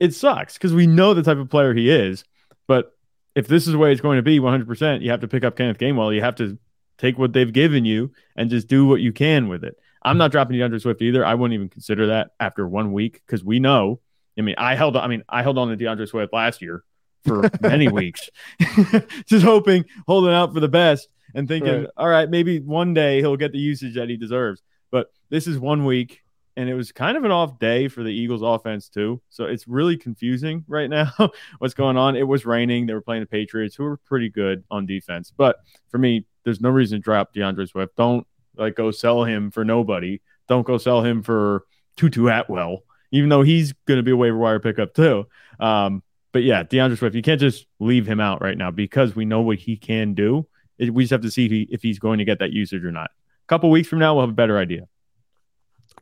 it 0.00 0.14
sucks 0.14 0.54
because 0.54 0.74
we 0.74 0.86
know 0.86 1.14
the 1.14 1.22
type 1.22 1.38
of 1.38 1.50
player 1.50 1.74
he 1.74 1.90
is. 1.90 2.24
But 2.66 2.96
if 3.34 3.48
this 3.48 3.66
is 3.66 3.72
the 3.72 3.78
way 3.78 3.92
it's 3.92 4.00
going 4.00 4.16
to 4.16 4.22
be 4.22 4.40
100%, 4.40 5.02
you 5.02 5.10
have 5.10 5.20
to 5.20 5.28
pick 5.28 5.44
up 5.44 5.56
Kenneth 5.56 5.78
Gainwell. 5.78 6.14
You 6.14 6.22
have 6.22 6.36
to 6.36 6.58
take 6.98 7.18
what 7.18 7.32
they've 7.32 7.52
given 7.52 7.84
you 7.84 8.12
and 8.36 8.50
just 8.50 8.68
do 8.68 8.86
what 8.86 9.00
you 9.00 9.12
can 9.12 9.48
with 9.48 9.64
it. 9.64 9.78
I'm 10.02 10.18
not 10.18 10.30
dropping 10.30 10.56
DeAndre 10.56 10.80
Swift 10.80 11.02
either. 11.02 11.24
I 11.24 11.34
wouldn't 11.34 11.54
even 11.54 11.68
consider 11.68 12.08
that 12.08 12.30
after 12.40 12.66
one 12.68 12.92
week 12.92 13.22
because 13.26 13.44
we 13.44 13.58
know 13.60 14.00
I 14.38 14.42
mean, 14.42 14.54
I 14.58 14.74
held. 14.74 14.96
I 14.96 15.06
mean, 15.06 15.22
I 15.28 15.42
held 15.42 15.58
on 15.58 15.68
to 15.68 15.76
DeAndre 15.76 16.08
Swift 16.08 16.32
last 16.32 16.62
year 16.62 16.84
for 17.24 17.50
many 17.60 17.88
weeks, 17.92 18.28
just 19.26 19.44
hoping, 19.44 19.84
holding 20.06 20.32
out 20.32 20.54
for 20.54 20.60
the 20.60 20.68
best, 20.68 21.08
and 21.34 21.48
thinking, 21.48 21.82
right. 21.82 21.90
all 21.96 22.08
right, 22.08 22.28
maybe 22.28 22.60
one 22.60 22.94
day 22.94 23.18
he'll 23.18 23.36
get 23.36 23.52
the 23.52 23.58
usage 23.58 23.94
that 23.94 24.08
he 24.08 24.16
deserves. 24.16 24.62
But 24.90 25.12
this 25.28 25.46
is 25.46 25.58
one 25.58 25.84
week, 25.84 26.22
and 26.56 26.68
it 26.68 26.74
was 26.74 26.92
kind 26.92 27.16
of 27.16 27.24
an 27.24 27.30
off 27.30 27.58
day 27.58 27.88
for 27.88 28.02
the 28.02 28.10
Eagles 28.10 28.42
offense 28.42 28.88
too. 28.88 29.20
So 29.28 29.44
it's 29.44 29.68
really 29.68 29.96
confusing 29.96 30.64
right 30.68 30.88
now 30.88 31.12
what's 31.58 31.74
going 31.74 31.96
on. 31.96 32.16
It 32.16 32.26
was 32.26 32.46
raining. 32.46 32.86
They 32.86 32.94
were 32.94 33.02
playing 33.02 33.22
the 33.22 33.26
Patriots, 33.26 33.74
who 33.74 33.84
were 33.84 33.96
pretty 33.98 34.28
good 34.28 34.64
on 34.70 34.86
defense. 34.86 35.32
But 35.36 35.56
for 35.90 35.98
me, 35.98 36.26
there's 36.44 36.60
no 36.60 36.70
reason 36.70 36.98
to 36.98 37.02
drop 37.02 37.34
DeAndre 37.34 37.68
Swift. 37.68 37.96
Don't 37.96 38.26
like 38.56 38.74
go 38.74 38.90
sell 38.90 39.24
him 39.24 39.50
for 39.50 39.64
nobody. 39.64 40.20
Don't 40.48 40.66
go 40.66 40.78
sell 40.78 41.02
him 41.02 41.22
for 41.22 41.64
Tutu 41.96 42.28
Atwell 42.28 42.84
even 43.10 43.28
though 43.28 43.42
he's 43.42 43.72
going 43.86 43.98
to 43.98 44.02
be 44.02 44.10
a 44.10 44.16
waiver 44.16 44.36
wire 44.36 44.60
pickup 44.60 44.94
too. 44.94 45.26
Um, 45.60 46.02
but 46.32 46.42
yeah, 46.42 46.62
DeAndre 46.62 46.98
Swift, 46.98 47.14
you 47.16 47.22
can't 47.22 47.40
just 47.40 47.66
leave 47.78 48.06
him 48.06 48.20
out 48.20 48.42
right 48.42 48.56
now 48.56 48.70
because 48.70 49.16
we 49.16 49.24
know 49.24 49.40
what 49.40 49.58
he 49.58 49.76
can 49.76 50.14
do. 50.14 50.46
It, 50.78 50.92
we 50.92 51.04
just 51.04 51.10
have 51.12 51.22
to 51.22 51.30
see 51.30 51.46
if, 51.46 51.50
he, 51.50 51.68
if 51.70 51.82
he's 51.82 51.98
going 51.98 52.18
to 52.18 52.24
get 52.24 52.38
that 52.40 52.52
usage 52.52 52.84
or 52.84 52.92
not. 52.92 53.10
A 53.10 53.48
couple 53.48 53.70
weeks 53.70 53.88
from 53.88 53.98
now, 53.98 54.14
we'll 54.14 54.24
have 54.24 54.30
a 54.30 54.34
better 54.34 54.58
idea. 54.58 54.86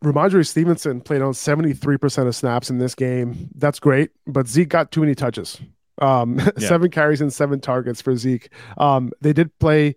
Rhamondre 0.02 0.46
Stevenson 0.46 1.00
played 1.00 1.22
on 1.22 1.32
73% 1.32 2.26
of 2.26 2.36
snaps 2.36 2.70
in 2.70 2.78
this 2.78 2.94
game. 2.94 3.48
That's 3.54 3.78
great, 3.78 4.10
but 4.26 4.46
Zeke 4.46 4.68
got 4.68 4.90
too 4.90 5.00
many 5.00 5.14
touches. 5.14 5.60
Um, 6.02 6.38
yeah. 6.58 6.68
seven 6.68 6.90
carries 6.90 7.20
and 7.20 7.32
seven 7.32 7.60
targets 7.60 8.02
for 8.02 8.14
Zeke. 8.16 8.50
Um, 8.76 9.12
they 9.20 9.32
did 9.32 9.56
play 9.58 9.96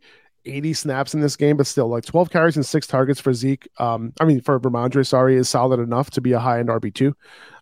80 0.49 0.73
snaps 0.73 1.13
in 1.13 1.21
this 1.21 1.35
game, 1.35 1.57
but 1.57 1.67
still, 1.67 1.87
like 1.87 2.05
12 2.05 2.29
carries 2.29 2.55
and 2.55 2.65
six 2.65 2.87
targets 2.87 3.19
for 3.19 3.33
Zeke. 3.33 3.67
Um, 3.77 4.13
I 4.19 4.25
mean, 4.25 4.41
for 4.41 4.59
Rhamondre, 4.59 5.05
sorry, 5.05 5.35
is 5.35 5.49
solid 5.49 5.79
enough 5.79 6.09
to 6.11 6.21
be 6.21 6.31
a 6.33 6.39
high 6.39 6.59
end 6.59 6.69
RB2. 6.69 7.13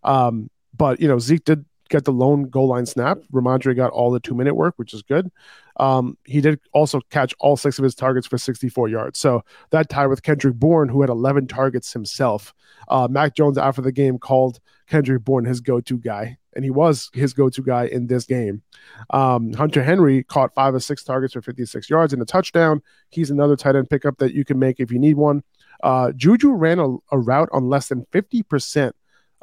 Um, 0.04 0.50
but, 0.76 1.00
you 1.00 1.08
know, 1.08 1.19
Zeke 1.19 1.43
did 1.43 1.65
get 1.89 2.06
the 2.06 2.12
lone 2.12 2.50
goal 2.50 2.67
line 2.67 2.86
snap. 2.86 3.19
Rhamondre 3.32 3.76
got 3.76 3.91
all 3.91 4.12
the 4.12 4.19
two 4.19 4.36
minute 4.36 4.56
work, 4.56 4.73
which 4.78 4.93
is 4.93 5.02
good. 5.02 5.32
Um, 5.80 6.17
he 6.26 6.41
did 6.41 6.60
also 6.73 7.02
catch 7.10 7.34
all 7.39 7.56
six 7.56 7.78
of 7.78 7.84
his 7.84 7.95
targets 7.95 8.28
for 8.28 8.38
64 8.38 8.89
yards. 8.89 9.19
So 9.19 9.43
that 9.69 9.89
tied 9.89 10.08
with 10.08 10.23
Kendrick 10.23 10.56
Bourne, 10.56 10.89
who 10.89 11.02
had 11.02 11.10
11 11.10 11.47
targets 11.47 11.93
himself. 11.93 12.54
Uh, 12.88 13.08
Mac 13.10 13.36
Jones, 13.36 13.58
after 13.58 13.82
the 13.82 13.91
game, 13.91 14.17
called 14.17 14.60
Kendrick 14.88 15.23
Bourne 15.23 15.45
his 15.45 15.62
go 15.62 15.80
to 15.82 15.97
guy 15.97 16.38
and 16.58 16.65
he 16.65 16.72
was 16.72 17.10
his 17.13 17.34
go-to 17.34 17.62
guy 17.62 17.86
in 17.86 18.08
this 18.08 18.26
game. 18.26 18.63
Um, 19.12 19.54
Hunter 19.54 19.84
Henry 19.84 20.24
caught 20.24 20.54
five 20.56 20.74
or 20.74 20.80
six 20.80 21.04
targets 21.04 21.34
for 21.34 21.41
56 21.41 21.89
yards 21.89 22.12
and 22.12 22.22
a 22.22 22.26
touchdown. 22.26 22.82
He's 23.10 23.30
another 23.30 23.56
tight 23.56 23.76
end 23.76 23.89
pickup 23.89 24.17
that 24.17 24.34
you 24.34 24.43
can 24.43 24.58
make 24.60 24.80
if 24.80 24.91
you 24.91 25.00
need 25.00 25.15
one. 25.15 25.43
Uh, 25.84 26.12
Juju 26.13 26.52
ran 26.52 26.80
a, 26.80 26.98
a 27.12 27.20
route 27.20 27.50
on 27.52 27.70
less 27.70 27.88
than 27.89 28.06
50% 28.12 28.91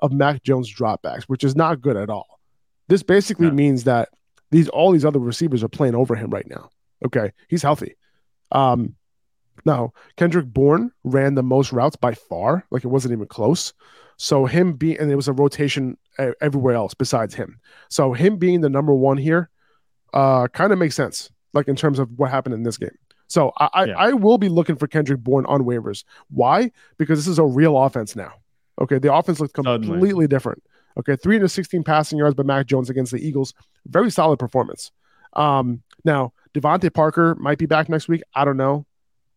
of 0.00 0.12
Mac 0.12 0.42
Jones 0.42 0.74
dropbacks, 0.74 1.22
which 1.22 1.44
is 1.44 1.54
not 1.54 1.80
good 1.80 1.96
at 1.96 2.10
all. 2.10 2.40
This 2.88 3.04
basically 3.04 3.46
yeah. 3.46 3.52
means 3.52 3.84
that 3.84 4.08
these 4.50 4.68
all 4.68 4.90
these 4.90 5.04
other 5.04 5.20
receivers 5.20 5.62
are 5.62 5.68
playing 5.68 5.94
over 5.94 6.14
him 6.14 6.30
right 6.30 6.48
now. 6.48 6.70
Okay, 7.04 7.32
he's 7.48 7.62
healthy. 7.62 7.94
Um, 8.52 8.96
now 9.64 9.92
Kendrick 10.16 10.46
Bourne 10.46 10.90
ran 11.04 11.36
the 11.36 11.42
most 11.42 11.72
routes 11.72 11.96
by 11.96 12.14
far, 12.14 12.66
like 12.70 12.84
it 12.84 12.88
wasn't 12.88 13.12
even 13.12 13.26
close. 13.26 13.72
So 14.16 14.46
him 14.46 14.74
being, 14.74 14.98
and 14.98 15.10
it 15.10 15.16
was 15.16 15.28
a 15.28 15.32
rotation 15.32 15.96
everywhere 16.40 16.74
else 16.74 16.94
besides 16.94 17.34
him. 17.34 17.60
So 17.88 18.12
him 18.12 18.36
being 18.36 18.60
the 18.60 18.70
number 18.70 18.94
one 18.94 19.16
here, 19.16 19.50
uh, 20.12 20.48
kind 20.48 20.72
of 20.72 20.78
makes 20.78 20.94
sense, 20.94 21.30
like 21.52 21.68
in 21.68 21.76
terms 21.76 21.98
of 21.98 22.10
what 22.18 22.30
happened 22.30 22.54
in 22.54 22.62
this 22.62 22.78
game. 22.78 22.96
So 23.26 23.52
I, 23.56 23.84
yeah. 23.86 23.94
I, 23.96 24.08
I 24.08 24.12
will 24.12 24.38
be 24.38 24.48
looking 24.48 24.76
for 24.76 24.86
Kendrick 24.86 25.20
Bourne 25.20 25.46
on 25.46 25.62
waivers. 25.62 26.04
Why? 26.28 26.70
Because 26.98 27.18
this 27.18 27.26
is 27.26 27.38
a 27.38 27.44
real 27.44 27.76
offense 27.76 28.14
now. 28.14 28.32
Okay, 28.80 28.98
the 28.98 29.12
offense 29.12 29.40
looks 29.40 29.52
completely 29.52 29.86
Suddenly. 29.88 30.26
different. 30.26 30.62
Okay, 30.96 31.16
316 31.16 31.82
passing 31.82 32.18
yards 32.18 32.34
by 32.34 32.42
Mac 32.42 32.66
Jones 32.66 32.90
against 32.90 33.12
the 33.12 33.18
Eagles. 33.18 33.54
Very 33.86 34.10
solid 34.10 34.38
performance. 34.38 34.92
Um, 35.32 35.82
now 36.04 36.32
DeVante 36.54 36.92
Parker 36.92 37.34
might 37.36 37.58
be 37.58 37.66
back 37.66 37.88
next 37.88 38.08
week. 38.08 38.22
I 38.34 38.44
don't 38.44 38.56
know. 38.56 38.86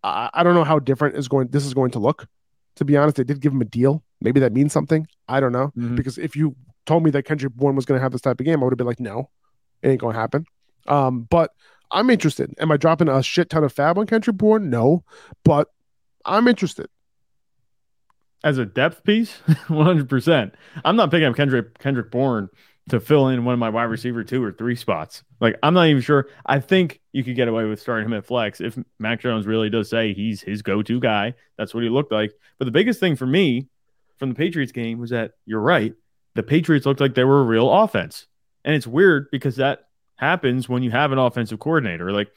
I, 0.03 0.29
I 0.33 0.43
don't 0.43 0.53
know 0.53 0.63
how 0.63 0.79
different 0.79 1.15
is 1.15 1.27
going. 1.27 1.47
This 1.47 1.65
is 1.65 1.73
going 1.73 1.91
to 1.91 1.99
look. 1.99 2.27
To 2.75 2.85
be 2.85 2.95
honest, 2.95 3.17
they 3.17 3.23
did 3.23 3.41
give 3.41 3.53
him 3.53 3.61
a 3.61 3.65
deal. 3.65 4.03
Maybe 4.21 4.39
that 4.39 4.53
means 4.53 4.71
something. 4.71 5.07
I 5.27 5.39
don't 5.39 5.51
know. 5.51 5.67
Mm-hmm. 5.77 5.95
Because 5.95 6.17
if 6.19 6.35
you 6.35 6.55
told 6.87 7.03
me 7.03 7.11
that 7.11 7.23
Kendrick 7.23 7.53
Bourne 7.53 7.75
was 7.75 7.85
going 7.85 7.99
to 7.99 8.03
have 8.03 8.11
this 8.11 8.21
type 8.21 8.39
of 8.39 8.45
game, 8.45 8.61
I 8.61 8.63
would 8.63 8.73
have 8.73 8.77
been 8.77 8.87
like, 8.87 8.99
no, 8.99 9.29
it 9.81 9.89
ain't 9.89 10.01
going 10.01 10.15
to 10.15 10.19
happen. 10.19 10.45
Um, 10.87 11.27
but 11.29 11.51
I'm 11.91 12.09
interested. 12.09 12.53
Am 12.59 12.71
I 12.71 12.77
dropping 12.77 13.09
a 13.09 13.21
shit 13.21 13.49
ton 13.49 13.63
of 13.63 13.73
fab 13.73 13.97
on 13.97 14.07
Kendrick 14.07 14.37
Bourne? 14.37 14.69
No, 14.69 15.03
but 15.43 15.67
I'm 16.25 16.47
interested 16.47 16.87
as 18.43 18.57
a 18.57 18.65
depth 18.65 19.03
piece, 19.03 19.41
100%. 19.47 20.51
I'm 20.85 20.95
not 20.95 21.11
picking 21.11 21.27
up 21.27 21.35
Kendrick 21.35 21.77
Kendrick 21.79 22.11
Bourne 22.11 22.49
to 22.89 22.99
fill 22.99 23.27
in 23.27 23.43
one 23.43 23.53
of 23.53 23.59
my 23.59 23.69
wide 23.69 23.83
receiver 23.83 24.23
two 24.23 24.41
or 24.43 24.51
three 24.51 24.75
spots. 24.75 25.23
Like 25.41 25.57
I'm 25.61 25.73
not 25.73 25.87
even 25.87 26.01
sure. 26.01 26.27
I 26.45 26.59
think 26.59 27.01
you 27.11 27.23
could 27.23 27.35
get 27.35 27.47
away 27.47 27.65
with 27.65 27.81
starting 27.81 28.05
him 28.05 28.13
at 28.13 28.25
flex 28.25 28.61
if 28.61 28.77
Mac 28.99 29.19
Jones 29.19 29.45
really 29.45 29.69
does 29.69 29.89
say 29.89 30.13
he's 30.13 30.41
his 30.41 30.61
go-to 30.61 30.99
guy. 30.99 31.33
That's 31.57 31.73
what 31.73 31.83
he 31.83 31.89
looked 31.89 32.11
like. 32.11 32.31
But 32.57 32.65
the 32.65 32.71
biggest 32.71 32.99
thing 32.99 33.15
for 33.15 33.25
me 33.25 33.67
from 34.17 34.29
the 34.29 34.35
Patriots 34.35 34.71
game 34.71 34.99
was 34.99 35.09
that 35.09 35.31
you're 35.45 35.59
right. 35.59 35.93
The 36.37 36.43
Patriots 36.43 36.85
looked 36.85 37.01
like 37.01 37.15
they 37.15 37.23
were 37.23 37.41
a 37.41 37.45
real 37.45 37.71
offense. 37.71 38.27
And 38.63 38.75
it's 38.75 38.87
weird 38.87 39.27
because 39.31 39.57
that 39.57 39.87
happens 40.15 40.69
when 40.69 40.83
you 40.83 40.91
have 40.91 41.11
an 41.11 41.17
offensive 41.17 41.59
coordinator. 41.59 42.11
Like 42.11 42.29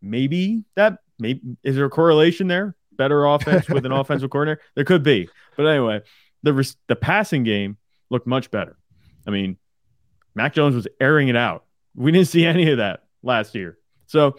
maybe 0.00 0.64
that 0.76 0.98
maybe 1.18 1.40
is 1.62 1.76
there 1.76 1.84
a 1.84 1.90
correlation 1.90 2.48
there? 2.48 2.76
better 3.00 3.24
offense 3.24 3.66
with 3.66 3.86
an 3.86 3.92
offensive 4.00 4.28
coordinator? 4.28 4.60
There 4.74 4.84
could 4.84 5.02
be. 5.02 5.28
But 5.56 5.66
anyway, 5.66 6.02
the 6.42 6.74
the 6.86 6.96
passing 6.96 7.44
game 7.44 7.78
looked 8.10 8.26
much 8.26 8.50
better. 8.50 8.76
I 9.26 9.30
mean, 9.30 9.56
Mac 10.34 10.52
Jones 10.54 10.74
was 10.74 10.86
airing 11.00 11.28
it 11.28 11.36
out. 11.36 11.64
We 11.94 12.12
didn't 12.12 12.28
see 12.28 12.44
any 12.44 12.70
of 12.70 12.78
that 12.78 13.04
last 13.22 13.54
year. 13.54 13.78
So 14.06 14.38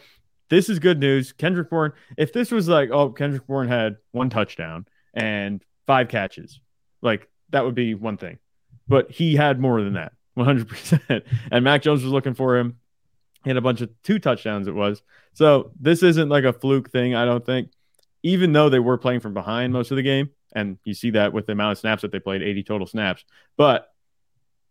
this 0.50 0.70
is 0.70 0.80
good 0.80 1.00
news. 1.00 1.34
Kendrick 1.34 1.70
Bourne, 1.70 1.94
if 2.18 2.34
this 2.34 2.52
was 2.52 2.68
like, 2.68 2.92
oh, 2.92 3.10
Kendrick 3.10 3.48
Bourne 3.48 3.68
had 3.68 3.98
one 4.12 4.30
touchdown 4.30 4.86
and 5.14 5.64
five 5.88 6.08
catches, 6.08 6.60
like 7.02 7.28
that 7.50 7.66
would 7.66 7.76
be 7.76 7.96
one 7.96 8.18
thing. 8.18 8.38
But 8.92 9.12
he 9.12 9.36
had 9.36 9.60
more 9.60 9.82
than 9.82 9.94
that, 9.94 10.14
100%. 10.38 11.24
And 11.52 11.64
Mac 11.64 11.82
Jones 11.82 12.04
was 12.04 12.12
looking 12.12 12.34
for 12.34 12.58
him. 12.58 12.78
He 13.44 13.50
had 13.50 13.58
a 13.58 13.62
bunch 13.62 13.82
of 13.82 13.90
two 14.04 14.20
touchdowns, 14.20 14.68
it 14.68 14.76
was. 14.76 15.02
So 15.34 15.72
this 15.80 16.04
isn't 16.04 16.30
like 16.30 16.44
a 16.44 16.54
fluke 16.54 16.92
thing, 16.92 17.16
I 17.16 17.26
don't 17.26 17.46
think 17.46 17.72
even 18.24 18.54
though 18.54 18.70
they 18.70 18.80
were 18.80 18.98
playing 18.98 19.20
from 19.20 19.34
behind 19.34 19.74
most 19.74 19.92
of 19.92 19.98
the 19.98 20.04
game, 20.04 20.30
and 20.54 20.78
you 20.84 20.94
see 20.94 21.12
that 21.12 21.34
with 21.34 21.46
the 21.46 21.54
amount 21.54 21.74
of 21.74 21.78
snaps 21.78 22.02
that 22.02 22.12
they 22.12 22.20
played, 22.20 22.42
80 22.42 22.64
total 22.64 22.88
snaps. 22.88 23.24
But 23.58 23.92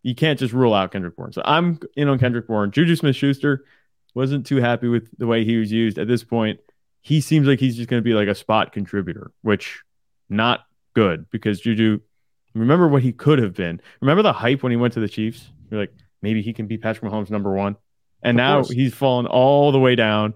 you 0.03 0.15
can't 0.15 0.39
just 0.39 0.53
rule 0.53 0.75
out 0.75 0.93
Kendrick 0.93 1.17
Bourne. 1.17 1.33
So 1.33 1.43
I'm 1.45 1.79
in 1.97 2.09
on 2.09 2.19
Kendrick 2.19 2.47
Bourne. 2.47 2.71
Juju 2.71 2.97
Smith 2.97 3.17
Schuster 3.17 3.65
wasn't 4.15 4.47
too 4.47 4.57
happy 4.57 4.89
with 4.89 5.09
the 5.19 5.27
way 5.27 5.45
he 5.45 5.57
was 5.57 5.73
used 5.73 5.99
at 5.99 6.09
this 6.09 6.25
point. 6.25 6.61
He 7.03 7.21
seems 7.21 7.47
like 7.47 7.61
he's 7.61 7.77
just 7.77 7.89
going 7.89 8.01
to 8.01 8.05
be 8.05 8.15
like 8.15 8.29
a 8.29 8.35
spot 8.35 8.73
contributor, 8.73 9.33
which 9.43 9.83
not 10.29 10.61
good 10.95 11.29
because 11.31 11.61
Juju, 11.61 12.01
remember 12.55 12.89
what 12.89 13.03
he 13.03 13.13
could 13.13 13.39
have 13.39 13.55
been. 13.55 13.81
Remember 14.01 14.23
the 14.23 14.33
hype 14.33 14.63
when 14.63 14.73
he 14.73 14.77
went 14.77 14.95
to 14.95 15.01
the 15.01 15.09
Chiefs? 15.09 15.49
You're 15.71 15.81
like, 15.81 15.93
maybe 16.23 16.43
he 16.43 16.53
can 16.53 16.67
be 16.67 16.79
Patrick 16.79 17.11
Mahomes 17.11 17.31
number 17.31 17.53
one. 17.53 17.77
And 18.23 18.37
of 18.37 18.37
now 18.37 18.55
course. 18.57 18.71
he's 18.71 18.95
fallen 18.95 19.27
all 19.27 19.73
the 19.73 19.79
way 19.79 19.95
down. 19.95 20.35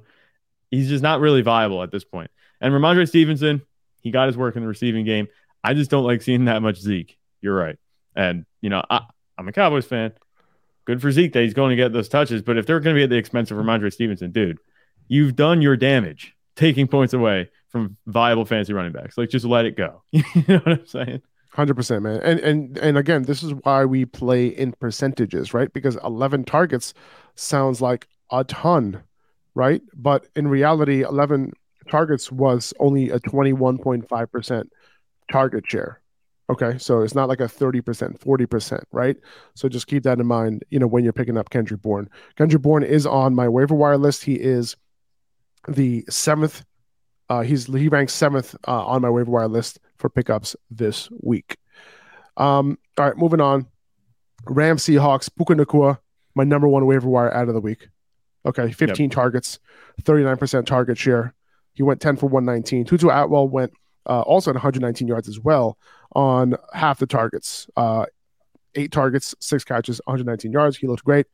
He's 0.71 0.89
just 0.89 1.03
not 1.03 1.21
really 1.21 1.43
viable 1.43 1.83
at 1.83 1.91
this 1.91 2.05
point. 2.05 2.31
And 2.61 2.73
Rhamondre 2.73 3.09
Stevenson, 3.09 3.63
he 4.01 4.11
got 4.11 4.27
his 4.27 4.37
work 4.37 4.57
in 4.57 4.63
the 4.63 4.69
receiving 4.69 5.05
game. 5.05 5.29
I 5.63 5.75
just 5.75 5.91
don't 5.91 6.05
like 6.05 6.23
seeing 6.23 6.47
that 6.47 6.63
much 6.63 6.79
Zeke. 6.79 7.17
You're 7.41 7.55
right. 7.55 7.77
And, 8.17 8.47
you 8.61 8.71
know, 8.71 8.83
I, 8.89 9.03
I'm 9.37 9.49
a 9.49 9.53
Cowboys 9.53 9.87
fan. 9.87 10.13
Good 10.85 11.01
for 11.01 11.11
Zeke 11.11 11.33
that 11.33 11.43
he's 11.43 11.55
going 11.55 11.71
to 11.71 11.77
get 11.77 11.93
those 11.93 12.09
touches. 12.09 12.43
But 12.43 12.59
if 12.59 12.67
they're 12.67 12.81
going 12.81 12.95
to 12.95 12.99
be 12.99 13.05
at 13.05 13.11
the 13.11 13.17
expense 13.17 13.51
of 13.51 13.59
Rhamondre 13.59 13.93
Stevenson, 13.93 14.31
dude, 14.31 14.59
you've 15.09 15.37
done 15.37 15.63
your 15.63 15.77
damage 15.77 16.35
taking 16.57 16.87
points 16.87 17.15
away 17.15 17.51
from 17.69 17.97
viable 18.07 18.45
fantasy 18.45 18.73
running 18.73 18.93
backs. 18.93 19.17
Like, 19.19 19.31
just 19.31 19.45
let 19.45 19.65
it 19.65 19.77
go. 19.77 20.03
you 20.11 20.23
know 20.47 20.59
what 20.59 20.69
I'm 20.69 20.87
saying? 20.87 21.23
Hundred 21.55 21.75
percent, 21.75 22.03
man. 22.03 22.21
And 22.21 22.41
and 22.41 22.79
and 22.79 22.99
again, 22.99 23.23
this 23.23 23.43
is 23.43 23.55
why 23.63 23.85
we 23.85 24.05
play 24.05 24.49
in 24.49 24.73
percentages, 24.73 25.55
right? 25.55 25.73
Because 25.73 25.97
eleven 26.03 26.45
targets 26.45 26.95
sounds 27.37 27.81
like 27.81 28.09
a 28.33 28.43
ton, 28.45 29.03
right? 29.55 29.81
But 29.95 30.27
in 30.35 30.49
reality, 30.49 31.03
eleven 31.03 31.53
targets 31.89 32.33
was 32.33 32.73
only 32.81 33.11
a 33.11 33.21
21.5% 33.21 34.65
target 35.31 35.65
share. 35.67 36.01
Okay. 36.51 36.77
So 36.79 37.03
it's 37.03 37.15
not 37.15 37.29
like 37.29 37.41
a 37.41 37.45
30%, 37.45 38.19
40%, 38.19 38.83
right? 38.93 39.17
So 39.55 39.69
just 39.69 39.87
keep 39.87 40.03
that 40.03 40.21
in 40.21 40.27
mind, 40.27 40.65
you 40.71 40.79
know, 40.79 40.87
when 40.87 41.05
you're 41.05 41.13
picking 41.13 41.39
up 41.39 41.51
Kendrick 41.51 41.81
Bourne. 41.81 42.09
Kendrick 42.37 42.63
Bourne 42.63 42.83
is 42.83 43.07
on 43.07 43.35
my 43.35 43.49
waiver 43.49 43.75
wire 43.75 43.97
list. 43.97 44.25
He 44.25 44.35
is 44.35 44.77
the 45.69 46.05
seventh. 46.11 46.65
Uh, 47.29 47.41
he's 47.41 47.67
he 47.67 47.89
ranks 47.89 48.13
seventh 48.13 48.55
uh, 48.67 48.85
on 48.85 49.03
my 49.03 49.11
waiver 49.11 49.31
wire 49.31 49.49
list 49.49 49.81
for 49.97 50.09
pickups 50.09 50.55
this 50.71 51.09
week. 51.23 51.57
Um, 52.37 52.79
all 52.99 53.07
right, 53.07 53.17
moving 53.17 53.41
on. 53.41 53.67
Ram 54.47 54.77
Seahawks, 54.77 55.31
Puka 55.35 55.55
Nacua, 55.55 55.99
my 56.35 56.45
number 56.45 56.69
one 56.69 56.85
waiver 56.87 57.09
wire 57.09 57.33
out 57.33 57.49
of 57.49 57.55
the 57.55 57.61
week. 57.61 57.89
Okay, 58.47 58.71
15 58.73 59.05
yep. 59.05 59.11
targets, 59.11 59.59
39% 60.03 60.67
target 60.67 60.99
share. 60.99 61.35
He 61.73 61.83
went 61.83 62.01
10 62.01 62.17
for 62.17 62.27
119. 62.27 62.85
Tutu 62.85 63.09
Atwell 63.09 63.49
went 63.49 63.73
uh, 64.07 64.21
also 64.21 64.51
at 64.51 64.55
119 64.55 65.09
yards 65.09 65.29
as 65.29 65.41
well 65.41 65.79
on 66.15 66.55
half 66.75 66.99
the 66.99 67.07
targets. 67.07 67.67
Uh, 67.75 68.05
eight 68.75 68.93
targets, 68.93 69.35
six 69.41 69.65
catches, 69.65 70.01
119 70.05 70.53
yards. 70.53 70.77
He 70.77 70.87
looked 70.87 71.05
great. 71.05 71.27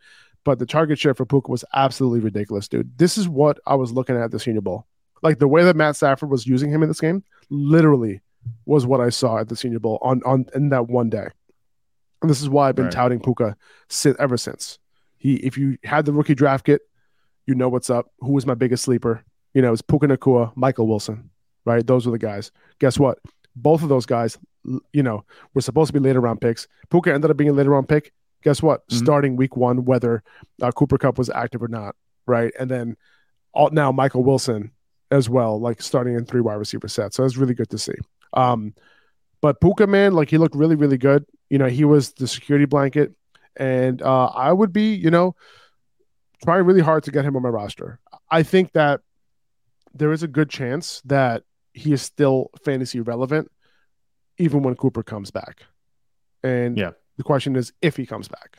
But 0.45 0.59
the 0.59 0.67
target 0.67 0.99
share 0.99 1.15
for 1.15 1.27
Puka 1.27 1.51
was 1.51 1.65
absolutely 1.75 2.21
ridiculous, 2.21 2.69
dude. 2.69 2.97
This 2.97 3.19
is 3.19 3.29
what 3.29 3.59
I 3.67 3.75
was 3.75 3.93
looking 3.93 4.17
at 4.17 4.31
the 4.31 4.39
Senior 4.41 4.63
Bowl. 4.63 4.87
Like 5.23 5.39
the 5.39 5.49
way 5.49 5.65
that 5.65 5.77
Matt 5.77 5.97
Stafford 5.97 6.31
was 6.31 6.47
using 6.47 6.71
him 6.71 6.83
in 6.83 6.89
this 6.89 7.01
game, 7.01 7.25
literally 7.51 8.21
was 8.65 8.87
what 8.87 9.01
I 9.01 9.11
saw 9.11 9.39
at 9.39 9.49
the 9.49 9.57
Senior 9.57 9.81
Bowl 9.81 9.99
on 10.03 10.23
on 10.25 10.47
in 10.55 10.71
that 10.71 10.89
one 10.89 11.11
day. 11.11 11.29
And 12.23 12.31
this 12.31 12.43
is 12.43 12.49
why 12.49 12.69
I've 12.69 12.77
been 12.77 12.87
right. 12.87 12.93
touting 12.93 13.21
Puka 13.21 13.57
since 13.89 14.17
ever 14.19 14.37
since. 14.37 14.79
He, 15.17 15.37
if 15.37 15.59
you 15.59 15.79
had 15.85 16.05
the 16.07 16.13
rookie 16.13 16.35
draft 16.35 16.67
kit, 16.67 16.83
you 17.47 17.55
know 17.55 17.69
what's 17.69 17.91
up. 17.91 18.11
Who 18.21 18.33
was 18.33 18.47
my 18.47 18.55
biggest 18.55 18.85
sleeper? 18.85 19.25
you 19.55 19.63
know, 19.63 19.73
it's 19.73 19.83
Puka 19.83 20.07
Nacua, 20.07 20.53
Michael 20.57 20.87
Wilson, 20.87 21.31
right? 21.65 21.87
Those 21.87 22.07
were 22.07 22.13
the 22.13 22.19
guys. 22.19 22.53
Guess 22.79 22.99
what? 22.99 23.19
Both 23.57 23.83
of 23.83 23.89
those 23.89 24.07
guys, 24.07 24.39
you 24.93 25.03
know, 25.03 25.25
were 25.55 25.61
supposed 25.61 25.89
to 25.89 25.93
be 25.93 25.99
later 25.99 26.21
round 26.21 26.41
picks. 26.41 26.69
Puka 26.91 27.13
ended 27.13 27.31
up 27.31 27.37
being 27.37 27.51
a 27.51 27.53
later 27.53 27.71
round 27.71 27.89
pick. 27.89 28.13
Guess 28.43 28.63
what? 28.63 28.87
Mm-hmm. 28.87 29.05
Starting 29.05 29.37
week 29.37 29.57
one, 29.57 29.85
whether 29.85 30.23
uh, 30.63 30.71
Cooper 30.73 30.99
Kupp 30.99 31.19
was 31.19 31.31
active 31.31 31.63
or 31.63 31.69
not, 31.69 31.97
right? 32.27 32.53
And 32.59 32.71
then 32.71 32.97
all, 33.53 33.71
now 33.71 33.93
Michael 33.93 34.23
Wilson 34.23 34.71
as 35.11 35.29
well, 35.29 35.61
like 35.61 35.83
starting 35.83 36.15
in 36.15 36.25
three 36.25 36.41
wide 36.41 36.55
receiver 36.55 36.89
sets. 36.89 37.17
So 37.17 37.25
it's 37.25 37.37
really 37.37 37.55
good 37.55 37.71
to 37.71 37.79
see. 37.79 37.95
Um, 38.33 38.75
but 39.41 39.61
Puka, 39.61 39.87
man, 39.87 40.13
like 40.15 40.31
he 40.31 40.39
looked 40.39 40.55
really, 40.55 40.77
really 40.77 40.99
good. 40.99 41.25
You 41.49 41.59
know, 41.59 41.67
he 41.67 41.85
was 41.85 42.13
the 42.13 42.29
security 42.29 42.67
blanket. 42.67 43.13
And 43.57 44.01
uh, 44.03 44.27
I 44.27 44.53
would 44.53 44.73
be, 44.73 44.95
you 44.95 45.11
know, 45.11 45.35
trying 46.45 46.65
really 46.65 46.81
hard 46.81 47.05
to 47.05 47.11
get 47.11 47.25
him 47.25 47.37
on 47.37 47.43
my 47.43 47.49
roster. 47.49 47.99
I 48.31 48.43
think 48.43 48.73
that 48.73 49.01
there 49.93 50.13
is 50.13 50.23
a 50.23 50.29
good 50.29 50.49
chance 50.49 51.03
that 51.05 51.43
he 51.73 51.93
is 51.93 52.03
still 52.03 52.51
fantasy 52.65 53.01
relevant 53.01 53.51
even 54.39 54.63
when 54.63 54.75
Cooper 54.75 55.03
comes 55.03 55.31
back. 55.31 55.65
And 56.43 56.79
yeah. 56.79 56.93
the 57.17 57.25
question 57.25 57.57
is 57.57 57.73
if 57.83 57.97
he 57.97 58.07
comes 58.07 58.29
back. 58.29 58.59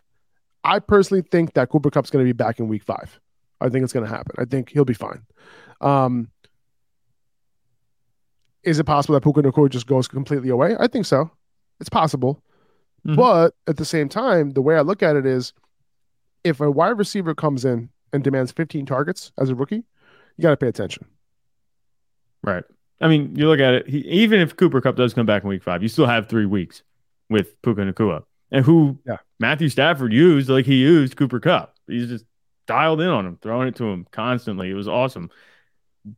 I 0.64 0.80
personally 0.80 1.24
think 1.24 1.54
that 1.54 1.70
Cooper 1.70 1.90
Kupp's 1.90 2.12
going 2.12 2.24
to 2.24 2.30
be 2.30 2.38
back 2.38 2.60
in 2.60 2.68
week 2.68 2.84
five. 2.84 3.20
I 3.60 3.70
think 3.70 3.84
it's 3.84 3.94
going 3.94 4.06
to 4.06 4.12
happen. 4.12 4.36
I 4.38 4.46
think 4.46 4.70
he'll 4.70 4.86
be 4.86 4.94
fine. 4.94 5.24
Um, 5.80 6.30
is 8.64 8.80
it 8.80 8.84
possible 8.84 9.14
that 9.14 9.22
Puka 9.22 9.42
Nacua 9.42 9.70
just 9.70 9.88
goes 9.88 10.08
completely 10.08 10.50
away? 10.50 10.76
I 10.80 10.88
think 10.88 11.06
so. 11.06 11.32
It's 11.80 11.90
possible. 11.90 12.44
Mm-hmm. 13.06 13.16
But 13.16 13.56
at 13.68 13.78
the 13.78 13.86
same 13.86 14.10
time, 14.10 14.52
the 14.52 14.62
way 14.62 14.76
I 14.76 14.82
look 14.82 15.02
at 15.02 15.16
it 15.16 15.26
is 15.26 15.54
if 16.44 16.60
a 16.60 16.70
wide 16.70 16.98
receiver 16.98 17.34
comes 17.34 17.66
in 17.66 17.90
and 18.14 18.24
demands 18.24 18.52
15 18.52 18.86
targets 18.86 19.32
as 19.40 19.50
a 19.50 19.56
rookie, 19.56 19.84
you 20.38 20.42
got 20.42 20.52
to 20.52 20.58
pay 20.58 20.68
attention. 20.68 21.06
Right. 22.44 22.64
I 23.00 23.08
mean, 23.08 23.36
you 23.36 23.48
look 23.48 23.60
at 23.60 23.74
it. 23.74 23.90
He, 23.90 24.00
even 24.00 24.40
if 24.40 24.56
Cooper 24.56 24.80
Kupp 24.82 24.96
does 24.96 25.14
come 25.14 25.26
back 25.26 25.44
in 25.44 25.50
Week 25.50 25.64
Five, 25.64 25.82
you 25.82 25.90
still 25.90 26.06
have 26.06 26.30
three 26.30 26.46
weeks 26.46 26.84
with 27.30 27.60
Puka 27.64 27.82
Nacua, 27.82 28.24
and 28.52 28.64
who 28.64 29.00
yeah. 29.08 29.18
Matthew 29.40 29.70
Stafford 29.70 30.14
used 30.14 30.50
like 30.50 30.66
he 30.66 30.76
used 30.76 31.16
Cooper 31.16 31.40
Kupp. 31.40 31.76
He's 31.88 32.08
just 32.08 32.26
dialed 32.68 33.02
in 33.02 33.08
on 33.08 33.26
him, 33.26 33.40
throwing 33.42 33.68
it 33.68 33.76
to 33.78 33.86
him 33.86 34.06
constantly. 34.12 34.70
It 34.70 34.76
was 34.76 34.88
awesome. 34.88 35.32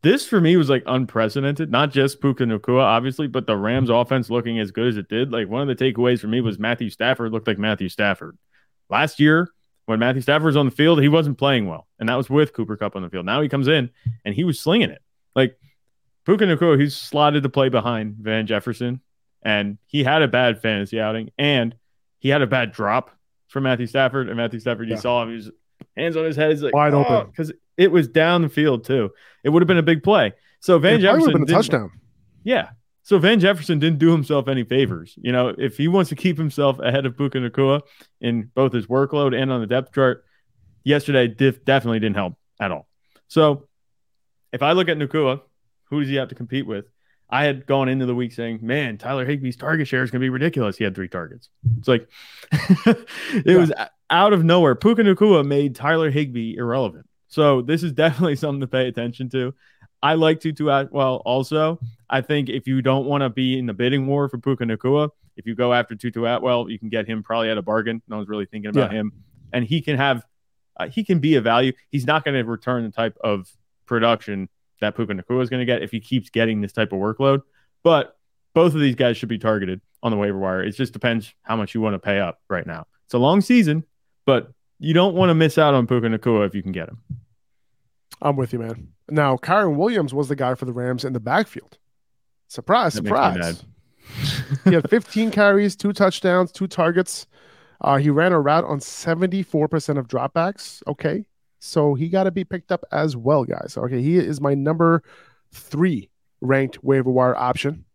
This 0.02 0.26
for 0.26 0.40
me 0.40 0.56
was 0.56 0.70
like 0.70 0.84
unprecedented. 0.86 1.70
Not 1.70 1.92
just 1.92 2.22
Puka 2.22 2.46
Nacua, 2.46 2.84
obviously, 2.84 3.28
but 3.28 3.48
the 3.48 3.58
Rams 3.58 3.90
offense 3.90 4.30
looking 4.30 4.60
as 4.60 4.72
good 4.72 4.88
as 4.88 4.98
it 4.98 5.10
did. 5.10 5.32
Like 5.32 5.50
one 5.50 5.68
of 5.68 5.68
the 5.68 5.84
takeaways 5.84 6.20
for 6.20 6.28
me 6.28 6.40
was 6.40 6.58
Matthew 6.58 6.90
Stafford 6.90 7.32
looked 7.32 7.48
like 7.48 7.58
Matthew 7.58 7.90
Stafford. 7.90 8.38
Last 8.90 9.20
year, 9.20 9.50
when 9.86 10.00
Matthew 10.00 10.22
Stafford 10.22 10.46
was 10.46 10.58
on 10.58 10.66
the 10.66 10.72
field, 10.72 11.02
he 11.02 11.10
wasn't 11.10 11.38
playing 11.38 11.68
well, 11.68 11.88
and 12.00 12.08
that 12.08 12.16
was 12.16 12.30
with 12.30 12.54
Cooper 12.54 12.78
Kupp 12.78 12.96
on 12.96 13.02
the 13.02 13.10
field. 13.10 13.26
Now 13.26 13.42
he 13.42 13.50
comes 13.50 13.68
in 13.68 13.90
and 14.24 14.34
he 14.34 14.46
was 14.46 14.60
slinging 14.60 14.90
it. 14.90 15.02
Like 15.36 15.58
Puka 16.26 16.46
Nacua, 16.46 16.80
he's 16.80 16.96
slotted 16.96 17.44
to 17.44 17.50
play 17.50 17.68
behind 17.68 18.16
Van 18.16 18.48
Jefferson, 18.48 19.02
and 19.42 19.78
he 19.86 20.06
had 20.06 20.22
a 20.22 20.28
bad 20.30 20.62
fantasy 20.62 21.02
outing, 21.02 21.32
and 21.38 21.76
he 22.20 22.30
had 22.30 22.42
a 22.42 22.48
bad 22.48 22.72
drop 22.72 23.12
from 23.48 23.64
Matthew 23.64 23.88
Stafford. 23.88 24.30
And 24.30 24.38
Matthew 24.38 24.62
Stafford, 24.62 24.88
you 24.88 24.96
saw 24.96 25.24
him, 25.24 25.30
he 25.30 25.36
was 25.36 25.52
hands 25.96 26.18
on 26.18 26.26
his 26.26 26.36
head, 26.36 26.52
he's 26.52 26.62
like 26.62 26.74
wide 26.74 26.94
oh, 26.94 27.04
open 27.04 27.32
because 27.32 27.52
it 27.78 27.92
was 27.92 28.08
down 28.08 28.42
the 28.42 28.50
field 28.50 28.86
too. 28.86 29.12
It 29.44 29.50
would 29.50 29.62
have 29.62 29.68
been 29.68 29.78
a 29.78 29.84
big 29.84 30.04
play. 30.04 30.34
So 30.60 30.80
Van 30.80 30.96
it 30.96 31.02
Jefferson 31.02 31.34
been 31.34 31.44
a 31.44 31.46
touchdown. 31.46 31.92
Yeah. 32.44 32.70
So 33.04 33.20
Van 33.20 33.40
Jefferson 33.40 33.80
didn't 33.80 34.00
do 34.00 34.12
himself 34.12 34.48
any 34.48 34.64
favors. 34.64 35.14
You 35.22 35.34
know, 35.34 35.54
if 35.58 35.78
he 35.78 35.90
wants 35.90 36.10
to 36.10 36.16
keep 36.16 36.38
himself 36.38 36.80
ahead 36.80 37.06
of 37.06 37.18
Puka 37.18 37.38
Nacua 37.38 37.82
in 38.22 38.50
both 38.56 38.72
his 38.72 38.88
workload 38.88 39.40
and 39.40 39.52
on 39.52 39.60
the 39.60 39.68
depth 39.68 39.94
chart, 39.94 40.24
yesterday 40.84 41.28
diff- 41.28 41.66
definitely 41.66 42.00
didn't 42.00 42.16
help 42.16 42.36
at 42.62 42.72
all. 42.72 42.88
So 43.28 43.68
if 44.54 44.62
I 44.62 44.72
look 44.72 44.88
at 44.88 44.98
Nacua, 44.98 45.42
who 45.86 46.00
does 46.00 46.10
he 46.10 46.16
have 46.16 46.30
to 46.30 46.36
compete 46.36 46.66
with? 46.66 46.86
I 47.30 47.46
had 47.46 47.66
gone 47.66 47.90
into 47.90 48.06
the 48.06 48.16
week 48.16 48.32
saying, 48.32 48.60
man, 48.62 48.98
Tyler 48.98 49.26
Higbee's 49.26 49.56
target 49.56 49.88
share 49.88 50.04
is 50.04 50.12
going 50.12 50.22
to 50.22 50.24
be 50.24 50.30
ridiculous. 50.30 50.78
He 50.78 50.84
had 50.84 50.94
three 50.94 51.08
targets. 51.08 51.50
It's 51.80 51.88
like, 51.88 52.08
it 52.52 53.08
yeah. 53.46 53.58
was 53.58 53.72
out 54.10 54.34
of 54.34 54.43
nowhere. 54.43 54.76
Puka 54.76 55.04
Nacua 55.04 55.45
made 55.45 55.76
Tyler 55.76 56.10
Higbee 56.10 56.56
irrelevant. 56.58 57.08
So 57.28 57.62
this 57.62 57.84
is 57.84 57.93
definitely 57.93 58.36
something 58.38 58.62
to 58.62 58.68
pay 58.68 58.88
attention 58.88 59.30
to. 59.30 59.54
I 60.01 60.16
like 60.16 60.41
Tutu 60.41 60.66
well. 60.66 61.22
Also, 61.26 61.80
I 62.10 62.22
think 62.22 62.49
if 62.49 62.68
you 62.68 62.82
don't 62.82 63.06
want 63.06 63.22
to 63.22 63.30
be 63.30 63.58
in 63.58 63.66
the 63.66 63.74
bidding 63.74 64.06
war 64.06 64.28
for 64.28 64.38
Puka 64.38 64.66
Nacua, 64.66 65.10
if 65.38 65.47
you 65.47 65.56
go 65.56 65.74
after 65.74 65.95
Tutu 65.95 66.26
Atwell, 66.26 66.70
you 66.70 66.78
can 66.78 66.89
get 66.89 67.08
him 67.08 67.24
probably 67.24 67.49
at 67.49 67.58
a 67.58 67.62
bargain. 67.62 68.01
No 68.08 68.18
one's 68.18 68.28
really 68.28 68.45
thinking 68.45 68.70
about 68.70 68.91
yeah. 68.91 68.99
him, 68.99 69.14
and 69.51 69.66
he 69.66 69.82
can 69.82 69.97
have, 69.97 70.26
uh, 70.78 70.89
he 70.89 71.04
can 71.04 71.20
be 71.20 71.36
a 71.36 71.41
value. 71.41 71.72
He's 71.89 72.06
not 72.06 72.26
going 72.26 72.36
to 72.36 72.43
return 72.43 72.84
the 72.84 72.91
type 72.91 73.18
of 73.24 73.49
production 73.86 74.49
that 74.82 74.95
Puka 74.95 75.14
Nacua 75.14 75.41
is 75.41 75.49
going 75.49 75.62
to 75.62 75.66
get 75.66 75.82
if 75.82 75.91
he 75.91 76.01
keeps 76.01 76.30
getting 76.30 76.62
this 76.62 76.74
type 76.74 76.91
of 76.91 76.99
workload. 76.99 77.41
But 77.82 78.18
both 78.54 78.76
of 78.76 78.82
these 78.82 78.95
guys 78.95 79.18
should 79.18 79.30
be 79.30 79.38
targeted 79.38 79.82
on 80.04 80.12
the 80.12 80.18
waiver 80.18 80.38
wire. 80.38 80.62
It 80.62 80.72
just 80.72 80.93
depends 80.93 81.34
how 81.41 81.56
much 81.56 81.74
you 81.74 81.82
want 81.82 81.95
to 81.95 81.99
pay 81.99 82.20
up 82.20 82.41
right 82.49 82.68
now. 82.68 82.86
It's 83.06 83.14
a 83.14 83.20
long 83.20 83.41
season, 83.41 83.86
but 84.26 84.52
you 84.80 84.94
don't 84.94 85.16
want 85.16 85.30
to 85.30 85.36
miss 85.36 85.58
out 85.58 85.74
on 85.74 85.88
Puka 85.88 86.08
Nacua 86.08 86.46
if 86.46 86.56
you 86.56 86.62
can 86.62 86.72
get 86.72 86.90
him. 86.90 87.02
I'm 88.22 88.36
with 88.36 88.54
you, 88.54 88.60
man. 88.60 88.90
Now, 89.10 89.38
Kyren 89.38 89.76
Williams 89.76 90.14
was 90.14 90.30
the 90.30 90.36
guy 90.36 90.56
for 90.56 90.66
the 90.66 90.74
Rams 90.74 91.04
in 91.04 91.14
the 91.14 91.20
backfield. 91.20 91.78
Surprise, 92.48 92.94
that 92.94 93.06
surprise. 93.06 93.64
he 94.64 94.74
had 94.74 94.90
15 94.90 95.32
carries, 95.32 95.76
two 95.76 95.94
touchdowns, 95.94 96.52
two 96.52 96.68
targets. 96.68 97.28
Uh, 97.82 97.98
he 97.98 98.10
ran 98.10 98.32
a 98.32 98.40
route 98.40 98.64
on 98.64 98.80
74% 98.80 99.98
of 99.98 100.08
dropbacks. 100.08 100.82
Okay. 100.88 101.26
So 101.60 101.94
he 101.94 102.10
got 102.10 102.24
to 102.26 102.32
be 102.32 102.44
picked 102.44 102.72
up 102.72 102.86
as 102.92 103.18
well, 103.18 103.44
guys. 103.44 103.76
Okay. 103.78 104.02
He 104.02 104.18
is 104.18 104.40
my 104.40 104.54
number 104.54 105.04
three 105.52 106.10
ranked 106.42 106.84
waiver 106.84 107.10
wire 107.10 107.36
option. 107.36 107.86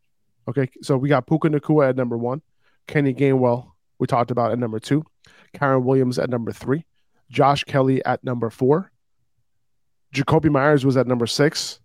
Okay. 0.49 0.69
So 0.83 0.97
we 0.97 1.09
got 1.09 1.27
Puka 1.27 1.49
Nacua 1.49 1.91
at 1.91 1.97
number 1.97 2.19
one, 2.19 2.43
Kenny 2.87 3.15
Gainwell, 3.15 3.73
we 3.99 4.07
talked 4.07 4.31
about 4.31 4.53
at 4.53 4.59
number 4.59 4.79
two, 4.79 5.05
Kyren 5.53 5.85
Williams 5.85 6.19
at 6.19 6.31
number 6.31 6.53
three, 6.53 6.85
Josh 7.31 7.65
Kelley 7.65 8.05
at 8.05 8.23
number 8.25 8.51
four, 8.51 8.91
Jakobi 10.15 10.51
Meyers 10.51 10.85
was 10.85 10.97
at 10.97 11.07
number 11.07 11.27
six. 11.27 11.81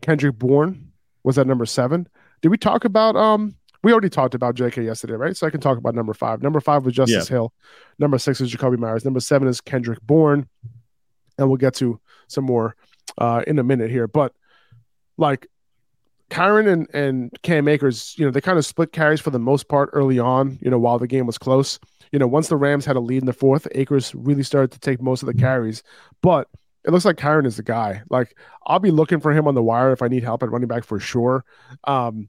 Kendrick 0.00 0.38
Bourne 0.38 0.92
was 1.24 1.38
at 1.38 1.46
number 1.46 1.66
seven. 1.66 2.08
Did 2.42 2.48
we 2.48 2.58
talk 2.58 2.84
about 2.84 3.16
um 3.16 3.56
we 3.82 3.92
already 3.92 4.08
talked 4.08 4.34
about 4.34 4.56
JK 4.56 4.84
yesterday, 4.84 5.14
right? 5.14 5.36
So 5.36 5.46
I 5.46 5.50
can 5.50 5.60
talk 5.60 5.78
about 5.78 5.94
number 5.94 6.14
five. 6.14 6.42
Number 6.42 6.60
five 6.60 6.84
was 6.84 6.94
Justice 6.94 7.30
yeah. 7.30 7.34
Hill. 7.36 7.52
Number 7.98 8.18
six 8.18 8.40
is 8.40 8.52
Jakobi 8.52 8.78
Meyers. 8.78 9.04
Number 9.04 9.20
seven 9.20 9.46
is 9.46 9.60
Kendrick 9.60 10.00
Bourne. 10.02 10.48
And 11.38 11.48
we'll 11.48 11.56
get 11.56 11.74
to 11.74 12.00
some 12.28 12.44
more 12.44 12.76
uh 13.18 13.42
in 13.46 13.58
a 13.58 13.62
minute 13.62 13.90
here. 13.90 14.08
But 14.08 14.32
like 15.16 15.46
Kyren 16.30 16.70
and, 16.70 16.88
and 16.92 17.38
Cam 17.42 17.68
Akers, 17.68 18.14
you 18.18 18.24
know, 18.24 18.30
they 18.30 18.40
kind 18.40 18.58
of 18.58 18.66
split 18.66 18.92
carries 18.92 19.20
for 19.20 19.30
the 19.30 19.38
most 19.38 19.68
part 19.68 19.90
early 19.92 20.18
on, 20.18 20.58
you 20.60 20.70
know, 20.70 20.78
while 20.78 20.98
the 20.98 21.06
game 21.06 21.26
was 21.26 21.38
close. 21.38 21.78
You 22.12 22.18
know, 22.18 22.26
once 22.26 22.48
the 22.48 22.56
Rams 22.56 22.84
had 22.84 22.96
a 22.96 23.00
lead 23.00 23.22
in 23.22 23.26
the 23.26 23.32
fourth, 23.32 23.66
Akers 23.74 24.14
really 24.14 24.42
started 24.42 24.72
to 24.72 24.80
take 24.80 25.00
most 25.00 25.22
of 25.22 25.26
the 25.26 25.34
carries. 25.34 25.82
But 26.22 26.48
it 26.84 26.90
looks 26.90 27.04
like 27.04 27.16
Kyren 27.16 27.46
is 27.46 27.56
the 27.56 27.62
guy. 27.62 28.02
Like 28.10 28.36
I'll 28.66 28.78
be 28.78 28.90
looking 28.90 29.20
for 29.20 29.32
him 29.32 29.46
on 29.46 29.54
the 29.54 29.62
wire 29.62 29.92
if 29.92 30.02
I 30.02 30.08
need 30.08 30.24
help 30.24 30.42
at 30.42 30.50
running 30.50 30.68
back 30.68 30.84
for 30.84 30.98
sure. 30.98 31.44
Um, 31.84 32.28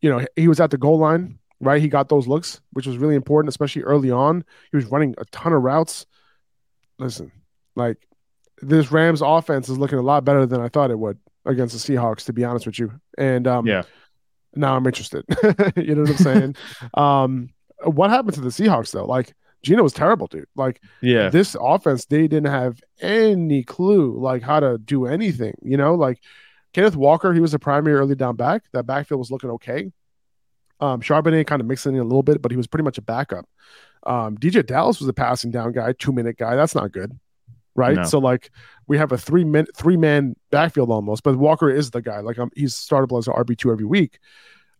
you 0.00 0.10
know, 0.10 0.24
he 0.36 0.48
was 0.48 0.60
at 0.60 0.70
the 0.70 0.78
goal 0.78 0.98
line, 0.98 1.38
right? 1.60 1.82
He 1.82 1.88
got 1.88 2.08
those 2.08 2.28
looks, 2.28 2.60
which 2.72 2.86
was 2.86 2.98
really 2.98 3.16
important, 3.16 3.48
especially 3.48 3.82
early 3.82 4.10
on. 4.10 4.44
He 4.70 4.76
was 4.76 4.86
running 4.86 5.14
a 5.18 5.24
ton 5.26 5.52
of 5.52 5.62
routes. 5.62 6.06
Listen, 6.98 7.32
like 7.74 7.98
this 8.62 8.92
Rams 8.92 9.22
offense 9.22 9.68
is 9.68 9.78
looking 9.78 9.98
a 9.98 10.02
lot 10.02 10.24
better 10.24 10.46
than 10.46 10.60
I 10.60 10.68
thought 10.68 10.90
it 10.90 10.98
would 10.98 11.18
against 11.48 11.74
the 11.74 11.92
Seahawks, 11.92 12.24
to 12.26 12.32
be 12.32 12.44
honest 12.44 12.66
with 12.66 12.78
you. 12.78 12.92
And 13.16 13.46
um, 13.46 13.66
yeah, 13.66 13.82
now 14.54 14.76
I'm 14.76 14.86
interested. 14.86 15.24
you 15.76 15.94
know 15.94 16.02
what 16.02 16.10
I'm 16.10 16.16
saying? 16.16 16.56
um, 16.94 17.48
what 17.84 18.10
happened 18.10 18.34
to 18.34 18.40
the 18.40 18.50
Seahawks 18.50 18.92
though? 18.92 19.06
Like 19.06 19.34
Geno 19.62 19.82
was 19.82 19.92
terrible, 19.92 20.26
dude. 20.26 20.46
Like, 20.54 20.80
yeah, 21.00 21.30
this 21.30 21.56
offense, 21.60 22.04
they 22.04 22.28
didn't 22.28 22.52
have 22.52 22.80
any 23.00 23.64
clue 23.64 24.18
like 24.18 24.42
how 24.42 24.60
to 24.60 24.78
do 24.78 25.06
anything. 25.06 25.54
You 25.62 25.76
know, 25.76 25.94
like 25.94 26.20
Kenneth 26.72 26.96
Walker, 26.96 27.32
he 27.32 27.40
was 27.40 27.54
a 27.54 27.58
primary 27.58 27.96
early 27.96 28.14
down 28.14 28.36
back. 28.36 28.62
That 28.72 28.86
backfield 28.86 29.18
was 29.18 29.30
looking 29.30 29.50
okay. 29.50 29.90
Um, 30.80 31.00
Charbonnet 31.00 31.46
kind 31.46 31.60
of 31.60 31.66
mixing 31.66 31.94
in 31.94 32.00
a 32.00 32.04
little 32.04 32.22
bit, 32.22 32.40
but 32.40 32.52
he 32.52 32.56
was 32.56 32.68
pretty 32.68 32.84
much 32.84 32.98
a 32.98 33.02
backup. 33.02 33.46
Um, 34.06 34.38
DeeJay 34.38 34.64
Dallas 34.64 35.00
was 35.00 35.08
a 35.08 35.12
passing 35.12 35.50
down 35.50 35.72
guy, 35.72 35.92
two 35.92 36.12
minute 36.12 36.36
guy. 36.36 36.54
That's 36.54 36.74
not 36.74 36.92
good, 36.92 37.18
right? 37.78 37.96
No. 37.96 38.04
So 38.04 38.18
like 38.18 38.50
we 38.86 38.98
have 38.98 39.12
a 39.12 39.16
three 39.16 39.44
minute, 39.44 39.74
three 39.74 39.96
man 39.96 40.34
backfield 40.50 40.90
almost, 40.90 41.22
but 41.22 41.36
Walker 41.36 41.70
is 41.70 41.90
the 41.92 42.02
guy. 42.02 42.20
Like 42.20 42.38
um, 42.38 42.50
he's 42.54 42.74
startable 42.74 43.18
as 43.18 43.28
an 43.28 43.34
RB 43.34 43.56
two 43.56 43.72
every 43.72 43.86
week. 43.86 44.18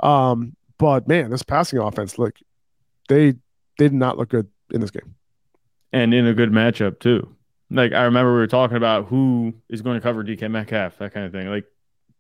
Um, 0.01 0.55
but 0.79 1.09
man, 1.09 1.31
this 1.31 1.43
passing 1.43 1.79
offense, 1.79 2.19
like 2.19 2.43
they 3.09 3.33
they 3.79 3.85
did 3.87 3.95
not 3.95 4.19
look 4.19 4.29
good 4.29 4.49
in 4.71 4.81
this 4.81 4.91
game. 4.91 5.15
And 5.93 6.13
in 6.13 6.27
a 6.27 6.35
good 6.35 6.51
matchup 6.51 6.99
too. 6.99 7.35
Like 7.71 7.93
I 7.93 8.03
remember 8.03 8.33
we 8.33 8.39
were 8.39 8.47
talking 8.47 8.77
about 8.77 9.07
who 9.07 9.55
is 9.69 9.81
going 9.81 9.97
to 9.97 10.03
cover 10.03 10.25
DK 10.25 10.51
Metcalf, 10.51 10.99
that 10.99 11.15
kind 11.15 11.25
of 11.25 11.33
thing. 11.33 11.49
Like 11.49 11.65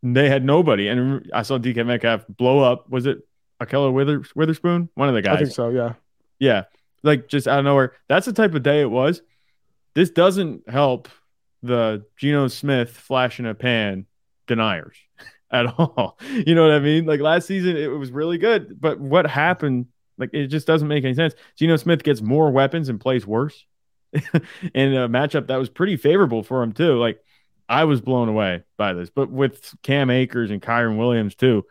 they 0.02 0.28
had 0.28 0.44
nobody, 0.44 0.88
and 0.88 1.28
I 1.34 1.42
saw 1.42 1.58
DK 1.58 1.84
Metcalf 1.84 2.24
blow 2.28 2.60
up. 2.60 2.88
Was 2.88 3.06
it 3.06 3.18
Wither, 3.60 4.22
Witherspoon? 4.34 4.88
One 4.94 5.08
of 5.08 5.14
the 5.14 5.22
guys. 5.22 5.36
I 5.36 5.38
think 5.38 5.52
so. 5.52 5.70
Yeah. 5.70 5.94
Yeah. 6.38 6.64
Like 7.02 7.28
just 7.28 7.48
out 7.48 7.58
of 7.58 7.64
nowhere. 7.64 7.94
That's 8.08 8.26
the 8.26 8.32
type 8.32 8.54
of 8.54 8.62
day 8.62 8.80
it 8.80 8.90
was. 8.90 9.22
This 9.98 10.10
doesn't 10.10 10.70
help 10.70 11.08
the 11.60 12.04
Geno 12.16 12.46
Smith 12.46 12.96
flash 12.96 13.40
in 13.40 13.46
a 13.46 13.54
pan 13.54 14.06
deniers 14.46 14.96
at 15.50 15.66
all. 15.66 16.20
You 16.46 16.54
know 16.54 16.62
what 16.62 16.70
I 16.70 16.78
mean? 16.78 17.04
Like 17.04 17.18
last 17.18 17.48
season, 17.48 17.76
it 17.76 17.88
was 17.88 18.12
really 18.12 18.38
good, 18.38 18.80
but 18.80 19.00
what 19.00 19.26
happened 19.26 19.86
like 20.16 20.30
it 20.32 20.46
just 20.46 20.68
doesn't 20.68 20.86
make 20.86 21.02
any 21.02 21.14
sense. 21.14 21.34
Geno 21.56 21.74
Smith 21.74 22.04
gets 22.04 22.22
more 22.22 22.52
weapons 22.52 22.88
and 22.88 23.00
plays 23.00 23.26
worse 23.26 23.66
in 24.12 24.94
a 24.94 25.08
matchup 25.08 25.48
that 25.48 25.56
was 25.56 25.68
pretty 25.68 25.96
favorable 25.96 26.44
for 26.44 26.62
him 26.62 26.70
too. 26.74 26.96
Like 26.96 27.18
I 27.68 27.82
was 27.82 28.00
blown 28.00 28.28
away 28.28 28.62
by 28.76 28.92
this, 28.92 29.10
but 29.10 29.32
with 29.32 29.74
Cam 29.82 30.10
Akers 30.10 30.52
and 30.52 30.62
Kyren 30.62 30.96
Williams 30.96 31.34
too, 31.34 31.66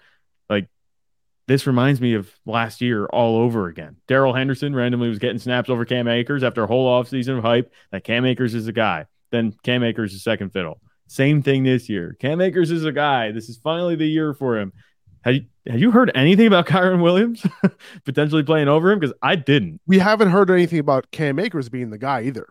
this 1.48 1.66
reminds 1.66 2.02
me 2.02 2.14
of 2.14 2.30
last 2.46 2.82
year 2.82 3.06
all 3.06 3.38
over 3.38 3.68
again. 3.68 3.96
Darrell 4.08 4.34
Henderson 4.34 4.76
randomly 4.76 5.08
was 5.08 5.18
getting 5.18 5.40
snaps 5.40 5.70
over 5.70 5.86
Cam 5.86 6.08
Akers 6.08 6.44
after 6.44 6.64
a 6.64 6.68
whole 6.68 6.88
offseason 6.88 7.38
of 7.38 7.44
hype 7.44 7.74
that 7.92 8.04
Cam 8.04 8.26
Akers 8.26 8.54
is 8.54 8.68
a 8.68 8.74
guy. 8.74 9.06
Then 9.32 9.56
Cam 9.64 9.84
Akers 9.84 10.14
is 10.14 10.24
second 10.24 10.52
fiddle. 10.52 10.82
Same 11.08 11.42
thing 11.42 11.64
this 11.64 11.88
year. 11.88 12.18
Cam 12.20 12.42
Akers 12.42 12.70
is 12.70 12.84
a 12.84 12.92
guy. 12.92 13.32
This 13.32 13.48
is 13.48 13.58
finally 13.58 13.96
the 13.96 14.06
year 14.06 14.34
for 14.34 14.58
him. 14.58 14.74
Have 15.22 15.36
you, 15.36 15.46
have 15.66 15.80
you 15.80 15.92
heard 15.92 16.12
anything 16.16 16.48
about 16.48 16.68
Kyren 16.68 17.02
Williams 17.02 17.46
potentially 18.06 18.44
playing 18.44 18.68
over 18.68 18.92
him? 18.92 19.00
Because 19.00 19.16
I 19.22 19.36
didn't. 19.36 19.80
We 19.88 20.00
haven't 20.00 20.32
heard 20.32 20.52
anything 20.52 20.80
about 20.80 21.12
Cam 21.12 21.40
Akers 21.40 21.70
being 21.70 21.92
the 21.92 21.98
guy 21.98 22.24
either. 22.24 22.48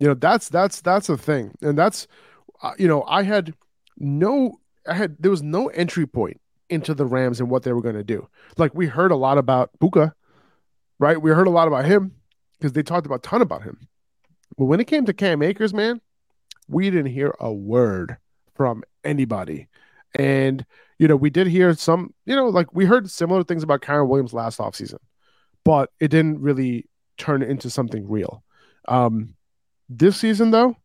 You 0.00 0.08
know, 0.08 0.14
that's 0.14 0.48
that's 0.50 0.82
that's 0.82 1.08
a 1.08 1.16
thing, 1.16 1.54
and 1.62 1.76
that's 1.76 2.06
uh, 2.62 2.72
you 2.78 2.86
know, 2.86 3.02
I 3.04 3.22
had 3.22 3.54
no, 3.96 4.60
I 4.86 4.92
had 4.92 5.16
there 5.18 5.30
was 5.30 5.42
no 5.42 5.68
entry 5.68 6.06
point 6.06 6.38
into 6.68 6.94
the 6.94 7.06
Rams 7.06 7.40
and 7.40 7.50
what 7.50 7.62
they 7.62 7.72
were 7.72 7.82
going 7.82 7.94
to 7.96 8.04
do. 8.04 8.28
Like 8.56 8.74
we 8.74 8.86
heard 8.86 9.10
a 9.10 9.16
lot 9.16 9.38
about 9.38 9.70
Puka, 9.80 10.14
right? 10.98 11.20
We 11.20 11.30
heard 11.30 11.46
a 11.46 11.50
lot 11.50 11.68
about 11.68 11.84
him 11.84 12.12
because 12.58 12.72
they 12.72 12.82
talked 12.82 13.06
about 13.06 13.16
a 13.16 13.28
ton 13.28 13.42
about 13.42 13.62
him. 13.62 13.88
But 14.56 14.64
when 14.64 14.80
it 14.80 14.86
came 14.86 15.04
to 15.06 15.12
Cam 15.12 15.42
Akers, 15.42 15.74
man, 15.74 16.00
we 16.68 16.90
didn't 16.90 17.12
hear 17.12 17.34
a 17.38 17.52
word 17.52 18.16
from 18.54 18.82
anybody. 19.04 19.68
And 20.14 20.64
you 20.98 21.08
know, 21.08 21.16
we 21.16 21.30
did 21.30 21.46
hear 21.46 21.74
some, 21.74 22.14
you 22.24 22.34
know, 22.34 22.48
like 22.48 22.72
we 22.72 22.86
heard 22.86 23.10
similar 23.10 23.44
things 23.44 23.62
about 23.62 23.82
Kyren 23.82 24.08
Williams 24.08 24.32
last 24.32 24.58
offseason, 24.58 24.98
but 25.64 25.90
it 26.00 26.08
didn't 26.08 26.40
really 26.40 26.88
turn 27.18 27.42
into 27.42 27.68
something 27.68 28.08
real. 28.08 28.42
Um, 28.88 29.34
this 29.88 30.16
season, 30.16 30.50
though, 30.50 30.76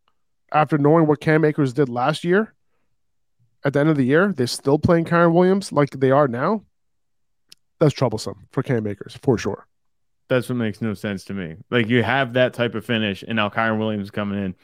after 0.52 0.78
knowing 0.78 1.08
what 1.08 1.22
Cam 1.22 1.46
Akers 1.46 1.74
did 1.74 1.88
last 1.88 2.24
year, 2.24 2.54
at 3.64 3.74
the 3.74 3.80
end 3.80 3.89
of 3.89 3.97
the 3.97 4.05
year, 4.05 4.34
they're 4.34 4.47
still 4.47 4.80
playing 4.80 5.05
Kyren 5.05 5.34
Williams 5.34 5.72
like 5.72 5.91
they 5.91 6.12
are 6.12 6.28
now. 6.28 6.64
That's 7.80 7.93
troublesome 7.93 8.47
for 8.51 8.64
Cam 8.64 8.86
Akers 8.88 9.18
for 9.22 9.38
sure. 9.38 9.68
That's 10.30 10.47
what 10.47 10.55
makes 10.55 10.82
no 10.82 10.93
sense 10.93 11.26
to 11.26 11.34
me. 11.34 11.57
Like 11.70 11.89
you 11.89 12.03
have 12.03 12.34
that 12.34 12.53
type 12.53 12.76
of 12.76 12.86
finish, 12.86 13.24
and 13.24 13.36
now 13.36 13.49
Kyren 13.49 13.80
Williams 13.80 14.12
coming 14.12 14.43
in. 14.43 14.55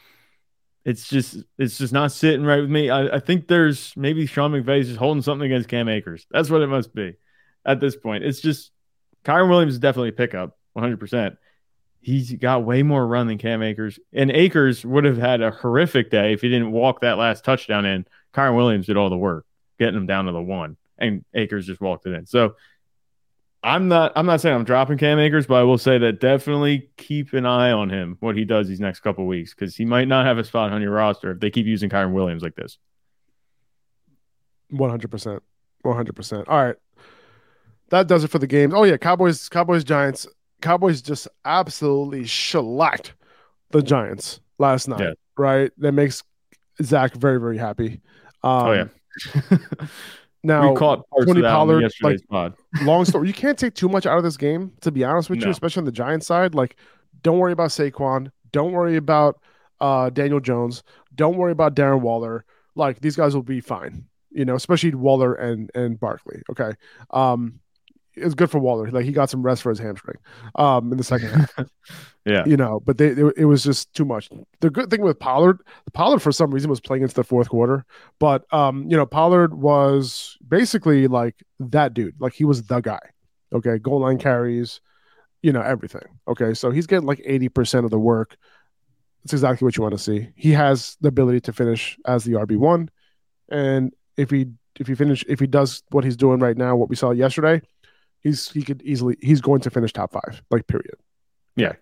it's 0.85 1.07
just 1.09 1.43
it's 1.57 1.77
just 1.77 1.91
not 1.91 2.11
sitting 2.13 2.45
right 2.45 2.61
with 2.61 2.69
me. 2.69 2.89
I, 2.89 3.17
I 3.17 3.19
think 3.19 3.47
there's 3.47 3.93
maybe 3.97 4.25
Sean 4.25 4.51
McVay's 4.51 4.87
just 4.87 4.99
holding 4.99 5.21
something 5.21 5.45
against 5.45 5.67
Cam 5.67 5.89
Akers. 5.89 6.25
That's 6.31 6.49
what 6.49 6.61
it 6.61 6.67
must 6.67 6.95
be 6.95 7.15
at 7.65 7.81
this 7.81 7.97
point. 7.97 8.23
It's 8.23 8.39
just 8.39 8.71
Kyren 9.25 9.49
Williams 9.49 9.73
is 9.73 9.79
definitely 9.79 10.09
a 10.09 10.13
pickup, 10.13 10.57
100. 10.73 10.99
percent 10.99 11.35
He's 11.99 12.31
got 12.31 12.63
way 12.63 12.83
more 12.83 13.05
run 13.05 13.27
than 13.27 13.37
Cam 13.37 13.61
Akers, 13.61 13.99
and 14.13 14.31
Akers 14.31 14.85
would 14.85 15.03
have 15.03 15.17
had 15.17 15.41
a 15.41 15.51
horrific 15.51 16.09
day 16.09 16.31
if 16.31 16.41
he 16.41 16.47
didn't 16.47 16.71
walk 16.71 17.01
that 17.01 17.17
last 17.17 17.43
touchdown 17.43 17.85
in. 17.85 18.05
Kyren 18.37 18.55
Williams 18.55 18.85
did 18.85 18.97
all 18.97 19.09
the 19.09 19.17
work, 19.17 19.45
getting 19.79 19.95
him 19.95 20.05
down 20.05 20.25
to 20.25 20.31
the 20.31 20.41
one, 20.41 20.77
and 20.97 21.25
Akers 21.33 21.65
just 21.65 21.81
walked 21.81 22.05
it 22.05 22.13
in. 22.13 22.27
So 22.27 22.55
I'm 23.63 23.87
not 23.87 24.13
I'm 24.15 24.27
not 24.27 24.39
saying 24.39 24.55
I'm 24.55 24.63
dropping 24.63 24.99
Cam 24.99 25.17
Akers, 25.17 25.47
but 25.47 25.55
I 25.55 25.63
will 25.63 25.79
say 25.79 25.97
that 25.97 26.19
definitely 26.19 26.89
keep 26.97 27.33
an 27.33 27.45
eye 27.45 27.71
on 27.71 27.89
him 27.89 28.17
what 28.19 28.37
he 28.37 28.45
does 28.45 28.67
these 28.67 28.79
next 28.79 28.99
couple 28.99 29.25
weeks 29.25 29.53
because 29.53 29.75
he 29.75 29.83
might 29.83 30.07
not 30.07 30.25
have 30.25 30.37
a 30.37 30.43
spot 30.43 30.71
on 30.71 30.81
your 30.81 30.91
roster 30.91 31.31
if 31.31 31.39
they 31.39 31.49
keep 31.49 31.65
using 31.65 31.89
Kyren 31.89 32.13
Williams 32.13 32.43
like 32.43 32.55
this. 32.55 32.77
One 34.69 34.89
hundred 34.91 35.09
percent, 35.09 35.41
one 35.81 35.95
hundred 35.95 36.15
percent. 36.15 36.47
All 36.47 36.63
right, 36.63 36.75
that 37.89 38.07
does 38.07 38.23
it 38.23 38.29
for 38.29 38.39
the 38.39 38.47
games. 38.47 38.73
Oh 38.75 38.83
yeah, 38.83 38.97
Cowboys, 38.97 39.49
Cowboys, 39.49 39.83
Giants. 39.83 40.27
Cowboys 40.61 41.01
just 41.01 41.27
absolutely 41.45 42.25
shellacked 42.25 43.13
the 43.71 43.81
Giants 43.81 44.41
last 44.59 44.87
night. 44.87 44.99
Yeah. 44.99 45.13
Right, 45.37 45.71
that 45.77 45.91
makes 45.91 46.23
Zach 46.83 47.15
very 47.15 47.39
very 47.39 47.57
happy. 47.57 48.01
Um, 48.43 48.67
oh 48.67 48.71
yeah. 48.73 49.87
Now, 50.43 50.69
we 50.69 50.77
caught 50.77 51.05
Tony 51.25 51.41
Pollard, 51.41 51.91
like, 52.01 52.19
pod. 52.29 52.53
long 52.83 53.03
story. 53.03 53.27
You 53.27 53.33
can't 53.33 53.57
take 53.57 53.73
too 53.73 53.89
much 53.89 54.05
out 54.05 54.17
of 54.17 54.23
this 54.23 54.37
game, 54.37 54.71
to 54.81 54.91
be 54.91 55.03
honest 55.03 55.29
with 55.29 55.39
no. 55.39 55.47
you, 55.47 55.51
especially 55.51 55.81
on 55.81 55.85
the 55.85 55.91
Giants 55.91 56.25
side. 56.25 56.55
Like, 56.55 56.77
don't 57.21 57.39
worry 57.39 57.51
about 57.51 57.71
Saquon. 57.71 58.31
Don't 58.53 58.71
worry 58.71 58.95
about 58.95 59.41
uh, 59.81 60.09
Daniel 60.09 60.39
Jones. 60.39 60.83
Don't 61.15 61.35
worry 61.35 61.51
about 61.51 61.75
Darren 61.75 61.99
Waller. 61.99 62.45
Like, 62.75 63.01
these 63.01 63.15
guys 63.17 63.35
will 63.35 63.43
be 63.43 63.59
fine. 63.59 64.05
You 64.31 64.45
know, 64.45 64.55
especially 64.55 64.93
Waller 64.93 65.33
and 65.33 65.69
and 65.75 65.99
Barkley. 65.99 66.41
Okay. 66.49 66.71
Um, 67.09 67.59
it's 68.17 68.33
good 68.33 68.49
for 68.49 68.59
Waller. 68.59 68.89
Like 68.89 69.05
he 69.05 69.11
got 69.11 69.29
some 69.29 69.41
rest 69.41 69.61
for 69.61 69.69
his 69.69 69.79
hamstring 69.79 70.17
um, 70.55 70.91
in 70.91 70.97
the 70.97 71.03
second 71.03 71.29
half. 71.29 71.65
yeah, 72.25 72.43
you 72.45 72.57
know, 72.57 72.81
but 72.83 72.97
they, 72.97 73.07
it, 73.07 73.33
it 73.37 73.45
was 73.45 73.63
just 73.63 73.93
too 73.93 74.05
much. 74.05 74.29
The 74.59 74.69
good 74.69 74.89
thing 74.89 75.01
with 75.01 75.19
Pollard, 75.19 75.61
Pollard 75.93 76.19
for 76.19 76.31
some 76.31 76.51
reason 76.51 76.69
was 76.69 76.79
playing 76.79 77.03
into 77.03 77.15
the 77.15 77.23
fourth 77.23 77.49
quarter, 77.49 77.85
but 78.19 78.51
um, 78.53 78.85
you 78.89 78.97
know, 78.97 79.05
Pollard 79.05 79.53
was 79.53 80.37
basically 80.47 81.07
like 81.07 81.35
that 81.59 81.93
dude. 81.93 82.15
Like 82.19 82.33
he 82.33 82.45
was 82.45 82.63
the 82.63 82.81
guy. 82.81 82.99
Okay, 83.53 83.77
goal 83.77 84.01
line 84.01 84.17
carries, 84.17 84.81
you 85.41 85.53
know, 85.53 85.61
everything. 85.61 86.07
Okay, 86.27 86.53
so 86.53 86.71
he's 86.71 86.87
getting 86.87 87.07
like 87.07 87.21
eighty 87.25 87.49
percent 87.49 87.85
of 87.85 87.91
the 87.91 87.99
work. 87.99 88.35
It's 89.23 89.33
exactly 89.33 89.65
what 89.65 89.77
you 89.77 89.83
want 89.83 89.93
to 89.93 89.99
see. 89.99 90.29
He 90.35 90.51
has 90.51 90.97
the 91.01 91.09
ability 91.09 91.41
to 91.41 91.53
finish 91.53 91.97
as 92.05 92.23
the 92.23 92.33
RB 92.33 92.57
one, 92.57 92.89
and 93.49 93.93
if 94.17 94.29
he 94.29 94.47
if 94.79 94.87
he 94.87 94.95
finish 94.95 95.23
if 95.27 95.39
he 95.39 95.47
does 95.47 95.83
what 95.89 96.03
he's 96.03 96.17
doing 96.17 96.39
right 96.39 96.57
now, 96.57 96.75
what 96.75 96.89
we 96.89 96.95
saw 96.95 97.11
yesterday, 97.11 97.61
he's 98.27 98.51
he 98.51 98.61
could 98.61 98.81
easily 98.83 99.17
he's 99.21 99.41
going 99.41 99.61
to 99.61 99.69
finish 99.69 99.93
top 99.93 100.11
five, 100.11 100.41
like 100.51 100.67
period. 100.67 100.95
Yeah. 101.55 101.73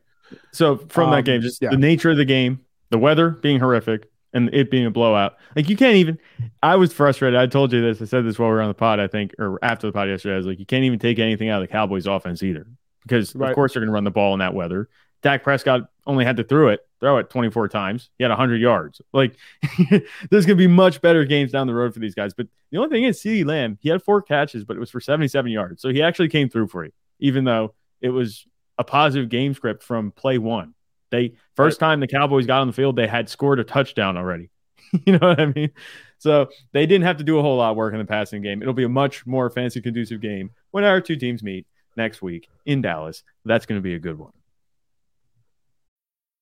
So 0.52 0.78
from 0.78 1.10
um, 1.10 1.12
that 1.12 1.26
game, 1.26 1.42
just 1.42 1.62
yeah. 1.62 1.70
the 1.70 1.78
nature 1.78 2.10
of 2.12 2.18
the 2.18 2.26
game, 2.26 2.62
the 2.90 2.98
weather 2.98 3.30
being 3.30 3.60
horrific, 3.60 4.10
and 4.34 4.54
it 4.54 4.72
being 4.72 4.86
a 4.86 4.92
blowout. 4.92 5.38
Like 5.56 5.70
you 5.70 5.76
can't 5.76 5.96
even. 5.96 6.20
I 6.64 6.76
was 6.76 6.94
frustrated. 6.94 7.40
I 7.40 7.48
told 7.48 7.74
you 7.74 7.82
this. 7.82 8.02
I 8.02 8.06
said 8.06 8.26
this 8.26 8.40
while 8.40 8.50
we 8.50 8.56
were 8.56 8.62
on 8.62 8.68
the 8.68 8.74
pod. 8.74 9.00
I 9.00 9.08
think, 9.08 9.34
or 9.40 9.60
after 9.62 9.88
the 9.88 9.94
pod 9.94 10.08
yesterday. 10.08 10.36
I 10.36 10.38
was 10.38 10.46
like, 10.46 10.60
you 10.60 10.66
can't 10.66 10.84
even 10.84 11.00
take 11.00 11.20
anything 11.20 11.50
out 11.50 11.62
of 11.62 11.68
the 11.68 11.72
Cowboys' 11.72 12.08
offense 12.08 12.44
either, 12.44 12.68
because 13.04 13.36
right. 13.36 13.50
of 13.50 13.56
course 13.56 13.74
they're 13.74 13.82
going 13.82 13.90
to 13.90 13.94
run 13.94 14.04
the 14.04 14.12
ball 14.12 14.34
in 14.34 14.40
that 14.40 14.54
weather. 14.54 14.90
Dak 15.22 15.44
Prescott 15.44 15.90
only 16.06 16.26
had 16.26 16.38
to 16.38 16.44
throw 16.44 16.70
it, 16.70 16.82
throw 17.00 17.18
it 17.18 17.30
24 17.30 17.68
times. 17.70 18.10
He 18.18 18.24
had 18.24 18.30
100 18.30 18.62
yards. 18.62 19.02
Like, 19.14 19.36
there's 20.30 20.46
going 20.46 20.48
to 20.48 20.56
be 20.56 20.68
much 20.68 21.02
better 21.02 21.26
games 21.26 21.52
down 21.52 21.68
the 21.68 21.74
road 21.74 21.94
for 21.94 22.00
these 22.00 22.16
guys. 22.16 22.34
But 22.34 22.48
the 22.72 22.78
only 22.78 22.90
thing 22.90 23.04
is, 23.04 23.22
CeeDee 23.22 23.46
Lamb, 23.46 23.78
he 23.82 23.90
had 23.90 24.04
four 24.04 24.22
catches, 24.22 24.64
but 24.64 24.78
it 24.78 24.80
was 24.80 24.92
for 24.92 25.00
77 25.00 25.52
yards. 25.52 25.82
So 25.82 25.90
he 25.90 26.02
actually 26.02 26.30
came 26.30 26.50
through 26.50 26.68
for 26.68 26.86
you, 26.86 26.92
even 27.20 27.44
though 27.44 27.74
it 28.02 28.10
was 28.10 28.46
a 28.78 28.84
positive 28.84 29.30
game 29.30 29.54
script 29.54 29.84
from 29.84 30.12
play 30.12 30.38
one. 30.38 30.74
They 31.12 31.34
first 31.56 31.80
time 31.80 32.00
the 32.00 32.08
Cowboys 32.08 32.46
got 32.46 32.62
on 32.62 32.68
the 32.68 32.74
field, 32.74 32.96
they 32.96 33.08
had 33.08 33.30
scored 33.30 33.60
a 33.60 33.64
touchdown 33.64 34.18
already. 34.18 34.50
you 35.06 35.18
know 35.18 35.30
what 35.30 35.40
I 35.40 35.46
mean? 35.48 35.72
So 36.18 36.50
they 36.72 36.86
didn't 36.86 37.06
have 37.06 37.18
to 37.18 37.24
do 37.24 37.40
a 37.40 37.42
whole 37.42 37.58
lot 37.58 37.72
of 37.72 37.78
work 37.78 37.94
in 37.94 38.00
the 38.00 38.06
passing 38.06 38.42
game. 38.42 38.62
It'll 38.62 38.74
be 38.74 38.84
a 38.84 38.90
much 38.90 39.26
more 39.26 39.50
fancy 39.50 39.82
conducive 39.82 40.22
game 40.22 40.52
when 40.72 40.84
our 40.84 41.02
two 41.02 41.16
teams 41.16 41.44
meet 41.44 41.68
next 41.96 42.22
week 42.22 42.50
in 42.66 42.82
Dallas. 42.82 43.24
That's 43.46 43.66
going 43.66 43.80
to 43.80 43.84
be 43.84 43.96
a 43.96 44.00
good 44.00 44.18
one. 44.18 44.32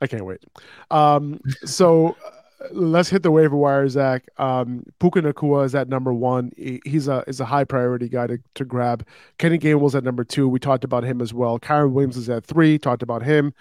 I 0.00 0.06
can't 0.06 0.24
wait. 0.24 0.44
Um, 0.90 1.40
so 1.64 2.16
uh, 2.24 2.30
let's 2.72 3.08
hit 3.08 3.22
the 3.22 3.30
waiver 3.30 3.56
wire, 3.56 3.88
Zach. 3.88 4.24
Um, 4.38 4.84
Puka 4.98 5.22
Nacua 5.22 5.64
is 5.64 5.74
at 5.74 5.88
number 5.88 6.12
one. 6.12 6.52
He, 6.56 6.80
he's 6.84 7.08
a 7.08 7.24
is 7.26 7.40
a 7.40 7.44
high 7.44 7.64
priority 7.64 8.08
guy 8.08 8.26
to, 8.26 8.38
to 8.54 8.64
grab. 8.64 9.06
Kenny 9.38 9.58
Gainwell's 9.58 9.94
at 9.94 10.04
number 10.04 10.24
two. 10.24 10.48
We 10.48 10.58
talked 10.58 10.84
about 10.84 11.04
him 11.04 11.20
as 11.20 11.34
well. 11.34 11.58
Kyren 11.58 11.92
Williams 11.92 12.16
is 12.16 12.30
at 12.30 12.44
three. 12.44 12.78
Talked 12.78 13.02
about 13.02 13.22
him. 13.22 13.52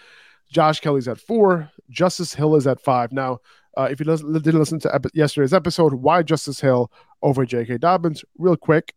Josh 0.49 0.79
Kelley's 0.79 1.07
at 1.07 1.19
four. 1.19 1.69
Justice 1.89 2.33
Hill 2.33 2.55
is 2.55 2.65
at 2.65 2.81
five. 2.81 3.11
Now, 3.11 3.39
uh, 3.77 3.87
if 3.91 3.99
you 3.99 4.05
didn't 4.05 4.59
listen 4.59 4.79
to 4.79 4.93
ep- 4.93 5.05
yesterday's 5.13 5.53
episode, 5.53 5.93
why 5.93 6.23
Justice 6.23 6.59
Hill 6.59 6.91
over 7.21 7.45
J.K. 7.45 7.77
Dobbins? 7.77 8.25
Real 8.37 8.57
quick, 8.57 8.95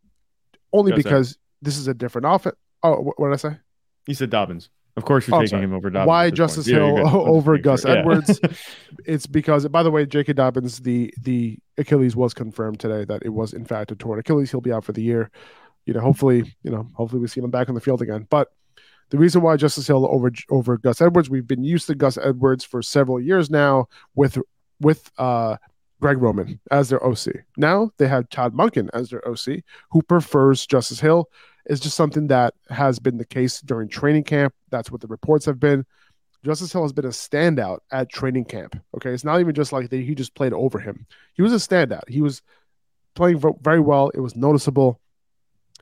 only 0.72 0.92
because 0.92 1.36
this 1.60 1.76
is 1.76 1.88
a 1.88 1.94
different 1.94 2.26
offense. 2.26 2.56
Oh, 2.82 3.00
what, 3.00 3.20
what 3.20 3.28
did 3.28 3.34
I 3.34 3.36
say? 3.36 3.56
You 4.06 4.14
said 4.14 4.30
Dobbins. 4.30 4.70
Of 4.96 5.06
course, 5.06 5.26
you're 5.26 5.38
oh, 5.38 5.42
taking 5.42 5.62
him 5.62 5.72
over 5.72 5.88
Dobbins. 5.88 6.08
Why 6.08 6.30
Justice 6.30 6.66
Hill 6.66 6.96
yeah, 6.96 7.12
over 7.12 7.56
Gus. 7.56 7.84
Edwards? 7.86 8.38
it's 9.06 9.26
because, 9.26 9.66
by 9.68 9.82
the 9.82 9.90
way, 9.90 10.04
J.K. 10.04 10.34
Dobbins, 10.34 10.80
the 10.80 11.12
the 11.20 11.58
Achilles 11.78 12.14
was 12.14 12.34
confirmed 12.34 12.78
today 12.78 13.04
that 13.06 13.22
it 13.24 13.30
was 13.30 13.54
in 13.54 13.64
fact 13.64 13.90
a 13.90 13.96
torn 13.96 14.18
Achilles. 14.18 14.50
He'll 14.50 14.60
be 14.60 14.72
out 14.72 14.84
for 14.84 14.92
the 14.92 15.02
year. 15.02 15.30
You 15.86 15.94
know, 15.94 16.00
hopefully, 16.00 16.54
you 16.62 16.70
know, 16.70 16.86
hopefully 16.94 17.22
we 17.22 17.28
see 17.28 17.40
him 17.40 17.50
back 17.50 17.68
on 17.68 17.74
the 17.74 17.80
field 17.80 18.02
again. 18.02 18.26
But 18.28 18.48
the 19.08 19.18
reason 19.18 19.40
why 19.40 19.56
Justice 19.56 19.86
Hill 19.86 20.06
over 20.10 20.30
over 20.50 20.76
Gus 20.76 21.00
Edwards, 21.00 21.30
we've 21.30 21.46
been 21.46 21.64
used 21.64 21.86
to 21.86 21.94
Gus 21.94 22.18
Edwards 22.18 22.64
for 22.64 22.82
several 22.82 23.18
years 23.18 23.48
now 23.48 23.86
with 24.14 24.38
with 24.78 25.10
uh, 25.16 25.56
Greg 26.02 26.20
Roman 26.20 26.60
as 26.70 26.90
their 26.90 27.02
OC. 27.02 27.28
Now 27.56 27.92
they 27.96 28.08
have 28.08 28.28
Todd 28.28 28.54
Monken 28.54 28.90
as 28.92 29.08
their 29.08 29.26
OC, 29.26 29.62
who 29.90 30.02
prefers 30.02 30.66
Justice 30.66 31.00
Hill 31.00 31.30
is 31.66 31.80
just 31.80 31.96
something 31.96 32.26
that 32.28 32.54
has 32.70 32.98
been 32.98 33.18
the 33.18 33.24
case 33.24 33.60
during 33.60 33.88
training 33.88 34.24
camp. 34.24 34.54
That's 34.70 34.90
what 34.90 35.00
the 35.00 35.06
reports 35.06 35.46
have 35.46 35.60
been. 35.60 35.84
Justice 36.44 36.72
Hill 36.72 36.82
has 36.82 36.92
been 36.92 37.04
a 37.04 37.08
standout 37.08 37.78
at 37.92 38.10
training 38.10 38.46
camp. 38.46 38.80
Okay, 38.96 39.10
it's 39.10 39.24
not 39.24 39.40
even 39.40 39.54
just 39.54 39.72
like 39.72 39.90
that 39.90 39.96
he 39.96 40.14
just 40.14 40.34
played 40.34 40.52
over 40.52 40.78
him. 40.78 41.06
He 41.34 41.42
was 41.42 41.52
a 41.52 41.56
standout. 41.56 42.08
He 42.08 42.20
was 42.20 42.42
playing 43.14 43.42
very 43.62 43.80
well. 43.80 44.10
It 44.14 44.20
was 44.20 44.34
noticeable, 44.34 45.00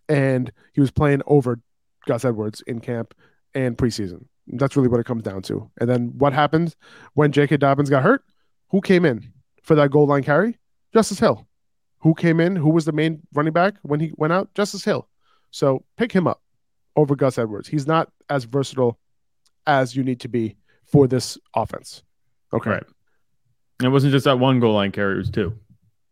and 0.08 0.52
he 0.74 0.80
was 0.80 0.90
playing 0.90 1.22
over 1.26 1.60
Gus 2.06 2.24
Edwards 2.24 2.62
in 2.66 2.80
camp 2.80 3.14
and 3.54 3.76
preseason. 3.76 4.26
That's 4.48 4.76
really 4.76 4.88
what 4.88 5.00
it 5.00 5.06
comes 5.06 5.22
down 5.22 5.42
to. 5.42 5.70
And 5.80 5.88
then 5.88 6.12
what 6.18 6.32
happened 6.32 6.74
when 7.14 7.32
J.K. 7.32 7.56
Dobbins 7.58 7.88
got 7.88 8.02
hurt? 8.02 8.22
Who 8.70 8.80
came 8.80 9.04
in 9.04 9.32
for 9.62 9.74
that 9.76 9.90
goal 9.90 10.06
line 10.06 10.24
carry? 10.24 10.58
Justice 10.92 11.20
Hill. 11.20 11.46
Who 12.00 12.14
came 12.14 12.40
in? 12.40 12.56
Who 12.56 12.70
was 12.70 12.84
the 12.84 12.92
main 12.92 13.20
running 13.32 13.52
back 13.52 13.74
when 13.82 14.00
he 14.00 14.12
went 14.16 14.32
out? 14.32 14.52
Justice 14.54 14.84
Hill. 14.84 15.08
So 15.50 15.84
pick 15.96 16.12
him 16.12 16.26
up 16.26 16.40
over 16.96 17.16
Gus 17.16 17.38
Edwards. 17.38 17.68
He's 17.68 17.86
not 17.86 18.10
as 18.28 18.44
versatile 18.44 18.98
as 19.66 19.94
you 19.94 20.02
need 20.02 20.20
to 20.20 20.28
be 20.28 20.56
for 20.84 21.06
this 21.06 21.38
offense. 21.54 22.02
Okay. 22.52 22.70
Right. 22.70 22.82
It 23.82 23.88
wasn't 23.88 24.12
just 24.12 24.24
that 24.24 24.38
one 24.38 24.60
goal 24.60 24.74
line 24.74 24.92
carry, 24.92 25.14
it 25.14 25.18
was 25.18 25.30
two. 25.30 25.58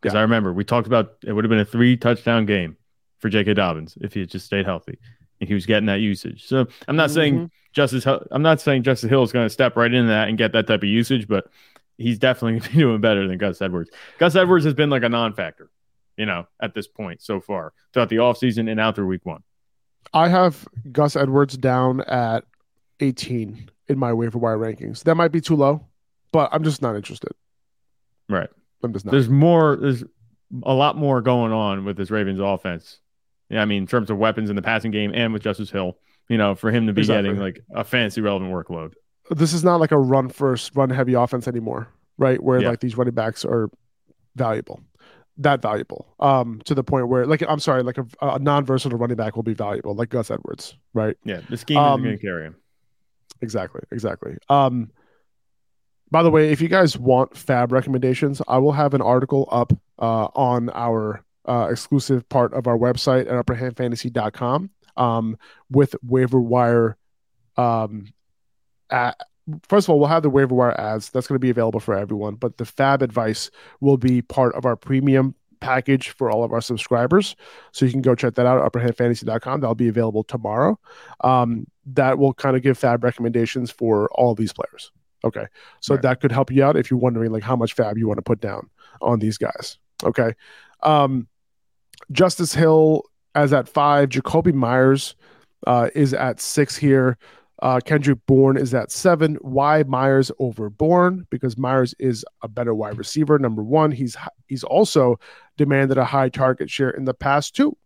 Because 0.01 0.15
yeah. 0.15 0.21
I 0.21 0.23
remember 0.23 0.53
we 0.53 0.65
talked 0.65 0.87
about 0.87 1.17
it 1.25 1.33
would 1.33 1.45
have 1.45 1.51
been 1.51 1.59
a 1.59 1.65
three 1.65 1.97
touchdown 1.97 2.47
game 2.47 2.77
for 3.19 3.29
J.K. 3.29 3.55
Dobbins 3.55 3.99
if 4.01 4.15
he 4.15 4.21
had 4.21 4.31
just 4.31 4.47
stayed 4.47 4.65
healthy 4.65 4.99
and 5.41 5.49
he 5.49 5.55
was 5.55 5.67
getting 5.67 5.87
that 5.87 6.01
usage. 6.01 6.47
So 6.47 6.67
I'm 6.87 6.97
not 6.97 7.11
mm-hmm. 7.11 7.15
saying 7.15 7.51
Justice 7.73 8.07
I'm 8.07 8.43
not 8.43 8.61
saying 8.61 8.85
Justice 8.85 9.11
Hill 9.11 9.23
is 9.23 9.33
going 9.33 9.47
to 9.47 9.51
step 9.51 9.77
right 9.77 9.93
into 9.93 10.09
that 10.09 10.29
and 10.29 10.39
get 10.39 10.53
that 10.53 10.67
type 10.67 10.83
of 10.83 10.89
usage, 10.89 11.27
but 11.27 11.49
he's 11.97 12.19
definitely 12.19 12.53
going 12.53 12.63
to 12.63 12.71
be 12.71 12.79
doing 12.79 13.01
better 13.01 13.27
than 13.27 13.39
Gus 13.39 13.61
Edwards. 13.61 13.91
Gus 14.19 14.37
Edwards 14.37 14.65
has 14.65 14.75
been 14.75 14.91
like 14.91 15.03
a 15.03 15.09
non-factor 15.09 15.69
you 16.19 16.27
know, 16.27 16.47
at 16.61 16.75
this 16.75 16.87
point 16.87 17.23
so 17.23 17.41
far 17.41 17.73
throughout 17.93 18.11
the 18.11 18.17
offseason 18.17 18.71
and 18.71 18.79
out 18.79 18.97
through 18.97 19.07
week 19.07 19.25
one? 19.25 19.43
I 20.13 20.29
have 20.29 20.67
Gus 20.93 21.17
Edwards 21.17 21.57
down 21.57 22.01
at 22.03 22.45
18 23.01 23.71
in 23.89 23.99
my 23.99 24.13
waiver 24.13 24.39
wire 24.39 24.59
rankings. 24.59 25.05
That 25.05 25.15
might 25.15 25.33
be 25.33 25.41
too 25.41 25.57
low, 25.57 25.87
but 26.33 26.51
I'm 26.53 26.65
just 26.65 26.83
not 26.83 26.97
interested. 26.97 27.33
Right. 28.29 28.49
I'm 28.83 28.93
just 28.93 29.05
not. 29.05 29.13
There's 29.13 29.29
more. 29.29 29.77
There's 29.77 30.05
a 30.63 30.75
lot 30.75 30.97
more 30.97 31.21
going 31.21 31.53
on 31.53 31.85
with 31.85 31.97
this 31.97 32.11
Ravens 32.11 32.41
offense. 32.41 33.01
Yeah, 33.49 33.63
I 33.63 33.65
mean, 33.65 33.83
in 33.83 33.87
terms 33.87 34.11
of 34.11 34.19
weapons 34.19 34.51
in 34.51 34.57
the 34.57 34.63
passing 34.63 34.91
game 34.91 35.13
and 35.15 35.33
with 35.33 35.43
Justice 35.43 35.71
Hill, 35.71 35.97
you 36.29 36.37
know, 36.37 36.55
for 36.55 36.71
him 36.71 36.87
to 36.87 36.93
be 36.93 37.01
exactly. 37.01 37.31
getting 37.31 37.41
like 37.41 37.61
a 37.75 37.83
fancy 37.83 38.21
relevant 38.21 38.53
workload. 38.53 38.93
This 39.31 39.53
is 39.53 39.65
not 39.65 39.81
like 39.81 39.93
a 39.93 39.99
run 39.99 40.29
first, 40.29 40.75
run 40.75 40.91
heavy 40.91 41.15
offense 41.15 41.49
anymore, 41.49 41.89
right? 42.19 42.43
Where 42.43 42.61
yeah. 42.61 42.71
like 42.71 42.81
these 42.81 42.97
running 42.97 43.15
backs 43.15 43.45
are 43.45 43.71
valuable, 44.37 44.81
that 45.39 45.63
valuable, 45.63 46.07
um, 46.21 46.61
to 46.65 46.75
the 46.75 46.85
point 46.85 47.09
where 47.09 47.27
like 47.27 47.43
I'm 47.49 47.61
sorry, 47.61 47.83
like 47.83 47.99
a, 47.99 48.07
a 48.21 48.39
non 48.39 48.65
versatile 48.65 48.99
running 48.99 49.17
back 49.17 49.37
will 49.37 49.43
be 49.43 49.55
valuable, 49.55 49.95
like 49.95 50.11
Gus 50.11 50.31
Edwards, 50.31 50.77
right? 50.95 51.17
Yeah, 51.25 51.41
the 51.49 51.57
scheme 51.57 51.79
um, 51.79 52.01
is 52.01 52.05
going 52.05 52.19
to 52.19 52.23
carry 52.23 52.45
him. 52.45 52.57
Exactly, 53.41 53.83
exactly. 53.91 54.37
Um, 54.49 54.91
by 56.11 56.23
the 56.23 56.31
way, 56.31 56.51
if 56.51 56.61
you 56.61 56.69
guys 56.69 56.99
want 56.99 57.37
fab 57.37 57.73
recommendations, 57.73 58.43
I 58.49 58.59
will 58.59 58.73
have 58.73 58.95
an 58.95 59.03
article 59.03 59.49
up 59.51 59.73
uh, 59.99 60.29
on 60.35 60.71
our 60.71 61.25
uh, 61.47 61.69
exclusive 61.71 62.29
part 62.29 62.53
of 62.55 62.67
our 62.67 62.77
website 62.77 63.31
at 63.31 63.47
upperhandfantasy.com 63.47 64.71
um, 64.97 65.39
with 65.71 65.95
waiver 66.03 66.41
wire. 66.41 66.97
Um, 67.57 68.13
at, 68.91 69.17
first 69.63 69.87
of 69.87 69.91
all, 69.91 69.99
we'll 69.99 70.09
have 70.09 70.23
the 70.23 70.31
waiver 70.31 70.55
wire 70.55 70.79
ads. 70.81 71.11
That's 71.11 71.27
going 71.27 71.37
to 71.37 71.41
be 71.41 71.51
available 71.51 71.81
for 71.81 71.95
everyone, 71.95 72.35
but 72.35 72.59
the 72.59 72.65
fab 72.65 73.03
advice 73.03 73.51
will 73.81 73.97
be 73.97 74.23
part 74.23 74.55
of 74.55 74.65
our 74.65 74.77
premium 74.77 75.35
package 75.61 76.11
for 76.11 76.31
all 76.31 76.45
of 76.45 76.53
our 76.53 76.61
subscribers. 76.61 77.37
So 77.73 77.85
you 77.85 77.93
can 77.93 78.03
go 78.03 78.15
check 78.15 78.35
that 78.35 78.47
out 78.47 78.65
at 78.65 78.73
upperhandfantasy.com. 78.73 79.61
That'll 79.61 79.75
be 79.75 79.89
available 79.89 80.25
tomorrow. 80.25 80.79
Um, 81.23 81.67
that 81.87 82.19
will 82.19 82.35
kind 82.35 82.57
of 82.57 82.63
give 82.63 82.79
fab 82.79 83.03
recommendations 83.03 83.71
for 83.71 84.09
all 84.13 84.35
these 84.35 84.53
players. 84.53 84.93
Okay. 85.25 85.47
So 85.81 85.95
right. 85.95 86.03
that 86.03 86.21
could 86.21 86.33
help 86.33 86.51
you 86.51 86.63
out 86.63 86.77
if 86.77 86.91
you're 86.91 87.01
wondering 87.01 87.33
like 87.33 87.43
how 87.43 87.57
much 87.57 87.73
fab 87.73 87.99
you 87.99 88.07
want 88.07 88.19
to 88.19 88.23
put 88.23 88.41
down 88.41 88.69
on 89.03 89.19
these 89.19 89.39
guys. 89.39 89.79
Okay. 90.05 90.35
Um, 90.83 91.27
Justice 92.13 92.55
Hill 92.55 93.03
as 93.35 93.53
at 93.53 93.69
five. 93.69 94.11
Jakobi 94.11 94.55
Meyers 94.55 95.17
uh, 95.67 95.91
is 95.95 96.15
at 96.15 96.41
six 96.41 96.77
here. 96.77 97.19
Uh, 97.61 97.81
Kendrick 97.85 98.19
Bourne 98.27 98.57
is 98.57 98.73
at 98.73 98.93
seven. 98.93 99.37
Why 99.41 99.83
Meyers 99.83 100.31
over 100.39 100.71
Bourne? 100.71 101.27
Because 101.31 101.59
Meyers 101.59 101.95
is 101.99 102.25
a 102.43 102.49
better 102.49 102.75
wide 102.75 102.99
receiver. 102.99 103.39
Number 103.39 103.63
one, 103.63 103.91
he's 103.91 104.17
he's 104.47 104.65
also 104.65 105.19
demanded 105.57 105.99
a 105.99 106.05
high 106.05 106.29
target 106.29 106.71
share 106.71 106.91
in 106.91 107.05
the 107.05 107.15
past 107.15 107.57
too. 107.57 107.77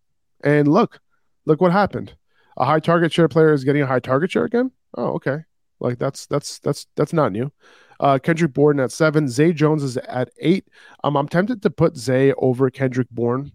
And 0.45 0.69
look, 0.69 1.01
look 1.47 1.61
what 1.61 1.73
happened. 1.73 2.15
A 2.59 2.65
high 2.65 2.81
target 2.81 3.13
share 3.13 3.29
player 3.29 3.53
is 3.53 3.65
getting 3.65 3.83
a 3.83 3.87
high 3.87 4.01
target 4.01 4.31
share 4.31 4.45
again. 4.45 4.71
Oh, 4.97 5.13
okay. 5.15 5.39
Like 5.81 5.99
that's 5.99 6.27
that's 6.27 6.59
that's 6.59 6.87
that's 6.97 7.13
not 7.13 7.33
new. 7.33 7.51
Uh, 7.99 8.19
Kendrick 8.19 8.53
Bourne 8.53 8.81
at 8.81 8.93
seven. 8.93 9.29
Zay 9.29 9.53
Jones 9.53 9.83
is 9.83 9.97
at 9.97 10.29
eight. 10.41 10.69
Um, 11.03 11.17
I'm 11.17 11.29
tempted 11.29 11.63
to 11.63 11.71
put 11.71 11.97
Zay 11.97 12.33
over 12.35 12.69
Kendrick 12.69 13.09
Bourne, 13.11 13.53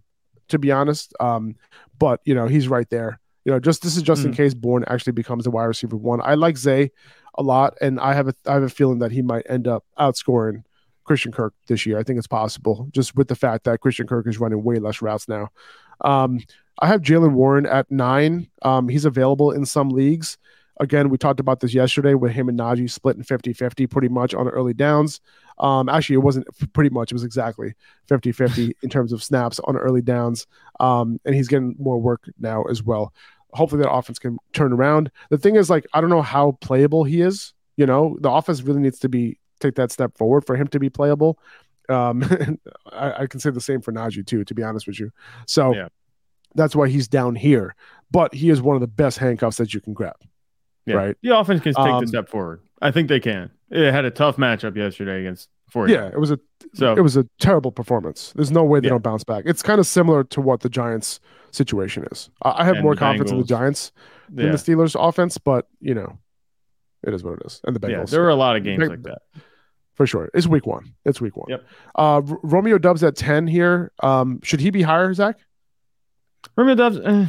to 0.48 0.58
be 0.58 0.72
honest. 0.72 1.14
Um, 1.20 1.56
but 2.00 2.22
you 2.26 2.34
know 2.34 2.48
he's 2.48 2.68
right 2.68 2.90
there. 2.90 3.20
You 3.48 3.54
know, 3.54 3.62
just 3.62 3.82
this 3.82 3.96
is 3.96 4.04
just 4.04 4.24
mm. 4.24 4.26
in 4.26 4.34
case 4.34 4.54
Bourne 4.54 4.84
actually 4.88 5.14
becomes 5.14 5.48
a 5.48 5.50
wide 5.50 5.64
receiver 5.64 5.96
one. 5.96 6.20
I 6.22 6.34
like 6.34 6.58
Zay 6.58 6.92
a 7.36 7.42
lot, 7.42 7.78
and 7.80 7.98
I 7.98 8.14
have 8.14 8.28
a 8.28 8.34
I 8.46 8.56
have 8.56 8.64
a 8.64 8.70
feeling 8.70 9.00
that 9.00 9.14
he 9.14 9.22
might 9.22 9.46
end 9.48 9.70
up 9.70 9.86
outscoring 9.98 10.66
Christian 11.06 11.32
Kirk 11.32 11.54
this 11.68 11.86
year. 11.86 11.98
I 11.98 12.04
think 12.04 12.18
it's 12.18 12.28
possible, 12.28 12.90
just 12.92 13.16
with 13.16 13.30
the 13.30 13.36
fact 13.36 13.64
that 13.64 13.80
Christian 13.80 14.06
Kirk 14.06 14.28
is 14.28 14.38
running 14.38 14.66
way 14.66 14.80
less 14.80 15.02
routes 15.02 15.30
now. 15.30 15.48
Um, 16.02 16.42
I 16.80 16.88
have 16.88 17.02
Jaylen 17.02 17.36
Warren 17.36 17.66
at 17.66 17.90
nine. 17.90 18.50
Um, 18.64 18.90
he's 18.90 19.06
available 19.06 19.52
in 19.52 19.66
some 19.66 19.92
leagues. 19.92 20.38
Again, 20.82 21.08
we 21.08 21.18
talked 21.18 21.40
about 21.40 21.62
this 21.62 21.74
yesterday 21.74 22.16
with 22.16 22.34
him 22.34 22.50
and 22.50 22.60
Najee 22.60 22.92
splitting 22.92 23.24
50 23.24 23.54
50 23.54 23.88
pretty 23.88 24.10
much 24.10 24.36
on 24.36 24.46
the 24.46 24.52
early 24.52 24.74
downs. 24.74 25.22
Um, 25.58 25.90
actually, 25.90 26.16
it 26.16 26.20
wasn't 26.20 26.48
pretty 26.74 26.92
much, 26.92 27.12
it 27.12 27.16
was 27.16 27.24
exactly 27.24 27.74
50 28.10 28.32
50 28.32 28.76
in 28.84 28.90
terms 28.90 29.12
of 29.12 29.24
snaps 29.24 29.60
on 29.64 29.76
early 29.76 30.04
downs. 30.04 30.46
Um, 30.80 31.20
and 31.26 31.34
he's 31.34 31.48
getting 31.48 31.76
more 31.80 32.00
work 32.00 32.30
now 32.40 32.64
as 32.64 32.84
well. 32.84 33.12
Hopefully, 33.54 33.82
that 33.82 33.92
offense 33.92 34.20
can 34.20 34.38
turn 34.54 34.74
around. 34.74 35.12
The 35.30 35.38
thing 35.38 35.56
is, 35.56 35.70
like, 35.70 35.86
I 35.94 36.02
don't 36.02 36.10
know 36.10 36.22
how 36.22 36.58
playable 36.62 37.04
he 37.04 37.22
is. 37.22 37.54
You 37.78 37.86
know, 37.86 38.18
the 38.20 38.32
offense 38.32 38.62
really 38.62 38.82
needs 38.82 39.00
to 39.00 39.10
be 39.10 39.40
take 39.60 39.76
that 39.76 39.92
step 39.92 40.18
forward 40.18 40.46
for 40.46 40.56
him 40.56 40.68
to 40.68 40.80
be 40.80 40.90
playable. 40.90 41.40
Um, 41.90 42.24
I, 42.92 43.24
I, 43.24 43.28
can 43.28 43.40
say 43.40 43.50
the 43.50 43.62
same 43.62 43.82
for 43.82 43.92
Najee 43.92 44.26
too, 44.26 44.44
to 44.44 44.54
be 44.54 44.64
honest 44.64 44.88
with 44.88 45.00
you. 45.00 45.12
So 45.46 45.74
yeah. 45.74 45.88
that's 46.56 46.76
why 46.76 46.90
he's 46.90 47.08
down 47.08 47.36
here. 47.36 47.76
But 48.12 48.34
he 48.34 48.50
is 48.50 48.62
one 48.62 48.76
of 48.76 48.82
the 48.82 48.88
best 48.88 49.18
handcuffs 49.18 49.58
that 49.58 49.74
you 49.74 49.82
can 49.82 49.94
grab. 49.94 50.16
Yeah. 50.86 50.96
Right. 50.96 51.18
The 51.22 51.38
offense 51.38 51.62
can 51.62 51.74
take 51.74 51.86
um, 51.86 52.02
the 52.02 52.08
step 52.08 52.30
forward. 52.30 52.62
I 52.82 52.92
think 52.92 53.10
they 53.10 53.20
can. 53.20 53.52
It 53.70 53.92
had 53.92 54.06
a 54.06 54.12
tough 54.12 54.38
matchup 54.38 54.76
yesterday 54.76 55.22
against 55.22 55.50
Ford. 55.70 55.90
Yeah, 55.90 56.08
it 56.08 56.20
was 56.20 56.32
a 56.32 56.40
so 56.74 56.94
it 56.94 57.02
was 57.02 57.18
a 57.18 57.26
terrible 57.40 57.72
performance. 57.72 58.34
There's 58.36 58.52
no 58.52 58.64
way 58.64 58.80
they 58.80 58.88
yeah. 58.88 58.92
don't 58.92 59.04
bounce 59.04 59.24
back. 59.24 59.44
It's 59.46 59.62
kind 59.62 59.80
of 59.80 59.88
similar 59.88 60.24
to 60.26 60.42
what 60.42 60.62
the 60.62 60.70
Giants 60.70 61.20
situation 61.52 62.06
is. 62.12 62.30
I 62.42 62.66
have 62.66 62.76
and 62.76 62.84
more 62.84 62.96
confidence 62.96 63.32
Bengals. 63.32 63.34
in 63.34 63.40
the 63.40 63.48
Giants 63.48 63.92
than 64.30 64.46
yeah. 64.48 64.52
the 64.52 64.58
Steelers 64.58 64.96
offense, 65.00 65.38
but 65.38 65.68
you 65.80 65.94
know, 65.94 66.18
it 67.04 67.14
is 67.14 67.24
what 67.24 67.36
it 67.36 67.46
is. 67.46 67.62
And 67.66 67.76
the 67.76 67.80
Bengals. 67.80 67.92
Yeah, 67.92 68.06
there 68.06 68.22
were 68.22 68.30
a 68.30 68.36
lot 68.36 68.56
of 68.56 68.64
games 68.64 68.88
like 68.88 69.04
that. 69.04 69.22
For 69.96 70.06
sure. 70.06 70.30
It's 70.36 70.46
week 70.46 70.68
one. 70.68 70.94
It's 71.06 71.20
week 71.20 71.36
one. 71.36 71.48
Yep. 71.50 71.66
Uh, 71.96 72.22
Romeo 72.24 72.78
Doubs 72.78 73.04
at 73.04 73.16
10 73.16 73.48
here. 73.48 73.92
Um, 74.04 74.40
should 74.44 74.60
he 74.60 74.70
be 74.70 74.84
higher, 74.84 75.12
Zach? 75.12 75.40
Romeo 76.56 76.76
Doubs, 76.76 77.00
eh, 77.04 77.26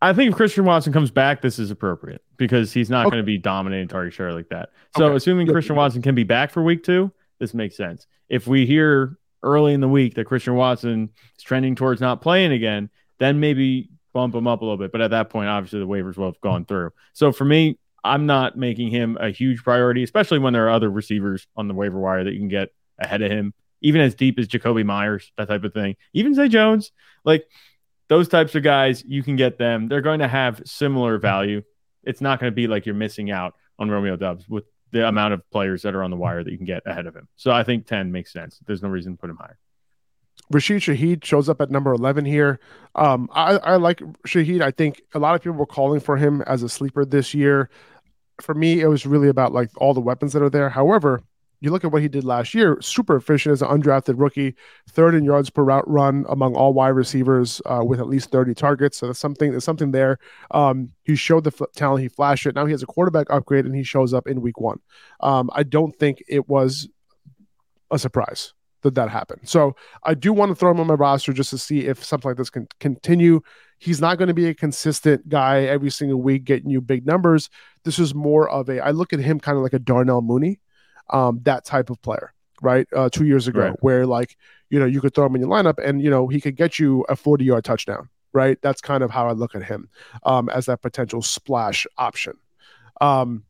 I 0.00 0.12
think 0.12 0.30
if 0.30 0.36
Christian 0.36 0.64
Watson 0.64 0.92
comes 0.92 1.10
back, 1.10 1.42
this 1.42 1.58
is 1.58 1.72
appropriate 1.72 2.22
because 2.36 2.72
he's 2.72 2.88
not 2.88 3.06
okay. 3.06 3.14
going 3.14 3.22
to 3.24 3.26
be 3.26 3.38
dominating 3.38 3.88
target 3.88 4.14
share 4.14 4.32
like 4.32 4.48
that. 4.50 4.70
So, 4.96 5.06
okay. 5.06 5.16
assuming 5.16 5.48
Christian 5.48 5.74
Watson 5.74 6.00
can 6.00 6.14
be 6.14 6.22
back 6.22 6.52
for 6.52 6.62
week 6.62 6.84
two, 6.84 7.10
this 7.42 7.54
makes 7.54 7.76
sense. 7.76 8.06
If 8.28 8.46
we 8.46 8.66
hear 8.66 9.18
early 9.42 9.74
in 9.74 9.80
the 9.80 9.88
week 9.88 10.14
that 10.14 10.26
Christian 10.26 10.54
Watson 10.54 11.10
is 11.36 11.42
trending 11.42 11.74
towards 11.74 12.00
not 12.00 12.22
playing 12.22 12.52
again, 12.52 12.88
then 13.18 13.40
maybe 13.40 13.90
bump 14.12 14.32
him 14.32 14.46
up 14.46 14.62
a 14.62 14.64
little 14.64 14.78
bit. 14.78 14.92
But 14.92 15.00
at 15.00 15.10
that 15.10 15.28
point, 15.28 15.48
obviously, 15.48 15.80
the 15.80 15.88
waivers 15.88 16.16
will 16.16 16.26
have 16.26 16.40
gone 16.40 16.64
through. 16.64 16.92
So, 17.14 17.32
for 17.32 17.44
me, 17.44 17.80
I'm 18.04 18.26
not 18.26 18.56
making 18.56 18.90
him 18.90 19.18
a 19.20 19.30
huge 19.30 19.64
priority, 19.64 20.04
especially 20.04 20.38
when 20.38 20.52
there 20.52 20.66
are 20.66 20.70
other 20.70 20.88
receivers 20.88 21.48
on 21.56 21.66
the 21.66 21.74
waiver 21.74 21.98
wire 21.98 22.22
that 22.22 22.32
you 22.32 22.38
can 22.38 22.46
get 22.46 22.68
ahead 23.00 23.22
of 23.22 23.32
him, 23.32 23.54
even 23.80 24.00
as 24.00 24.14
deep 24.14 24.38
as 24.38 24.46
Jakobi 24.46 24.86
Meyers, 24.86 25.32
that 25.36 25.48
type 25.48 25.64
of 25.64 25.74
thing. 25.74 25.96
Even 26.12 26.34
Zay 26.34 26.46
Jones, 26.46 26.92
like 27.24 27.44
those 28.06 28.28
types 28.28 28.54
of 28.54 28.62
guys, 28.62 29.02
you 29.04 29.24
can 29.24 29.34
get 29.34 29.58
them. 29.58 29.88
They're 29.88 30.00
going 30.00 30.20
to 30.20 30.28
have 30.28 30.62
similar 30.64 31.18
value. 31.18 31.62
It's 32.04 32.20
not 32.20 32.38
going 32.38 32.52
to 32.52 32.54
be 32.54 32.68
like 32.68 32.86
you're 32.86 32.94
missing 32.94 33.32
out 33.32 33.54
on 33.80 33.90
Romeo 33.90 34.14
Doubs 34.14 34.48
with 34.48 34.64
the 34.92 35.08
amount 35.08 35.34
of 35.34 35.48
players 35.50 35.82
that 35.82 35.94
are 35.94 36.02
on 36.02 36.10
the 36.10 36.16
wire 36.16 36.44
that 36.44 36.50
you 36.50 36.56
can 36.56 36.66
get 36.66 36.82
ahead 36.86 37.06
of 37.06 37.16
him. 37.16 37.26
So 37.36 37.50
I 37.50 37.64
think 37.64 37.86
10 37.86 38.12
makes 38.12 38.32
sense. 38.32 38.60
There's 38.66 38.82
no 38.82 38.88
reason 38.88 39.12
to 39.12 39.18
put 39.18 39.30
him 39.30 39.36
higher. 39.36 39.58
Rashid 40.50 40.82
Shaheed 40.82 41.24
shows 41.24 41.48
up 41.48 41.60
at 41.60 41.70
number 41.70 41.92
11 41.92 42.26
here. 42.26 42.60
Um, 42.94 43.28
I, 43.32 43.56
I 43.58 43.76
like 43.76 43.98
Shaheed. 44.26 44.60
I 44.60 44.70
think 44.70 45.02
a 45.14 45.18
lot 45.18 45.34
of 45.34 45.42
people 45.42 45.56
were 45.56 45.66
calling 45.66 46.00
for 46.00 46.16
him 46.16 46.42
as 46.42 46.62
a 46.62 46.68
sleeper 46.68 47.04
this 47.04 47.32
year. 47.32 47.70
For 48.40 48.54
me, 48.54 48.80
it 48.80 48.86
was 48.86 49.06
really 49.06 49.28
about 49.28 49.52
like 49.52 49.70
all 49.76 49.94
the 49.94 50.00
weapons 50.00 50.34
that 50.34 50.42
are 50.42 50.50
there. 50.50 50.68
However, 50.68 51.22
you 51.62 51.70
look 51.70 51.84
at 51.84 51.92
what 51.92 52.02
he 52.02 52.08
did 52.08 52.24
last 52.24 52.54
year, 52.54 52.76
super 52.82 53.14
efficient 53.14 53.52
as 53.52 53.62
an 53.62 53.68
undrafted 53.68 54.14
rookie, 54.16 54.56
third 54.90 55.14
in 55.14 55.24
yards 55.24 55.48
per 55.48 55.62
route 55.62 55.88
run 55.88 56.26
among 56.28 56.56
all 56.56 56.72
wide 56.72 56.88
receivers 56.88 57.62
uh, 57.66 57.84
with 57.86 58.00
at 58.00 58.08
least 58.08 58.32
30 58.32 58.52
targets. 58.52 58.98
So 58.98 59.06
that's 59.06 59.20
something, 59.20 59.52
there's 59.52 59.62
something 59.62 59.92
there. 59.92 60.18
Um, 60.50 60.90
he 61.04 61.14
showed 61.14 61.44
the 61.44 61.52
f- 61.58 61.70
talent, 61.76 62.02
he 62.02 62.08
flashed 62.08 62.46
it. 62.46 62.56
Now 62.56 62.66
he 62.66 62.72
has 62.72 62.82
a 62.82 62.86
quarterback 62.86 63.28
upgrade 63.30 63.64
and 63.64 63.76
he 63.76 63.84
shows 63.84 64.12
up 64.12 64.26
in 64.26 64.40
week 64.40 64.58
one. 64.58 64.80
Um, 65.20 65.50
I 65.52 65.62
don't 65.62 65.96
think 65.96 66.20
it 66.26 66.48
was 66.48 66.88
a 67.92 67.98
surprise 67.98 68.54
that 68.82 68.96
that 68.96 69.08
happened. 69.08 69.42
So 69.44 69.76
I 70.02 70.14
do 70.14 70.32
want 70.32 70.50
to 70.50 70.56
throw 70.56 70.72
him 70.72 70.80
on 70.80 70.88
my 70.88 70.94
roster 70.94 71.32
just 71.32 71.50
to 71.50 71.58
see 71.58 71.86
if 71.86 72.04
something 72.04 72.28
like 72.28 72.38
this 72.38 72.50
can 72.50 72.66
continue. 72.80 73.40
He's 73.78 74.00
not 74.00 74.18
going 74.18 74.28
to 74.28 74.34
be 74.34 74.48
a 74.48 74.54
consistent 74.54 75.28
guy 75.28 75.62
every 75.62 75.90
single 75.90 76.20
week 76.20 76.42
getting 76.42 76.70
you 76.70 76.80
big 76.80 77.06
numbers. 77.06 77.48
This 77.84 78.00
is 78.00 78.16
more 78.16 78.50
of 78.50 78.68
a, 78.68 78.80
I 78.80 78.90
look 78.90 79.12
at 79.12 79.20
him 79.20 79.38
kind 79.38 79.56
of 79.56 79.62
like 79.62 79.74
a 79.74 79.78
Darnell 79.78 80.22
Mooney 80.22 80.58
um, 81.12 81.40
that 81.44 81.64
type 81.64 81.90
of 81.90 82.00
player, 82.02 82.32
right? 82.60 82.86
Uh, 82.94 83.08
two 83.08 83.24
years 83.24 83.46
ago, 83.48 83.60
right. 83.60 83.76
where 83.80 84.06
like 84.06 84.36
you 84.70 84.78
know 84.78 84.86
you 84.86 85.00
could 85.00 85.14
throw 85.14 85.26
him 85.26 85.34
in 85.34 85.42
your 85.42 85.50
lineup 85.50 85.78
and 85.82 86.02
you 86.02 86.10
know 86.10 86.28
he 86.28 86.40
could 86.40 86.56
get 86.56 86.78
you 86.78 87.04
a 87.08 87.16
40 87.16 87.44
yard 87.44 87.64
touchdown, 87.64 88.08
right? 88.32 88.58
That's 88.62 88.80
kind 88.80 89.02
of 89.02 89.10
how 89.10 89.28
I 89.28 89.32
look 89.32 89.54
at 89.54 89.64
him 89.64 89.88
um, 90.24 90.48
as 90.48 90.66
that 90.66 90.82
potential 90.82 91.22
splash 91.22 91.86
option. 91.98 92.34
Um, 93.00 93.44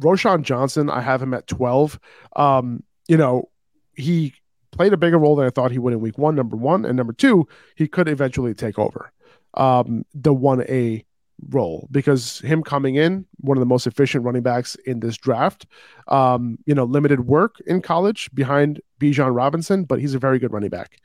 Roschon 0.00 0.42
Johnson, 0.42 0.90
I 0.90 1.00
have 1.00 1.22
him 1.22 1.34
at 1.34 1.46
12. 1.46 1.98
Um, 2.36 2.82
you 3.06 3.16
know, 3.16 3.48
he 3.94 4.34
played 4.70 4.92
a 4.92 4.96
bigger 4.96 5.18
role 5.18 5.36
than 5.36 5.46
I 5.46 5.50
thought 5.50 5.70
he 5.70 5.78
would 5.78 5.92
in 5.92 6.00
week 6.00 6.18
one, 6.18 6.34
number 6.34 6.56
one. 6.56 6.84
And 6.84 6.96
number 6.96 7.12
two, 7.12 7.46
he 7.76 7.86
could 7.88 8.08
eventually 8.08 8.54
take 8.54 8.78
over 8.78 9.12
um, 9.54 10.04
the 10.14 10.34
1A 10.34 11.04
role 11.48 11.88
because 11.90 12.40
him 12.40 12.62
coming 12.62 12.96
in, 12.96 13.26
one 13.40 13.56
of 13.56 13.60
the 13.60 13.66
most 13.66 13.86
efficient 13.86 14.24
running 14.24 14.42
backs 14.42 14.74
in 14.86 15.00
this 15.00 15.16
draft, 15.16 15.66
um, 16.08 16.58
you 16.66 16.74
know, 16.74 16.84
limited 16.84 17.26
work 17.26 17.56
in 17.66 17.80
college 17.80 18.30
behind 18.34 18.80
Bijan 19.00 19.34
Robinson, 19.34 19.84
but 19.84 20.00
he's 20.00 20.14
a 20.14 20.18
very 20.18 20.38
good 20.38 20.52
running 20.52 20.70
back. 20.70 21.00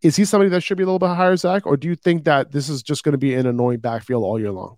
Is 0.00 0.16
he 0.16 0.24
somebody 0.24 0.48
that 0.50 0.62
should 0.62 0.78
be 0.78 0.84
a 0.84 0.86
little 0.86 1.00
bit 1.00 1.08
higher, 1.08 1.36
Zach, 1.36 1.66
or 1.66 1.76
do 1.76 1.88
you 1.88 1.96
think 1.96 2.24
that 2.24 2.52
this 2.52 2.68
is 2.68 2.82
just 2.82 3.02
going 3.02 3.12
to 3.12 3.18
be 3.18 3.34
an 3.34 3.46
annoying 3.46 3.80
backfield 3.80 4.22
all 4.22 4.38
year 4.38 4.52
long? 4.52 4.77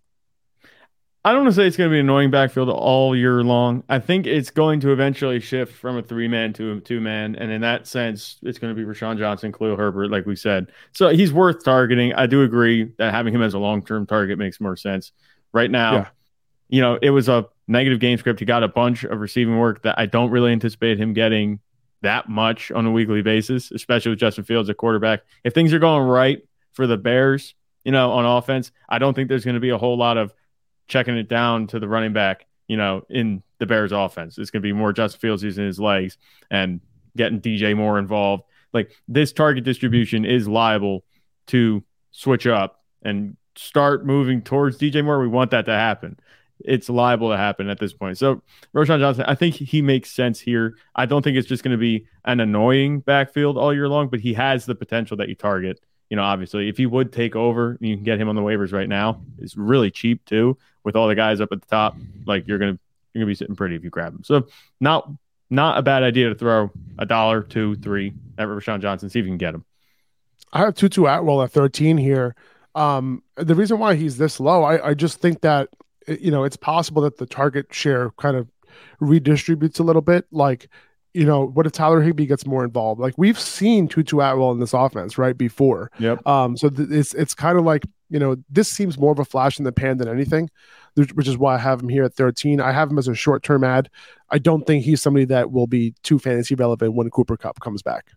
I 1.23 1.33
don't 1.33 1.43
want 1.43 1.55
to 1.55 1.61
say 1.61 1.66
it's 1.66 1.77
going 1.77 1.91
to 1.91 1.95
be 1.95 1.99
an 1.99 2.07
annoying 2.07 2.31
backfield 2.31 2.71
all 2.71 3.14
year 3.14 3.43
long. 3.43 3.85
I 3.91 3.99
think 3.99 4.27
it's 4.27 4.51
going 4.51 4.81
to 4.81 4.91
eventually 4.91 5.39
shift 5.39 5.75
from 5.75 5.99
a 5.99 6.03
three 6.03 6.29
man 6.29 6.55
to 6.55 6.73
a 6.73 6.81
two 6.81 7.01
man. 7.01 7.37
And 7.37 7.51
in 7.51 7.61
that 7.61 7.87
sense, 7.87 8.39
it's 8.43 8.59
going 8.59 8.75
to 8.75 8.81
be 8.81 8.91
Roschon 8.91 9.18
Johnson, 9.18 9.53
Khalil 9.53 9.77
Herbert, 9.77 10.11
like 10.11 10.25
we 10.25 10.35
said. 10.35 10.73
So 10.93 11.11
he's 11.11 11.31
worth 11.31 11.62
targeting. 11.62 12.14
I 12.14 12.27
do 12.27 12.43
agree 12.43 12.91
that 12.97 13.12
having 13.12 13.35
him 13.35 13.43
as 13.43 13.53
a 13.53 13.59
long 13.59 13.85
term 13.85 14.07
target 14.07 14.39
makes 14.39 14.61
more 14.61 14.77
sense. 14.77 15.12
Right 15.53 15.71
now, 15.71 15.93
yeah. 15.93 16.09
you 16.71 16.81
know, 16.81 16.99
it 17.03 17.11
was 17.11 17.29
a 17.29 17.47
negative 17.68 18.01
game 18.01 18.16
script. 18.16 18.41
He 18.41 18.47
got 18.47 18.62
a 18.62 18.68
bunch 18.68 19.05
of 19.05 19.21
receiving 19.21 19.59
work 19.59 19.83
that 19.83 19.99
I 19.99 20.07
don't 20.07 20.31
really 20.31 20.53
anticipate 20.53 20.99
him 20.99 21.12
getting 21.12 21.61
that 22.01 22.31
much 22.31 22.71
on 22.73 22.87
a 22.87 22.91
weekly 22.91 23.21
basis, 23.21 23.71
especially 23.73 24.11
with 24.11 24.21
Justin 24.21 24.45
Fields 24.45 24.71
at 24.71 24.79
quarterback. 24.79 25.21
If 25.45 25.53
things 25.53 25.75
are 25.75 25.79
going 25.79 26.05
right 26.09 26.41
for 26.73 26.87
the 26.87 26.97
Bears, 26.97 27.55
you 27.85 27.93
know, 27.93 28.11
on 28.12 28.25
offense, 28.25 28.73
I 28.89 28.99
don't 28.99 29.12
think 29.12 29.29
there's 29.29 29.45
going 29.45 29.55
to 29.55 29.61
be 29.61 29.68
a 29.68 29.77
whole 29.77 29.99
lot 29.99 30.16
of 30.16 30.33
checking 30.91 31.16
it 31.16 31.28
down 31.28 31.68
to 31.68 31.78
the 31.78 31.88
running 31.88 32.12
back, 32.12 32.47
you 32.66 32.76
know, 32.76 33.07
in 33.09 33.43
the 33.59 33.66
Bears 33.66 33.93
offense. 33.93 34.36
It's 34.36 34.51
going 34.51 34.61
to 34.61 34.66
be 34.66 34.72
more 34.72 34.93
Justin 34.93 35.20
Fields 35.20 35.43
using 35.43 35.64
his 35.64 35.80
legs 35.80 36.18
and 36.51 36.80
getting 37.16 37.41
DJ 37.41 37.74
more 37.76 37.99
involved. 37.99 38.43
Like 38.74 38.91
this 39.09 39.32
target 39.32 39.64
distribution 39.64 40.24
is 40.24 40.47
liable 40.47 41.05
to 41.47 41.82
switch 42.11 42.47
up 42.47 42.82
and 43.03 43.36
start 43.57 44.05
moving 44.05 44.43
towards 44.43 44.78
DJ 44.78 45.05
Moore. 45.05 45.20
We 45.20 45.28
want 45.28 45.53
that 45.53 45.66
to 45.66 45.72
happen. 45.72 46.18
It's 46.62 46.91
liable 46.91 47.30
to 47.30 47.36
happen 47.36 47.70
at 47.70 47.78
this 47.78 47.95
point. 47.95 48.18
So 48.18 48.43
Roschon 48.74 48.99
Johnson, 48.99 49.24
I 49.26 49.34
think 49.34 49.55
he 49.55 49.80
makes 49.80 50.11
sense 50.11 50.41
here. 50.41 50.76
I 50.95 51.07
don't 51.07 51.22
think 51.22 51.38
it's 51.38 51.49
just 51.49 51.62
going 51.62 51.72
to 51.72 51.78
be 51.78 52.07
an 52.24 52.41
annoying 52.41 53.01
backfield 53.01 53.57
all 53.57 53.72
year 53.72 53.88
long, 53.88 54.09
but 54.09 54.20
he 54.20 54.34
has 54.34 54.66
the 54.66 54.74
potential 54.74 55.16
that 55.18 55.28
you 55.28 55.34
target 55.34 55.80
you 56.11 56.17
know, 56.17 56.23
obviously, 56.23 56.69
if 56.69 56.77
he 56.77 56.87
would 56.87 57.13
take 57.13 57.37
over, 57.37 57.79
you 57.81 57.95
can 57.95 58.05
get 58.05 58.21
him 58.21 58.29
on 58.29 58.35
the 58.35 58.43
waivers 58.43 58.73
right 58.73 58.89
now. 58.89 59.23
It's 59.39 59.57
really 59.57 59.93
cheap 59.93 60.25
too, 60.25 60.59
with 60.83 60.97
all 60.97 61.07
the 61.07 61.15
guys 61.15 61.41
up 61.41 61.51
at 61.53 61.61
the 61.61 61.67
top. 61.69 61.97
Like 62.27 62.49
you're 62.49 62.59
gonna 62.59 62.79
you're 63.15 63.23
gonna 63.23 63.31
be 63.31 63.37
sitting 63.37 63.55
pretty 63.55 63.77
if 63.77 63.85
you 63.85 63.91
grab 63.91 64.13
him. 64.15 64.25
So 64.25 64.49
not 64.81 65.09
not 65.49 65.79
a 65.79 65.83
bad 65.83 66.03
idea 66.03 66.29
to 66.29 66.35
throw 66.35 66.71
a 66.99 67.07
dollar, 67.07 67.43
two, 67.43 67.77
three 67.77 68.13
at 68.37 68.49
Roschon 68.49 68.81
Johnson, 68.81 69.09
see 69.09 69.21
if 69.21 69.25
you 69.25 69.31
can 69.31 69.39
get 69.39 69.55
him. 69.55 69.65
I 70.53 70.61
have 70.61 70.75
Tutu 70.75 71.07
Atwell 71.07 71.43
at 71.43 71.53
13 71.53 71.97
here. 71.97 72.35
Um, 72.75 73.23
the 73.37 73.55
reason 73.55 73.79
why 73.79 73.95
he's 73.95 74.17
this 74.17 74.41
low, 74.41 74.65
I, 74.65 74.91
I 74.91 74.95
just 74.95 75.21
think 75.21 75.43
that 75.43 75.69
you 76.09 76.33
know 76.33 76.43
it's 76.43 76.57
possible 76.57 77.03
that 77.03 77.19
the 77.19 77.27
target 77.27 77.73
share 77.73 78.11
kind 78.19 78.37
of 78.37 78.49
redistributes 79.01 79.79
a 79.79 79.85
little 79.85 80.03
bit. 80.03 80.27
Like 80.33 80.69
you 81.13 81.25
know, 81.25 81.47
what 81.47 81.67
if 81.67 81.73
Tyler 81.73 82.01
Higbee 82.01 82.27
gets 82.27 82.47
more 82.47 82.65
involved? 82.65 83.01
Like 83.01 83.15
we've 83.17 83.39
seen 83.39 83.89
Tutu 83.89 84.21
Atwell 84.21 84.53
in 84.53 84.61
this 84.61 84.73
offense, 84.73 85.19
right? 85.19 85.37
Before. 85.37 85.91
Yep. 85.99 86.27
Um, 86.27 86.57
so 86.57 86.69
th- 86.69 86.89
it's 86.91 87.15
it's 87.15 87.35
kind 87.35 87.59
of 87.59 87.65
like, 87.65 87.85
you 88.11 88.19
know, 88.19 88.37
this 88.49 88.69
seems 88.69 88.99
more 88.99 89.13
of 89.13 89.19
a 89.19 89.25
flash 89.25 89.59
in 89.59 89.65
the 89.65 89.73
pan 89.73 89.97
than 89.99 90.09
anything, 90.09 90.51
which 90.95 91.27
is 91.27 91.37
why 91.37 91.57
I 91.57 91.59
have 91.59 91.81
him 91.81 91.89
here 91.89 92.05
at 92.05 92.15
13. 92.15 92.61
I 92.61 92.73
have 92.73 92.91
him 92.91 92.99
as 92.99 93.09
a 93.09 93.15
short 93.15 93.43
term 93.43 93.65
ad. 93.65 93.91
I 94.31 94.39
don't 94.39 94.67
think 94.67 94.85
he's 94.85 95.03
somebody 95.03 95.25
that 95.27 95.51
will 95.51 95.67
be 95.67 95.95
too 96.03 96.19
fantasy 96.19 96.55
relevant 96.55 96.95
when 96.95 97.11
Cooper 97.11 97.37
Kupp 97.37 97.61
comes 97.61 97.83
back. 97.83 98.13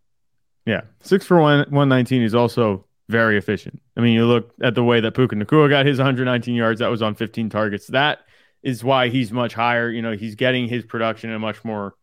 Yeah. 0.65 0.81
Six 1.01 1.25
for 1.25 1.41
one, 1.41 1.59
119 1.59 2.21
is 2.21 2.35
also 2.35 2.85
very 3.09 3.37
efficient. 3.37 3.81
I 3.97 4.01
mean, 4.01 4.13
you 4.13 4.25
look 4.25 4.53
at 4.61 4.75
the 4.75 4.83
way 4.83 4.99
that 5.01 5.13
Puka 5.13 5.35
Nacua 5.35 5.69
got 5.69 5.85
his 5.85 5.97
119 5.97 6.55
yards, 6.55 6.79
that 6.79 6.87
was 6.87 7.01
on 7.01 7.15
15 7.15 7.49
targets. 7.49 7.87
That 7.87 8.19
is 8.61 8.83
why 8.83 9.09
he's 9.09 9.31
much 9.31 9.53
higher. 9.53 9.89
You 9.89 10.01
know, 10.01 10.13
he's 10.13 10.35
getting 10.35 10.67
his 10.67 10.85
production 10.85 11.29
in 11.31 11.35
a 11.35 11.39
much 11.39 11.65
more 11.65 11.95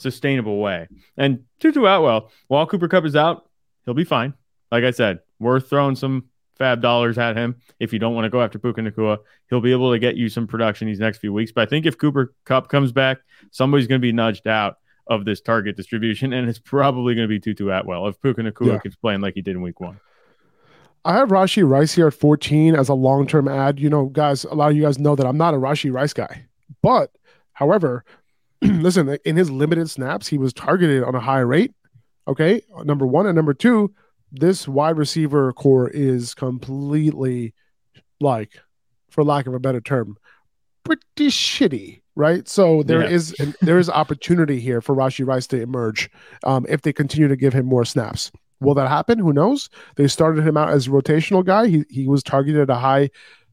sustainable 0.00 0.58
way. 0.58 0.88
And 1.16 1.44
Tutu 1.58 1.84
Atwell, 1.84 2.30
while 2.48 2.66
Cooper 2.66 2.88
Kupp 2.88 3.04
is 3.04 3.16
out, 3.16 3.48
he'll 3.84 3.94
be 3.94 4.04
fine. 4.04 4.34
Like 4.70 4.84
I 4.84 4.90
said, 4.90 5.20
worth 5.38 5.68
throwing 5.68 5.96
some 5.96 6.26
fab 6.60 6.82
dollars 6.82 7.18
at 7.18 7.36
him 7.36 7.56
if 7.80 7.92
you 7.92 7.98
don't 7.98 8.14
want 8.14 8.26
to 8.26 8.30
go 8.30 8.42
after 8.42 8.58
Puka 8.58 8.82
Nacua. 8.82 9.18
He'll 9.48 9.60
be 9.60 9.72
able 9.72 9.92
to 9.92 9.98
get 9.98 10.16
you 10.16 10.28
some 10.28 10.46
production 10.46 10.86
these 10.86 11.00
next 11.00 11.18
few 11.18 11.32
weeks. 11.32 11.50
But 11.52 11.62
I 11.62 11.66
think 11.66 11.86
if 11.86 11.98
Cooper 11.98 12.34
Kupp 12.44 12.68
comes 12.68 12.92
back, 12.92 13.18
somebody's 13.50 13.86
going 13.86 14.00
to 14.00 14.06
be 14.06 14.12
nudged 14.12 14.46
out 14.46 14.76
of 15.06 15.24
this 15.24 15.40
target 15.40 15.76
distribution, 15.76 16.32
and 16.34 16.48
it's 16.48 16.58
probably 16.58 17.14
going 17.14 17.24
to 17.24 17.28
be 17.28 17.40
Tutu 17.40 17.70
Atwell 17.70 18.06
if 18.06 18.20
Puka 18.20 18.42
Nacua 18.42 18.66
yeah. 18.66 18.78
keeps 18.78 18.96
playing 18.96 19.20
like 19.20 19.34
he 19.34 19.42
did 19.42 19.56
in 19.56 19.62
week 19.62 19.80
one. 19.80 19.98
I 21.04 21.14
have 21.14 21.30
Rashee 21.30 21.66
Rice 21.66 21.94
here 21.94 22.08
at 22.08 22.14
14 22.14 22.74
as 22.74 22.90
a 22.90 22.94
long 22.94 23.26
term 23.26 23.48
ad. 23.48 23.80
You 23.80 23.88
know, 23.88 24.06
guys, 24.06 24.44
a 24.44 24.54
lot 24.54 24.70
of 24.70 24.76
you 24.76 24.82
guys 24.82 24.98
know 24.98 25.16
that 25.16 25.26
I'm 25.26 25.38
not 25.38 25.54
a 25.54 25.56
Rashee 25.56 25.92
Rice 25.92 26.12
guy. 26.12 26.44
But 26.82 27.10
however, 27.54 28.04
listen, 28.62 29.16
in 29.24 29.36
his 29.36 29.50
limited 29.50 29.88
snaps, 29.88 30.26
he 30.26 30.38
was 30.38 30.52
targeted 30.52 31.02
on 31.02 31.14
a 31.14 31.20
high 31.20 31.40
rate. 31.40 31.72
Okay, 32.28 32.62
number 32.84 33.06
one 33.06 33.26
and 33.26 33.34
number 33.34 33.54
two, 33.54 33.92
this 34.30 34.68
wide 34.68 34.96
receiver 34.96 35.52
core 35.52 35.88
is 35.88 36.34
completely 36.34 37.54
like, 38.20 38.60
for 39.08 39.24
lack 39.24 39.46
of 39.46 39.54
a 39.54 39.58
better 39.58 39.80
term, 39.80 40.16
pretty 40.84 41.28
shitty, 41.28 42.02
right? 42.14 42.46
So 42.48 42.82
there 42.82 43.02
yeah. 43.02 43.08
is 43.08 43.34
there 43.62 43.78
is 43.78 43.88
opportunity 43.88 44.60
here 44.60 44.80
for 44.80 44.94
Rashee 44.94 45.26
Rice 45.26 45.46
to 45.48 45.60
emerge 45.60 46.10
um, 46.44 46.66
if 46.68 46.82
they 46.82 46.92
continue 46.92 47.28
to 47.28 47.36
give 47.36 47.52
him 47.52 47.66
more 47.66 47.84
snaps. 47.84 48.30
Will 48.60 48.74
that 48.74 48.88
happen? 48.88 49.18
Who 49.18 49.32
knows? 49.32 49.70
They 49.96 50.06
started 50.06 50.46
him 50.46 50.56
out 50.56 50.68
as 50.68 50.86
a 50.86 50.90
rotational 50.90 51.44
guy. 51.44 51.68
He 51.68 51.84
he 51.88 52.06
was 52.06 52.22
targeted 52.22 52.60
at 52.62 52.70
a 52.70 52.78
high 52.78 53.10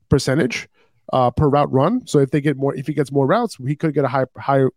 percentage 0.10 0.68
uh, 1.14 1.32
per 1.32 1.48
route 1.48 1.72
run. 1.72 2.06
So 2.06 2.20
if 2.20 2.32
they 2.32 2.42
get 2.42 2.58
more, 2.58 2.76
if 2.76 2.88
he 2.88 2.94
gets 2.94 3.12
more 3.12 3.26
routes, 3.26 3.58
he 3.66 3.76
could 3.76 3.94
get 3.94 4.06
a 4.06 4.10
high 4.10 4.26
higher 4.38 4.70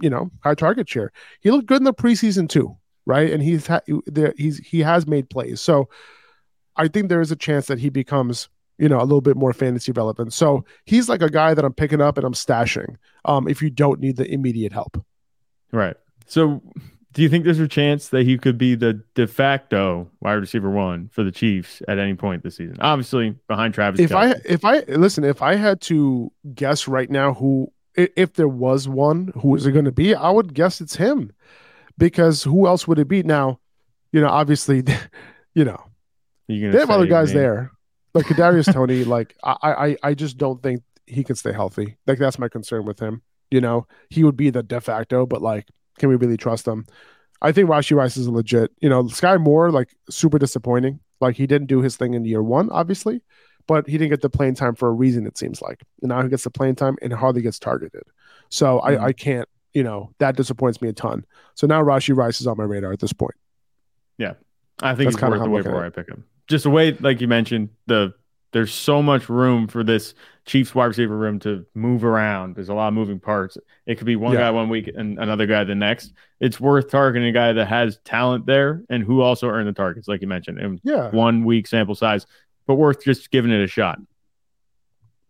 you 0.00 0.10
know, 0.10 0.30
high 0.40 0.54
target 0.54 0.88
share. 0.88 1.12
He 1.40 1.50
looked 1.50 1.66
good 1.66 1.78
in 1.78 1.84
the 1.84 1.94
preseason 1.94 2.48
too, 2.48 2.76
right? 3.04 3.32
And 3.32 3.42
he's 3.42 3.66
ha- 3.66 3.80
he's 4.36 4.58
he 4.58 4.80
has 4.80 5.06
made 5.06 5.30
plays. 5.30 5.60
So 5.60 5.88
I 6.76 6.88
think 6.88 7.08
there 7.08 7.20
is 7.20 7.30
a 7.30 7.36
chance 7.36 7.66
that 7.66 7.78
he 7.78 7.88
becomes, 7.88 8.48
you 8.78 8.88
know, 8.88 8.98
a 8.98 9.02
little 9.04 9.20
bit 9.20 9.36
more 9.36 9.52
fantasy 9.52 9.92
relevant. 9.92 10.32
So 10.32 10.64
he's 10.84 11.08
like 11.08 11.22
a 11.22 11.30
guy 11.30 11.54
that 11.54 11.64
I'm 11.64 11.72
picking 11.72 12.00
up 12.00 12.18
and 12.18 12.26
I'm 12.26 12.34
stashing. 12.34 12.96
Um, 13.24 13.48
if 13.48 13.62
you 13.62 13.70
don't 13.70 14.00
need 14.00 14.16
the 14.16 14.30
immediate 14.30 14.72
help, 14.72 15.02
right? 15.72 15.96
So. 16.26 16.62
Do 17.12 17.22
you 17.22 17.30
think 17.30 17.44
there's 17.44 17.60
a 17.60 17.66
chance 17.66 18.10
that 18.10 18.26
he 18.26 18.36
could 18.36 18.58
be 18.58 18.74
the 18.74 19.02
de 19.14 19.26
facto 19.26 20.06
wide 20.20 20.34
receiver 20.34 20.68
one 20.68 21.08
for 21.08 21.24
the 21.24 21.32
Chiefs 21.32 21.80
at 21.88 21.98
any 21.98 22.12
point 22.12 22.42
this 22.42 22.56
season? 22.56 22.76
Obviously, 22.78 23.34
behind 23.48 23.72
Travis. 23.72 24.00
If 24.00 24.10
Kelce. 24.10 24.34
I 24.34 24.40
if 24.44 24.64
I 24.66 24.80
listen, 24.80 25.24
if 25.24 25.40
I 25.40 25.54
had 25.54 25.80
to 25.82 26.30
guess 26.54 26.86
right 26.86 27.08
now 27.08 27.32
who 27.32 27.72
if 27.96 28.34
there 28.34 28.48
was 28.48 28.88
one, 28.88 29.32
who 29.40 29.54
is 29.56 29.66
it 29.66 29.72
going 29.72 29.84
to 29.84 29.92
be? 29.92 30.14
I 30.14 30.30
would 30.30 30.54
guess 30.54 30.80
it's 30.80 30.96
him, 30.96 31.32
because 31.98 32.42
who 32.42 32.66
else 32.66 32.86
would 32.86 32.98
it 32.98 33.08
be? 33.08 33.22
Now, 33.22 33.60
you 34.12 34.20
know, 34.20 34.28
obviously, 34.28 34.82
you 35.54 35.64
know, 35.64 35.82
they 36.48 36.78
have 36.78 36.90
other 36.90 37.06
guys 37.06 37.32
there, 37.32 37.72
like 38.14 38.26
Kadarius 38.26 38.72
Toney, 38.72 39.04
Like 39.04 39.36
I, 39.42 39.56
I, 39.62 39.96
I 40.02 40.14
just 40.14 40.38
don't 40.38 40.62
think 40.62 40.82
he 41.06 41.24
can 41.24 41.36
stay 41.36 41.52
healthy. 41.52 41.96
Like 42.06 42.18
that's 42.18 42.38
my 42.38 42.48
concern 42.48 42.84
with 42.84 43.00
him. 43.00 43.22
You 43.50 43.60
know, 43.60 43.86
he 44.10 44.24
would 44.24 44.36
be 44.36 44.50
the 44.50 44.62
de 44.62 44.80
facto, 44.80 45.24
but 45.24 45.40
like, 45.40 45.68
can 45.98 46.08
we 46.08 46.16
really 46.16 46.36
trust 46.36 46.66
him? 46.66 46.86
I 47.40 47.52
think 47.52 47.68
Rashee 47.68 47.96
Rice 47.96 48.16
is 48.16 48.28
legit. 48.28 48.72
You 48.80 48.88
know, 48.88 49.06
Sky 49.08 49.36
Moore, 49.36 49.70
like 49.70 49.94
super 50.10 50.38
disappointing. 50.38 51.00
Like 51.20 51.36
he 51.36 51.46
didn't 51.46 51.68
do 51.68 51.80
his 51.80 51.96
thing 51.96 52.14
in 52.14 52.24
year 52.24 52.42
one, 52.42 52.70
obviously 52.70 53.22
but 53.66 53.86
he 53.86 53.98
didn't 53.98 54.10
get 54.10 54.20
the 54.22 54.30
playing 54.30 54.54
time 54.54 54.74
for 54.74 54.88
a 54.88 54.92
reason. 54.92 55.26
It 55.26 55.38
seems 55.38 55.60
like 55.60 55.82
and 56.02 56.08
now 56.08 56.22
he 56.22 56.28
gets 56.28 56.44
the 56.44 56.50
playing 56.50 56.76
time 56.76 56.96
and 57.02 57.12
hardly 57.12 57.42
gets 57.42 57.58
targeted. 57.58 58.02
So 58.48 58.78
mm-hmm. 58.78 59.02
I, 59.02 59.06
I 59.06 59.12
can't, 59.12 59.48
you 59.74 59.82
know, 59.82 60.10
that 60.18 60.36
disappoints 60.36 60.80
me 60.80 60.88
a 60.88 60.92
ton. 60.92 61.24
So 61.54 61.66
now 61.66 61.82
Rashee 61.82 62.16
Rice 62.16 62.40
is 62.40 62.46
on 62.46 62.56
my 62.56 62.64
radar 62.64 62.92
at 62.92 63.00
this 63.00 63.12
point. 63.12 63.34
Yeah, 64.18 64.34
I 64.80 64.94
think 64.94 65.10
That's 65.10 65.22
he's 65.22 65.30
worth 65.30 65.42
the 65.42 65.50
way 65.50 65.62
before 65.62 65.84
I 65.84 65.90
pick 65.90 66.08
him. 66.08 66.24
Just 66.48 66.64
the 66.64 66.70
way, 66.70 66.92
like 66.92 67.20
you 67.20 67.28
mentioned, 67.28 67.70
the 67.86 68.14
there's 68.52 68.72
so 68.72 69.02
much 69.02 69.28
room 69.28 69.68
for 69.68 69.84
this 69.84 70.14
Chiefs 70.46 70.74
wide 70.74 70.86
receiver 70.86 71.16
room 71.16 71.40
to 71.40 71.66
move 71.74 72.04
around. 72.04 72.54
There's 72.54 72.68
a 72.68 72.74
lot 72.74 72.88
of 72.88 72.94
moving 72.94 73.18
parts. 73.18 73.58
It 73.84 73.96
could 73.96 74.06
be 74.06 74.14
one 74.14 74.34
yeah. 74.34 74.40
guy 74.40 74.50
one 74.52 74.68
week 74.68 74.88
and 74.88 75.18
another 75.18 75.44
guy 75.44 75.64
the 75.64 75.74
next. 75.74 76.12
It's 76.38 76.60
worth 76.60 76.88
targeting 76.88 77.28
a 77.28 77.32
guy 77.32 77.52
that 77.52 77.66
has 77.66 77.98
talent 78.04 78.46
there 78.46 78.82
and 78.88 79.02
who 79.02 79.20
also 79.22 79.48
earned 79.48 79.68
the 79.68 79.72
targets, 79.72 80.06
like 80.06 80.20
you 80.20 80.28
mentioned. 80.28 80.60
And 80.60 80.80
yeah, 80.84 81.10
one 81.10 81.44
week 81.44 81.66
sample 81.66 81.96
size 81.96 82.26
but 82.66 82.74
worth 82.74 83.04
just 83.04 83.30
giving 83.30 83.50
it 83.50 83.62
a 83.62 83.66
shot. 83.66 83.98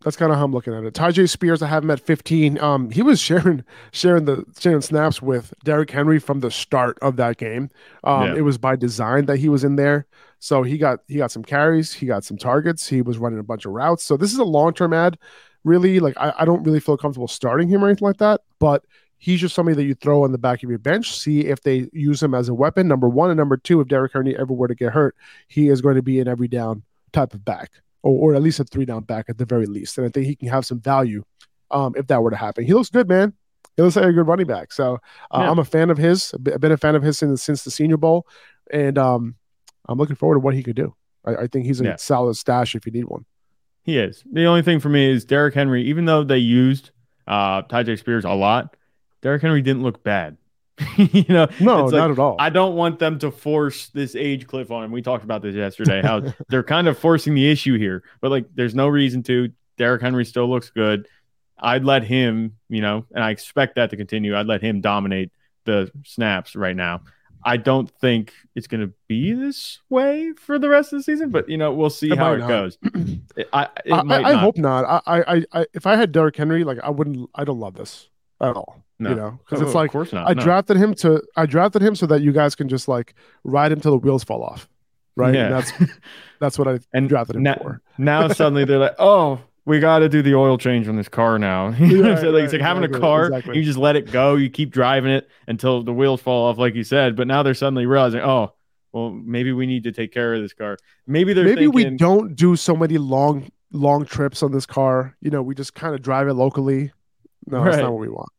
That's 0.03 0.15
kind 0.15 0.31
of 0.31 0.37
how 0.37 0.45
I'm 0.45 0.53
looking 0.53 0.73
at 0.73 0.83
it. 0.83 0.93
Tyjae 0.93 1.27
Spears, 1.27 1.61
I 1.63 1.67
have 1.67 1.83
him 1.83 1.89
at 1.89 1.99
15. 1.99 2.59
Um, 2.59 2.91
he 2.91 3.01
was 3.01 3.19
sharing 3.19 3.63
sharing 3.91 4.25
the 4.25 4.45
sharing 4.59 4.81
snaps 4.81 5.21
with 5.21 5.53
Derrick 5.63 5.89
Henry 5.89 6.19
from 6.19 6.41
the 6.41 6.51
start 6.51 6.97
of 7.01 7.15
that 7.17 7.37
game. 7.37 7.69
Um, 8.03 8.27
yeah. 8.27 8.35
it 8.35 8.41
was 8.41 8.57
by 8.57 8.75
design 8.75 9.25
that 9.25 9.37
he 9.37 9.49
was 9.49 9.63
in 9.63 9.75
there. 9.75 10.05
So 10.39 10.61
he 10.61 10.77
got 10.77 10.99
he 11.07 11.17
got 11.17 11.31
some 11.31 11.43
carries, 11.43 11.93
he 11.93 12.05
got 12.05 12.23
some 12.23 12.37
targets, 12.37 12.87
he 12.87 13.01
was 13.01 13.17
running 13.17 13.39
a 13.39 13.43
bunch 13.43 13.65
of 13.65 13.71
routes. 13.71 14.03
So 14.03 14.17
this 14.17 14.31
is 14.31 14.37
a 14.37 14.43
long 14.43 14.73
term 14.73 14.93
ad. 14.93 15.17
Really, 15.63 15.99
like 15.99 16.15
I, 16.17 16.31
I 16.39 16.45
don't 16.45 16.63
really 16.63 16.79
feel 16.79 16.95
comfortable 16.95 17.27
starting 17.27 17.67
him 17.67 17.83
or 17.83 17.87
anything 17.87 18.07
like 18.07 18.17
that. 18.17 18.41
But 18.59 18.85
he's 19.17 19.41
just 19.41 19.55
somebody 19.55 19.75
that 19.75 19.83
you 19.83 19.95
throw 19.95 20.23
on 20.23 20.31
the 20.31 20.37
back 20.37 20.63
of 20.63 20.69
your 20.69 20.79
bench, 20.79 21.17
see 21.17 21.41
if 21.41 21.61
they 21.61 21.89
use 21.91 22.21
him 22.21 22.35
as 22.35 22.49
a 22.49 22.53
weapon. 22.53 22.87
Number 22.87 23.09
one 23.09 23.31
and 23.31 23.37
number 23.37 23.57
two, 23.57 23.81
if 23.81 23.87
Derrick 23.87 24.13
Henry 24.13 24.37
ever 24.37 24.53
were 24.53 24.67
to 24.67 24.75
get 24.75 24.93
hurt, 24.93 25.15
he 25.47 25.69
is 25.69 25.81
going 25.81 25.95
to 25.95 26.03
be 26.03 26.19
in 26.19 26.27
every 26.27 26.47
down 26.47 26.83
type 27.13 27.33
of 27.33 27.43
back, 27.43 27.71
or, 28.03 28.31
or 28.31 28.35
at 28.35 28.41
least 28.41 28.59
a 28.59 28.63
three 28.63 28.85
down 28.85 29.03
back 29.03 29.25
at 29.29 29.37
the 29.37 29.45
very 29.45 29.65
least. 29.65 29.97
And 29.97 30.07
I 30.07 30.09
think 30.09 30.25
he 30.25 30.35
can 30.35 30.47
have 30.49 30.65
some 30.65 30.79
value 30.79 31.23
um, 31.71 31.93
if 31.95 32.07
that 32.07 32.21
were 32.21 32.31
to 32.31 32.37
happen. 32.37 32.65
He 32.65 32.73
looks 32.73 32.89
good, 32.89 33.07
man. 33.07 33.33
He 33.75 33.83
looks 33.83 33.95
like 33.95 34.05
a 34.05 34.13
good 34.13 34.27
running 34.27 34.47
back. 34.47 34.71
So 34.71 34.95
uh, 35.31 35.39
yeah. 35.39 35.51
I'm 35.51 35.59
a 35.59 35.65
fan 35.65 35.89
of 35.89 35.97
his. 35.97 36.33
I've 36.33 36.59
been 36.59 36.71
a 36.71 36.77
fan 36.77 36.95
of 36.95 37.03
his 37.03 37.17
since, 37.17 37.43
since 37.43 37.63
the 37.63 37.71
Senior 37.71 37.97
Bowl, 37.97 38.27
and 38.71 38.97
um, 38.97 39.35
I'm 39.87 39.97
looking 39.97 40.15
forward 40.15 40.35
to 40.35 40.39
what 40.39 40.55
he 40.55 40.63
could 40.63 40.75
do. 40.75 40.95
I, 41.25 41.35
I 41.35 41.47
think 41.47 41.65
he's 41.65 41.81
a 41.81 41.85
yeah. 41.85 41.95
solid 41.97 42.35
stash 42.35 42.75
if 42.75 42.85
you 42.85 42.91
need 42.91 43.05
one. 43.05 43.25
He 43.83 43.97
is. 43.97 44.23
The 44.31 44.45
only 44.45 44.63
thing 44.63 44.79
for 44.79 44.89
me 44.89 45.09
is 45.09 45.25
Derrick 45.25 45.53
Henry, 45.53 45.83
even 45.83 46.05
though 46.05 46.23
they 46.23 46.39
used 46.39 46.91
uh 47.27 47.61
Tyjae 47.63 47.99
Spears 47.99 48.25
a 48.25 48.31
lot, 48.31 48.75
Derrick 49.21 49.41
Henry 49.41 49.61
didn't 49.61 49.83
look 49.83 50.03
bad. 50.03 50.37
you 50.97 51.25
know, 51.29 51.47
no, 51.59 51.85
like, 51.85 51.93
not 51.93 52.11
at 52.11 52.19
all. 52.19 52.35
I 52.39 52.49
don't 52.49 52.75
want 52.75 52.99
them 52.99 53.17
to 53.19 53.31
force 53.31 53.87
this 53.89 54.15
age 54.15 54.47
cliff 54.47 54.71
on 54.71 54.83
him. 54.83 54.91
We 54.91 55.01
talked 55.01 55.23
about 55.23 55.41
this 55.41 55.55
yesterday, 55.55 56.01
how 56.01 56.33
they're 56.49 56.63
kind 56.63 56.87
of 56.87 56.97
forcing 56.97 57.33
the 57.33 57.49
issue 57.49 57.77
here, 57.77 58.03
but 58.21 58.31
like 58.31 58.45
there's 58.53 58.75
no 58.75 58.87
reason 58.87 59.23
to. 59.23 59.51
Derrick 59.77 60.01
Henry 60.01 60.25
still 60.25 60.49
looks 60.49 60.71
good. 60.71 61.07
I'd 61.59 61.85
let 61.85 62.03
him, 62.03 62.55
you 62.67 62.81
know, 62.81 63.05
and 63.13 63.23
I 63.23 63.29
expect 63.29 63.75
that 63.75 63.91
to 63.91 63.97
continue. 63.97 64.35
I'd 64.35 64.47
let 64.47 64.61
him 64.63 64.81
dominate 64.81 65.31
the 65.65 65.91
snaps 66.03 66.55
right 66.55 66.75
now. 66.75 67.01
I 67.43 67.57
don't 67.57 67.89
think 68.01 68.33
it's 68.55 68.67
going 68.67 68.81
to 68.81 68.93
be 69.07 69.33
this 69.33 69.79
way 69.89 70.33
for 70.33 70.57
the 70.59 70.67
rest 70.67 70.93
of 70.93 70.99
the 70.99 71.03
season, 71.03 71.29
but 71.29 71.47
you 71.47 71.57
know 71.57 71.71
we'll 71.73 71.89
see 71.89 72.11
it 72.11 72.17
how 72.17 72.33
it 72.33 72.39
not. 72.39 72.47
goes. 72.47 72.77
It, 73.35 73.49
I, 73.53 73.69
it 73.85 73.93
I, 73.93 73.99
I 73.99 74.03
not. 74.03 74.39
hope 74.39 74.57
not. 74.57 75.03
I, 75.05 75.21
I, 75.21 75.45
I, 75.53 75.65
if 75.73 75.85
I 75.85 75.95
had 75.95 76.11
Derrick 76.11 76.35
Henry, 76.35 76.63
like 76.63 76.79
I 76.83 76.89
wouldn't. 76.89 77.29
I 77.35 77.43
don't 77.43 77.59
love 77.59 77.75
this 77.75 78.09
at 78.41 78.55
all. 78.55 78.83
No. 78.99 79.09
You 79.09 79.15
know, 79.15 79.39
because 79.45 79.61
oh, 79.61 79.65
it's 79.65 79.75
like 79.75 79.95
I 80.13 80.33
no. 80.33 80.41
drafted 80.41 80.77
him 80.77 80.93
to. 80.95 81.21
I 81.35 81.45
drafted 81.45 81.83
him 81.83 81.95
so 81.95 82.07
that 82.07 82.21
you 82.21 82.31
guys 82.31 82.55
can 82.55 82.67
just 82.67 82.87
like 82.87 83.13
ride 83.43 83.71
him 83.71 83.79
till 83.79 83.91
the 83.91 83.97
wheels 83.97 84.23
fall 84.23 84.43
off, 84.43 84.67
right? 85.15 85.35
Yeah. 85.35 85.45
And 85.45 85.53
that's 85.53 85.71
that's 86.39 86.59
what 86.59 86.67
I 86.67 86.79
and 86.93 87.07
drafted 87.07 87.35
him 87.35 87.43
now, 87.43 87.55
for. 87.55 87.81
now 87.97 88.27
suddenly 88.29 88.65
they're 88.65 88.79
like, 88.79 88.95
oh, 88.97 89.39
we 89.65 89.79
got 89.79 89.99
to 89.99 90.09
do 90.09 90.21
the 90.21 90.33
oil 90.33 90.57
change 90.57 90.87
on 90.87 90.95
this 90.95 91.09
car 91.09 91.37
now. 91.37 91.69
you 91.79 92.01
know 92.01 92.11
right, 92.11 92.19
so 92.19 92.25
like, 92.27 92.33
right, 92.33 92.43
it's 92.45 92.53
like 92.53 92.61
having 92.61 92.83
exactly, 92.83 92.97
a 92.97 93.01
car, 93.01 93.25
exactly. 93.25 93.57
you 93.57 93.63
just 93.63 93.77
let 93.77 93.95
it 93.95 94.11
go, 94.11 94.35
you 94.35 94.49
keep 94.49 94.71
driving 94.71 95.11
it 95.11 95.29
until 95.47 95.83
the 95.83 95.93
wheels 95.93 96.21
fall 96.21 96.49
off, 96.49 96.57
like 96.57 96.73
you 96.73 96.83
said. 96.83 97.15
But 97.15 97.27
now 97.27 97.43
they're 97.43 97.53
suddenly 97.53 97.85
realizing, 97.85 98.21
oh, 98.21 98.53
well, 98.93 99.11
maybe 99.11 99.51
we 99.51 99.67
need 99.67 99.83
to 99.83 99.91
take 99.91 100.11
care 100.11 100.33
of 100.33 100.41
this 100.41 100.53
car. 100.53 100.77
Maybe 101.05 101.33
they're 101.33 101.43
maybe 101.43 101.65
thinking, 101.67 101.91
we 101.91 101.97
don't 101.97 102.35
do 102.35 102.55
so 102.55 102.75
many 102.75 102.97
long 102.97 103.51
long 103.71 104.05
trips 104.05 104.41
on 104.41 104.51
this 104.51 104.65
car. 104.65 105.15
You 105.21 105.29
know, 105.29 105.43
we 105.43 105.53
just 105.53 105.75
kind 105.75 105.93
of 105.93 106.01
drive 106.01 106.27
it 106.27 106.33
locally. 106.33 106.91
No, 107.45 107.59
right. 107.59 107.71
that's 107.71 107.83
not 107.83 107.91
what 107.91 107.99
we 107.99 108.09
want. 108.09 108.29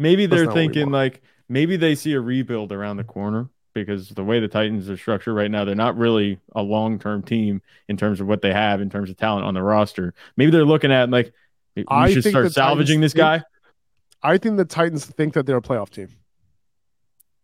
Maybe 0.00 0.24
they're 0.24 0.50
thinking 0.50 0.90
like 0.90 1.20
maybe 1.48 1.76
they 1.76 1.94
see 1.94 2.14
a 2.14 2.20
rebuild 2.20 2.72
around 2.72 2.96
the 2.96 3.04
corner 3.04 3.50
because 3.74 4.08
the 4.08 4.24
way 4.24 4.40
the 4.40 4.48
Titans 4.48 4.88
are 4.88 4.96
structured 4.96 5.36
right 5.36 5.50
now, 5.50 5.66
they're 5.66 5.74
not 5.74 5.96
really 5.96 6.38
a 6.54 6.62
long 6.62 6.98
term 6.98 7.22
team 7.22 7.60
in 7.86 7.98
terms 7.98 8.18
of 8.18 8.26
what 8.26 8.40
they 8.40 8.52
have 8.52 8.80
in 8.80 8.88
terms 8.88 9.10
of 9.10 9.18
talent 9.18 9.44
on 9.44 9.52
the 9.52 9.62
roster. 9.62 10.14
Maybe 10.38 10.50
they're 10.50 10.64
looking 10.64 10.90
at 10.90 11.10
like 11.10 11.34
we 11.76 11.84
I 11.86 12.10
should 12.10 12.24
start 12.24 12.50
salvaging 12.52 13.02
this 13.02 13.12
guy. 13.12 13.42
I 14.22 14.38
think 14.38 14.56
the 14.56 14.64
Titans 14.64 15.04
think 15.04 15.34
that 15.34 15.44
they're 15.44 15.58
a 15.58 15.62
playoff 15.62 15.90
team. 15.90 16.08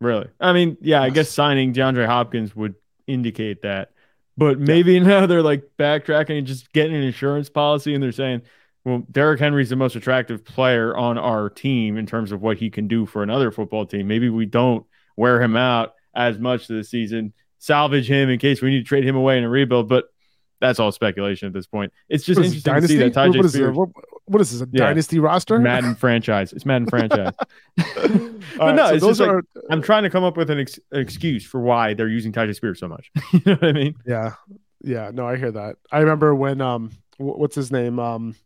Really? 0.00 0.28
I 0.40 0.54
mean, 0.54 0.78
yeah, 0.80 1.02
yes. 1.02 1.06
I 1.06 1.10
guess 1.10 1.30
signing 1.30 1.74
DeAndre 1.74 2.06
Hopkins 2.06 2.56
would 2.56 2.74
indicate 3.06 3.62
that. 3.62 3.92
But 4.38 4.58
maybe 4.58 4.94
yeah. 4.94 5.02
now 5.02 5.26
they're 5.26 5.42
like 5.42 5.70
backtracking 5.78 6.38
and 6.38 6.46
just 6.46 6.72
getting 6.72 6.96
an 6.96 7.02
insurance 7.02 7.50
policy 7.50 7.94
and 7.94 8.02
they're 8.02 8.12
saying, 8.12 8.42
well, 8.86 9.02
Derrick 9.10 9.40
Henry's 9.40 9.68
the 9.68 9.74
most 9.74 9.96
attractive 9.96 10.44
player 10.44 10.96
on 10.96 11.18
our 11.18 11.50
team 11.50 11.96
in 11.96 12.06
terms 12.06 12.30
of 12.30 12.40
what 12.40 12.56
he 12.56 12.70
can 12.70 12.86
do 12.86 13.04
for 13.04 13.24
another 13.24 13.50
football 13.50 13.84
team. 13.84 14.06
Maybe 14.06 14.30
we 14.30 14.46
don't 14.46 14.86
wear 15.16 15.42
him 15.42 15.56
out 15.56 15.94
as 16.14 16.38
much 16.38 16.68
this 16.68 16.88
season. 16.88 17.32
Salvage 17.58 18.08
him 18.08 18.30
in 18.30 18.38
case 18.38 18.62
we 18.62 18.70
need 18.70 18.78
to 18.78 18.84
trade 18.84 19.02
him 19.02 19.16
away 19.16 19.38
in 19.38 19.44
a 19.44 19.48
rebuild, 19.48 19.88
but 19.88 20.04
that's 20.60 20.78
all 20.78 20.92
speculation 20.92 21.48
at 21.48 21.52
this 21.52 21.66
point. 21.66 21.92
It's 22.08 22.24
just 22.24 22.38
interesting 22.38 22.62
dynasty? 22.62 22.94
to 22.94 23.00
see 23.00 23.08
that 23.08 23.12
Tyjae 23.12 23.42
what, 23.42 23.50
Spears. 23.50 23.76
What, 23.76 23.88
what 24.26 24.40
is 24.40 24.52
this? 24.52 24.62
A 24.62 24.68
yeah. 24.70 24.84
dynasty 24.84 25.18
roster? 25.18 25.58
Madden 25.58 25.94
franchise. 25.96 26.52
It's 26.52 26.64
Madden 26.64 26.88
franchise. 26.88 27.34
but 27.76 28.10
right, 28.56 28.72
no, 28.72 28.86
so 28.86 28.94
it's 28.94 29.04
just 29.04 29.20
are, 29.20 29.34
like, 29.34 29.64
I'm 29.68 29.82
trying 29.82 30.04
to 30.04 30.10
come 30.10 30.22
up 30.22 30.36
with 30.36 30.48
an 30.48 30.60
ex- 30.60 30.78
excuse 30.92 31.44
for 31.44 31.60
why 31.60 31.94
they're 31.94 32.06
using 32.06 32.30
Tyjae 32.30 32.54
Spears 32.54 32.78
so 32.78 32.86
much. 32.86 33.10
you 33.32 33.40
know 33.46 33.54
what 33.54 33.64
I 33.64 33.72
mean? 33.72 33.96
Yeah, 34.06 34.34
yeah. 34.84 35.10
No, 35.12 35.26
I 35.26 35.38
hear 35.38 35.50
that. 35.50 35.78
I 35.90 35.98
remember 35.98 36.36
when 36.36 36.60
um, 36.60 36.92
what's 37.18 37.56
his 37.56 37.72
name 37.72 37.98
um, 37.98 38.36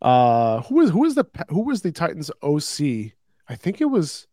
uh, 0.00 0.62
who 0.62 0.76
was 0.76 0.90
who 0.90 1.00
was 1.00 1.14
the 1.14 1.24
who 1.48 1.62
was 1.62 1.82
the 1.82 1.92
Titans 1.92 2.30
OC? 2.42 3.12
I 3.48 3.56
think 3.56 3.80
it 3.80 3.86
was 3.86 4.26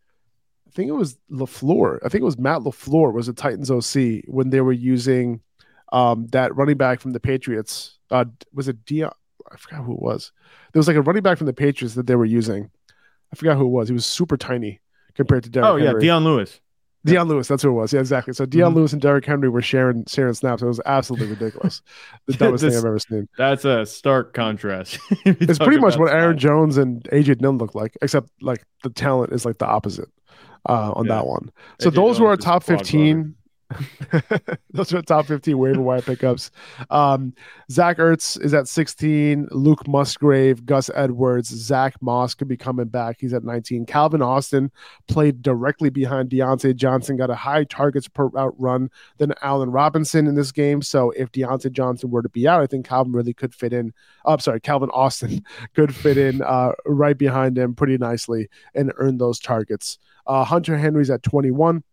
I 0.68 0.72
think 0.72 0.90
it 0.90 0.94
was 0.94 1.18
LaFleur. 1.32 2.00
I 2.04 2.10
think 2.10 2.22
it 2.22 2.26
was 2.26 2.38
Matt 2.38 2.62
LaFleur 2.62 3.14
was 3.14 3.28
the 3.28 3.34
Titans 3.34 3.72
OC 3.72 4.26
when 4.28 4.50
they 4.50 4.62
were 4.62 4.74
using 4.74 5.42
um, 5.92 6.28
that 6.28 6.56
running 6.56 6.78
back 6.78 7.00
from 7.00 7.12
the 7.12 7.20
Patriots. 7.20 7.98
Uh, 8.12 8.26
was 8.54 8.68
it 8.68 8.86
Dion? 8.86 9.12
I 9.52 9.58
forgot 9.58 9.84
who 9.84 9.94
it 9.94 10.02
was. 10.02 10.32
There 10.74 10.80
was 10.80 10.88
like 10.88 10.98
a 10.98 11.02
running 11.02 11.24
back 11.24 11.38
from 11.38 11.48
the 11.48 11.54
Patriots 11.54 11.96
that 11.96 12.08
they 12.08 12.16
were 12.16 12.26
using. 12.26 12.70
I 13.32 13.36
forgot 13.36 13.58
who 13.58 13.66
it 13.66 13.70
was. 13.70 13.88
He 13.88 13.94
was 13.94 14.06
super 14.06 14.38
tiny 14.38 14.82
compared 15.14 15.44
to 15.44 15.50
Derrick. 15.50 15.70
Oh 15.70 15.76
yeah, 15.78 15.88
Henry. 15.88 16.02
Dion 16.02 16.24
Lewis. 16.24 16.60
Dion 17.06 17.28
Lewis, 17.28 17.48
that's 17.48 17.62
who 17.62 17.70
it 17.70 17.74
was. 17.74 17.94
Yeah, 17.94 18.00
exactly. 18.00 18.34
So 18.34 18.46
Dion 18.46 18.70
mm-hmm. 18.70 18.80
Lewis 18.80 18.94
and 18.94 19.02
Derrick 19.02 19.26
Henry 19.26 19.48
were 19.48 19.62
sharing 19.62 20.06
sharing 20.08 20.34
snaps. 20.34 20.64
It 20.64 20.66
was 20.66 20.82
absolutely 20.86 21.28
ridiculous. 21.28 21.82
the 22.26 22.34
dumbest 22.38 22.64
this, 22.64 22.74
thing 22.74 22.80
I've 22.80 22.86
ever 22.86 23.00
seen. 23.00 23.30
That's 23.38 23.64
a 23.64 23.86
stark 23.86 24.34
contrast. 24.34 25.00
it's 25.26 25.60
pretty 25.60 25.80
much 25.80 25.98
what 25.98 26.12
Aaron 26.12 26.38
Jones 26.38 26.78
and 26.78 27.04
AJ 27.06 27.38
Dillon 27.38 27.60
look 27.60 27.76
like, 27.76 27.96
except 28.02 28.30
like 28.42 28.66
the 28.84 28.90
talent 28.90 29.34
is 29.34 29.46
like 29.46 29.60
the 29.60 29.68
opposite 29.68 30.10
uh, 30.68 30.94
on 30.94 31.06
yeah. 31.06 31.16
that 31.16 31.28
one. 31.28 31.52
So 31.80 31.92
AJ 31.92 31.96
those 31.96 32.20
were 32.20 32.28
our 32.28 32.38
top 32.38 32.64
15. 32.64 33.36
Those 34.72 34.94
are 34.94 35.02
top 35.02 35.26
15 35.26 35.58
waiver 35.58 35.82
wire 35.82 36.02
pickups. 36.02 36.52
Um, 36.90 37.34
Zach 37.72 37.98
Ertz 37.98 38.40
is 38.44 38.54
at 38.54 38.68
16. 38.68 39.48
Luke 39.52 39.88
Musgrave, 39.88 40.66
Gus 40.66 40.90
Edwards, 40.94 41.50
Zach 41.50 41.96
Moss 42.02 42.34
could 42.34 42.48
be 42.48 42.58
coming 42.58 42.88
back. 42.88 43.18
He's 43.20 43.34
at 43.34 43.44
19. 43.44 43.86
Calvin 43.86 44.22
Austin 44.22 44.72
played 45.08 45.42
directly 45.42 45.90
behind 45.90 46.30
Diontae 46.30 46.76
Johnson, 46.76 47.18
got 47.18 47.30
a 47.30 47.36
high 47.36 47.64
targets 47.64 48.08
per 48.08 48.28
route 48.28 48.56
run 48.58 48.90
than 49.18 49.34
Allen 49.42 49.72
Robinson 49.72 50.28
in 50.28 50.36
this 50.36 50.52
game. 50.52 50.82
So 50.82 51.12
if 51.12 51.32
Diontae 51.32 51.72
Johnson 51.72 52.12
were 52.12 52.22
to 52.22 52.30
be 52.30 52.48
out, 52.48 52.62
I 52.62 52.68
think 52.68 52.88
Calvin 52.88 53.14
really 53.14 53.34
could 53.34 53.54
fit 53.54 53.74
in. 53.74 53.94
Oh, 54.26 54.34
I'm 54.34 54.40
sorry, 54.40 54.62
Calvin 54.62 54.90
Austin 54.92 55.44
could 55.74 55.94
fit 55.94 56.18
in 56.18 56.42
uh, 56.44 56.74
right 56.86 57.18
behind 57.18 57.58
him 57.58 57.74
pretty 57.74 57.98
nicely 57.98 58.50
and 58.76 58.94
earn 58.98 59.18
those 59.18 59.40
targets. 59.40 59.98
Uh, 60.28 60.44
Hunter 60.44 60.78
Henry's 60.78 61.10
at 61.10 61.24
21 61.24 61.84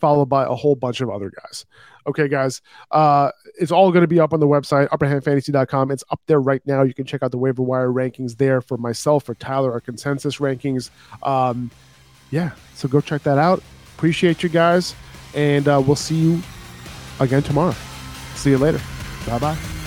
followed 0.00 0.26
by 0.26 0.44
a 0.44 0.54
whole 0.54 0.74
bunch 0.74 1.00
of 1.00 1.10
other 1.10 1.30
guys. 1.30 1.66
Okay, 2.06 2.28
guys, 2.28 2.60
uh, 2.90 3.30
it's 3.58 3.72
all 3.72 3.90
going 3.90 4.02
to 4.02 4.08
be 4.08 4.20
up 4.20 4.34
on 4.34 4.40
the 4.40 4.46
website, 4.46 4.88
upperhandfantasy.com. 4.88 5.90
It's 5.90 6.04
up 6.10 6.20
there 6.26 6.40
right 6.40 6.60
now. 6.66 6.82
You 6.82 6.92
can 6.92 7.06
check 7.06 7.22
out 7.22 7.30
the 7.30 7.38
waiver 7.38 7.62
wire 7.62 7.88
rankings 7.88 8.36
there 8.36 8.60
for 8.60 8.76
myself, 8.76 9.24
for 9.24 9.34
Tyler, 9.34 9.72
our 9.72 9.80
consensus 9.80 10.36
rankings. 10.36 10.90
Um, 11.22 11.70
yeah, 12.30 12.50
so 12.74 12.88
go 12.88 13.00
check 13.00 13.22
that 13.22 13.38
out. 13.38 13.62
Appreciate 13.96 14.42
you 14.42 14.50
guys, 14.50 14.94
and 15.34 15.66
uh, 15.66 15.82
we'll 15.84 15.96
see 15.96 16.16
you 16.16 16.42
again 17.20 17.42
tomorrow. 17.42 17.74
See 18.34 18.50
you 18.50 18.58
later. 18.58 18.80
Bye 19.26 19.38
bye. 19.38 19.83